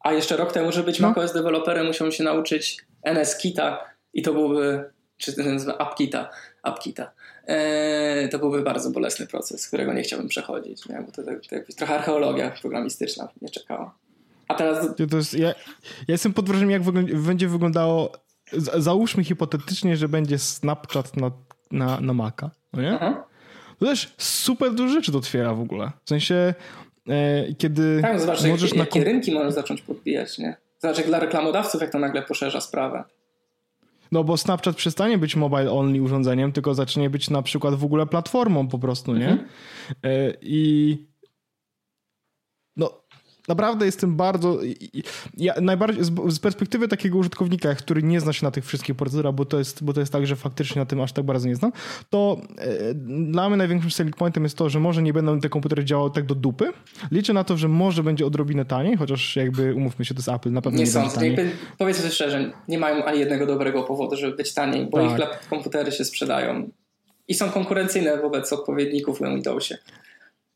[0.01, 1.09] A jeszcze rok temu, żeby być No.
[1.09, 3.85] macOS deweloperem, musiałem się nauczyć NSKita
[4.15, 6.31] i to byłby, czy to się nazywa AppKita,
[6.63, 7.11] AppKita.
[7.47, 11.03] Eee, to byłby bardzo bolesny proces, którego nie chciałbym przechodzić, nie?
[11.07, 13.95] bo to, to, to jakby trochę archeologia programistyczna mnie czekała.
[14.49, 15.55] A teraz To jest, ja, ja
[16.09, 16.83] jestem pod wrażeniem, jak
[17.23, 18.13] będzie wyglądało...
[18.77, 21.31] Załóżmy hipotetycznie, że będzie Snapchat na,
[21.71, 22.93] na, na Maca, no nie?
[22.95, 23.25] Aha.
[23.79, 25.91] To też super dużo rzeczy to otwiera w ogóle.
[26.05, 26.55] W sensie,
[27.09, 30.57] e, kiedy Tak, zobacz, możesz jakie, na jakie rynki możesz zacząć podbijać, nie?
[30.79, 33.05] Zobacz, jak dla reklamodawców, jak to nagle poszerza sprawę.
[34.13, 38.07] No bo Snapchat przestanie być mobile only urządzeniem, tylko zacznie być na przykład w ogóle
[38.07, 39.29] platformą po prostu, nie?
[39.29, 39.49] Mhm.
[40.05, 40.97] E, I
[43.49, 44.59] naprawdę jestem bardzo.
[45.37, 49.45] Ja najbardziej z, perspektywy takiego użytkownika, który nie zna się na tych wszystkich procedurach, bo
[49.45, 51.73] to jest, bo to jest tak, że faktycznie na tym aż tak bardzo nie znam,
[52.11, 55.85] to e, dla mnie największym selling pointem jest to, że może nie będą te komputery
[55.85, 56.73] działały tak do dupy.
[57.11, 60.53] Liczę na to, że może będzie odrobinę taniej, chociaż jakby umówmy się, to jest Apple,
[60.53, 61.27] na pewno nie, nie sądzę.
[61.27, 65.19] Jakby, powiedzmy sobie szczerze, nie mają ani jednego dobrego powodu, żeby być taniej, bo tak.
[65.43, 66.71] ich komputery się sprzedają
[67.29, 69.79] i są konkurencyjne wobec odpowiedników na Windowsie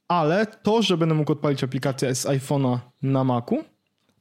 [0.08, 3.64] ale to, że będę mógł odpalić aplikację z iPhone'a na Macu,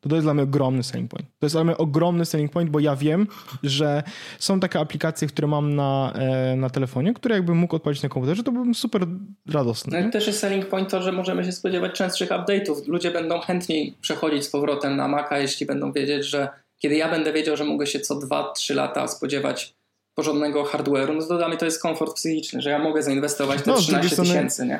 [0.01, 1.27] to to jest dla mnie ogromny selling point.
[1.39, 3.27] To jest dla mnie ogromny selling point, bo ja wiem,
[3.63, 4.03] że
[4.39, 8.43] są takie aplikacje, które mam na, e, na telefonie, które jakbym mógł odpalić na komputerze,
[8.43, 9.07] to byłbym super
[9.51, 10.01] radosny.
[10.01, 12.87] No i też jest selling point to, że możemy się spodziewać częstszych update'ów.
[12.87, 16.49] Ludzie będą chętniej przechodzić z powrotem na Maca, jeśli będą wiedzieć, że
[16.79, 19.73] kiedy ja będę wiedział, że mogę się co 2-3 lata spodziewać
[20.15, 23.71] porządnego hardware'u, no to dla mnie to jest komfort psychiczny, że ja mogę zainwestować te
[23.71, 24.79] no, 13 tysięcy, nie?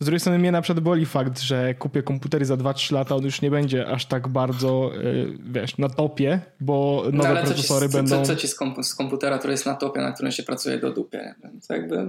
[0.00, 3.24] Z drugiej strony mnie na przykład boli fakt, że kupię komputery za 2-3 lata, on
[3.24, 7.88] już nie będzie aż tak bardzo, yy, wiesz, na topie, bo no nowe no, procesory
[7.88, 8.16] ci, będą...
[8.16, 10.78] Co, co ci z, komp z, komputera, który jest na topie, na którym się pracuje
[10.78, 11.34] do dupie?
[11.68, 11.96] To jakby...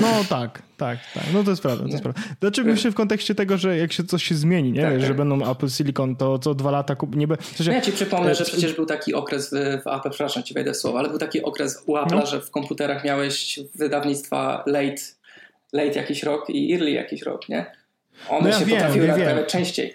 [0.00, 1.24] No tak, tak, tak.
[1.34, 2.20] No to jest prawda, to jest prawda.
[2.40, 4.82] Znaczy myślę w kontekście tego, że jak się coś się zmieni, nie?
[4.82, 5.08] Tak, Wiesz, tak.
[5.08, 7.16] że będą Apple Silicon, to co dwa lata kup...
[7.16, 7.36] nie be...
[7.36, 7.72] w sensie...
[7.72, 10.76] Ja ci przypomnę, że przecież był taki okres w, w Apple, przepraszam ci wejdę w
[10.76, 12.26] słowo, ale był taki okres u Apple, no.
[12.26, 15.17] że w komputerach miałeś wydawnictwa late
[15.72, 17.66] late jakiś rok i early jakiś rok, nie?
[18.28, 19.94] One no ja się wiem, potrafiły ja naprawiać częściej.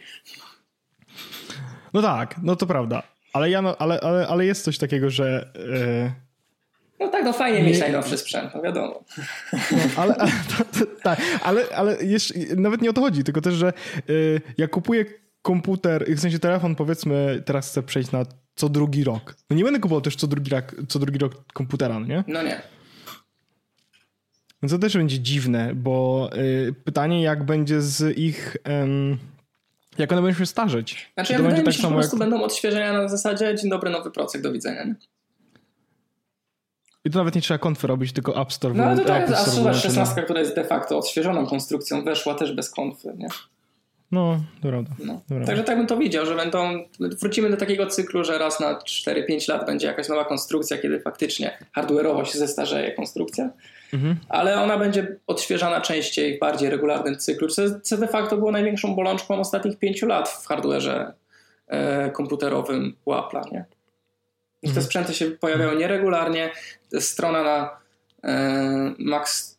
[1.94, 3.04] No tak, no to prawda.
[3.34, 5.52] Ale, ja, no, ale, ale, ale jest coś takiego, że...
[5.56, 6.12] Yy...
[7.00, 9.04] No tak, no fajnie nie, mieć najnowszy sprzęt, no wiadomo.
[9.54, 10.32] No, ale, ale,
[11.04, 13.74] tak, ale, ale jeszcze, nawet nie o to chodzi, tylko też, że
[14.08, 15.06] yy, jak kupuję
[15.42, 18.26] komputer, w sensie telefon powiedzmy, teraz chcę przejść na
[18.56, 19.36] co drugi rok.
[19.50, 22.24] No nie będę kupował też co drugi, rok, co drugi rok komputera, no nie?
[22.28, 22.62] No nie.
[24.64, 28.58] Więc to też będzie dziwne, bo y, pytanie, jak będzie z ich.
[28.84, 29.18] Ym,
[29.98, 31.12] jak one będą się starzeć.
[31.14, 32.30] Znaczy, ja to wydaje mi tak się, że po prostu jak...
[32.30, 34.84] będą odświeżenia na zasadzie dzień dobry, nowy procek, do widzenia.
[34.84, 34.96] Nie?
[37.06, 38.74] I to nawet nie trzeba konfy robić, tylko App Store.
[38.74, 42.70] No ale to tak, a 16, która jest de facto odświeżoną konstrukcją, weszła też bez
[42.70, 43.28] konfy, nie?
[44.12, 44.92] No, prawda.
[45.06, 45.22] No.
[45.46, 49.50] Także tak bym to widział, że będą, wrócimy do takiego cyklu, że raz na 4-5
[49.50, 53.50] lat będzie jakaś nowa konstrukcja, kiedy faktycznie hardware'owo się zestarzeje konstrukcja,
[53.94, 54.16] mhm.
[54.30, 57.48] ale ona będzie odświeżana częściej w bardziej regularnym cyklu,
[57.82, 61.12] co, de facto było największą bolączką ostatnich 5 lat w hardware'ze
[61.68, 63.66] e, komputerowym Apple'a, nie?
[64.62, 64.76] I mhm.
[64.76, 66.52] te sprzęty się pojawiają nieregularnie,
[67.00, 67.70] strona na
[68.24, 69.58] e, Max,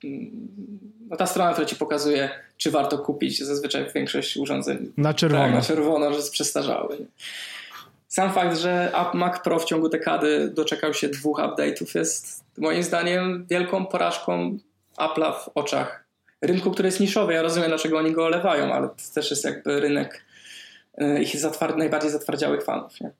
[1.10, 3.38] no ta strona, która ci pokazuje czy warto kupić.
[3.38, 7.06] Zazwyczaj większość urządzeń na czerwono, tak, na czerwono że jest przestarzały.
[8.14, 13.46] Sam fakt, że Mac Pro w ciągu dekady doczekał się dwóch update'ów jest moim zdaniem
[13.50, 14.58] wielką porażką
[14.96, 16.04] Apple'a w oczach
[16.42, 17.32] rynku, który jest niszowy.
[17.32, 20.24] Ja rozumiem, dlaczego oni go olewają, ale to też jest jakby rynek
[21.00, 23.00] y, ich zatward najbardziej zatwardziałych fanów.
[23.00, 23.10] Nie?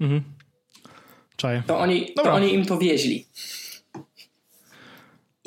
[0.00, 0.22] Mhm.
[1.36, 1.62] Czaję.
[1.66, 3.26] To oni, to oni im to wieźli.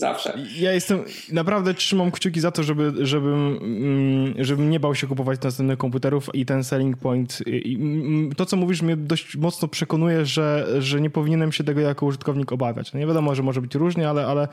[0.02, 0.34] Zawsze.
[0.60, 5.41] Ja jestem, naprawdę trzymam kciuki za to, żeby, żebym, mm, żebym nie bał się kupować
[5.41, 7.40] następnych komputerów i ten selling point.
[7.65, 12.06] Mm, to, co mówisz, mnie dość mocno przekonuje, że, że nie powinienem się tego jako
[12.06, 12.94] użytkownik obawiać.
[12.94, 14.48] No nie wiadomo, że może być różnie, ale, ale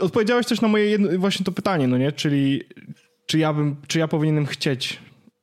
[0.00, 2.12] odpowiedziałeś też na moje jedno, właśnie to pytanie, no nie?
[2.12, 2.62] Czyli
[3.26, 4.98] czy ja, bym, czy ja powinienem chcieć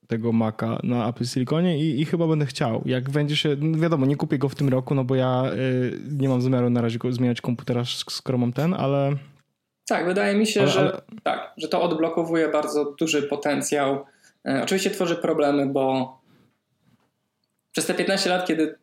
[0.09, 2.81] tego Maca na Apple Siliconie i, i, chyba będę chciał.
[2.85, 5.99] Jak będzie się, no wiadomo, nie kupię go w tym roku, no bo ja y,
[6.11, 9.15] nie mam zamiaru na razie zmieniać komputera, skoro mam ten, ale...
[9.87, 11.01] Tak, wydaje mi się, ale, że ale...
[11.23, 14.05] tak, że to odblokowuje bardzo duży potencjał.
[14.47, 16.17] E, oczywiście tworzy problemy, bo
[17.71, 18.75] przez te 15 lat, kiedy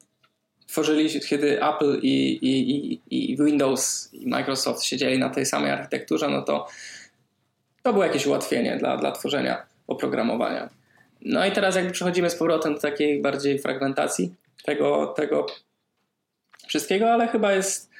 [0.66, 2.70] tworzyli, kiedy Apple i, i,
[3.10, 6.66] i, i Windows i Microsoft siedzieli na tej samej architekturze, no to
[7.82, 10.75] to było jakieś ułatwienie dla, dla tworzenia oprogramowania.
[11.28, 14.34] No i teraz jakby przechodzimy z powrotem do takiej bardziej fragmentacji
[14.64, 15.46] tego, tego
[16.66, 17.90] wszystkiego, ale chyba jest,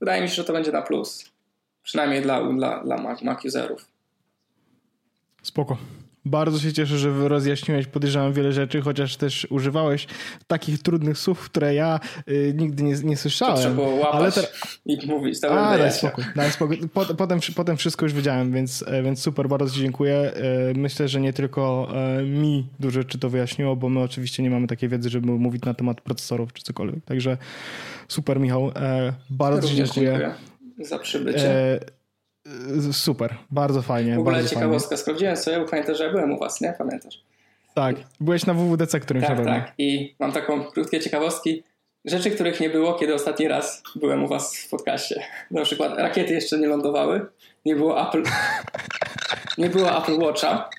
[0.00, 1.32] wydaje mi się, że to będzie na plus.
[1.82, 3.88] Przynajmniej dla, dla, dla Mac, Mac userów.
[5.42, 5.76] Spoko.
[6.26, 10.06] Bardzo się cieszę, że rozjaśniłeś, podejrzewam wiele rzeczy, chociaż też używałeś
[10.46, 13.54] takich trudnych słów, które ja y, nigdy nie, nie słyszałem.
[13.54, 14.46] To trzeba było łapać ale te...
[14.86, 15.44] i mówić.
[15.44, 16.80] A, daj spokój, daj spokój.
[17.16, 20.14] Potem, potem wszystko już wiedziałem, więc, e, więc super, bardzo Ci dziękuję.
[20.14, 20.32] E,
[20.74, 21.88] myślę, że nie tylko
[22.18, 25.64] e, mi dużo rzeczy to wyjaśniło, bo my oczywiście nie mamy takiej wiedzy, żeby mówić
[25.64, 27.04] na temat procesorów czy cokolwiek.
[27.04, 27.36] Także
[28.08, 28.72] super, Michał.
[29.30, 30.10] Bardzo Ci dziękuję.
[30.10, 30.34] dziękuję
[30.78, 31.80] za przybycie.
[32.92, 34.14] Super, bardzo fajnie.
[34.14, 35.02] W ogóle bardzo ciekawostka, fajnie.
[35.02, 36.74] sprawdziłem sobie, bo pamiętasz, że ja byłem u was, nie?
[36.78, 37.22] Pamiętasz?
[37.74, 41.62] Tak, byłeś na WWDC, którym tak, się Tak, i mam taką krótkie ciekawostki.
[42.04, 45.22] Rzeczy, których nie było, kiedy ostatni raz byłem u was w podcaście.
[45.50, 47.26] Na przykład rakiety jeszcze nie lądowały,
[47.64, 48.22] nie było Apple,
[49.58, 50.70] nie było Apple Watcha.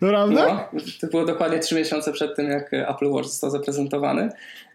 [0.00, 0.34] Naprawdę?
[0.34, 4.28] No, to było dokładnie trzy miesiące przed tym, jak Apple Watch został zaprezentowany.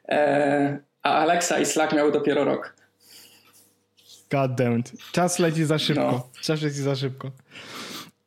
[0.10, 2.76] E, a Alexa i Slack miały dopiero rok.
[4.34, 4.94] God damn it.
[5.12, 6.12] Czas leci za szybko.
[6.12, 6.30] No.
[6.42, 7.32] Czas leci za szybko.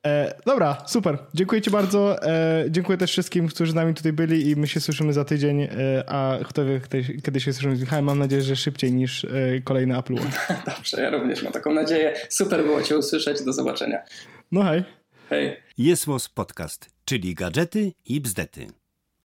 [0.06, 1.18] E, dobra, super.
[1.34, 2.22] Dziękuję Ci bardzo.
[2.22, 5.62] E, dziękuję też wszystkim, którzy z nami tutaj byli i my się słyszymy za tydzień.
[5.62, 5.68] E,
[6.06, 6.80] a kto wie,
[7.24, 9.28] kiedy, się słyszymy z Michałem, mam nadzieję, że szybciej niż e,
[9.64, 10.52] kolejny Apple Watch.
[10.76, 12.14] Dobrze, ja również mam taką nadzieję.
[12.28, 13.44] Super było Cię usłyszeć.
[13.44, 13.98] Do zobaczenia.
[14.52, 14.84] No hej.
[15.30, 15.56] Hej.
[15.78, 18.66] Jest Podcast, czyli gadżety i bzdety.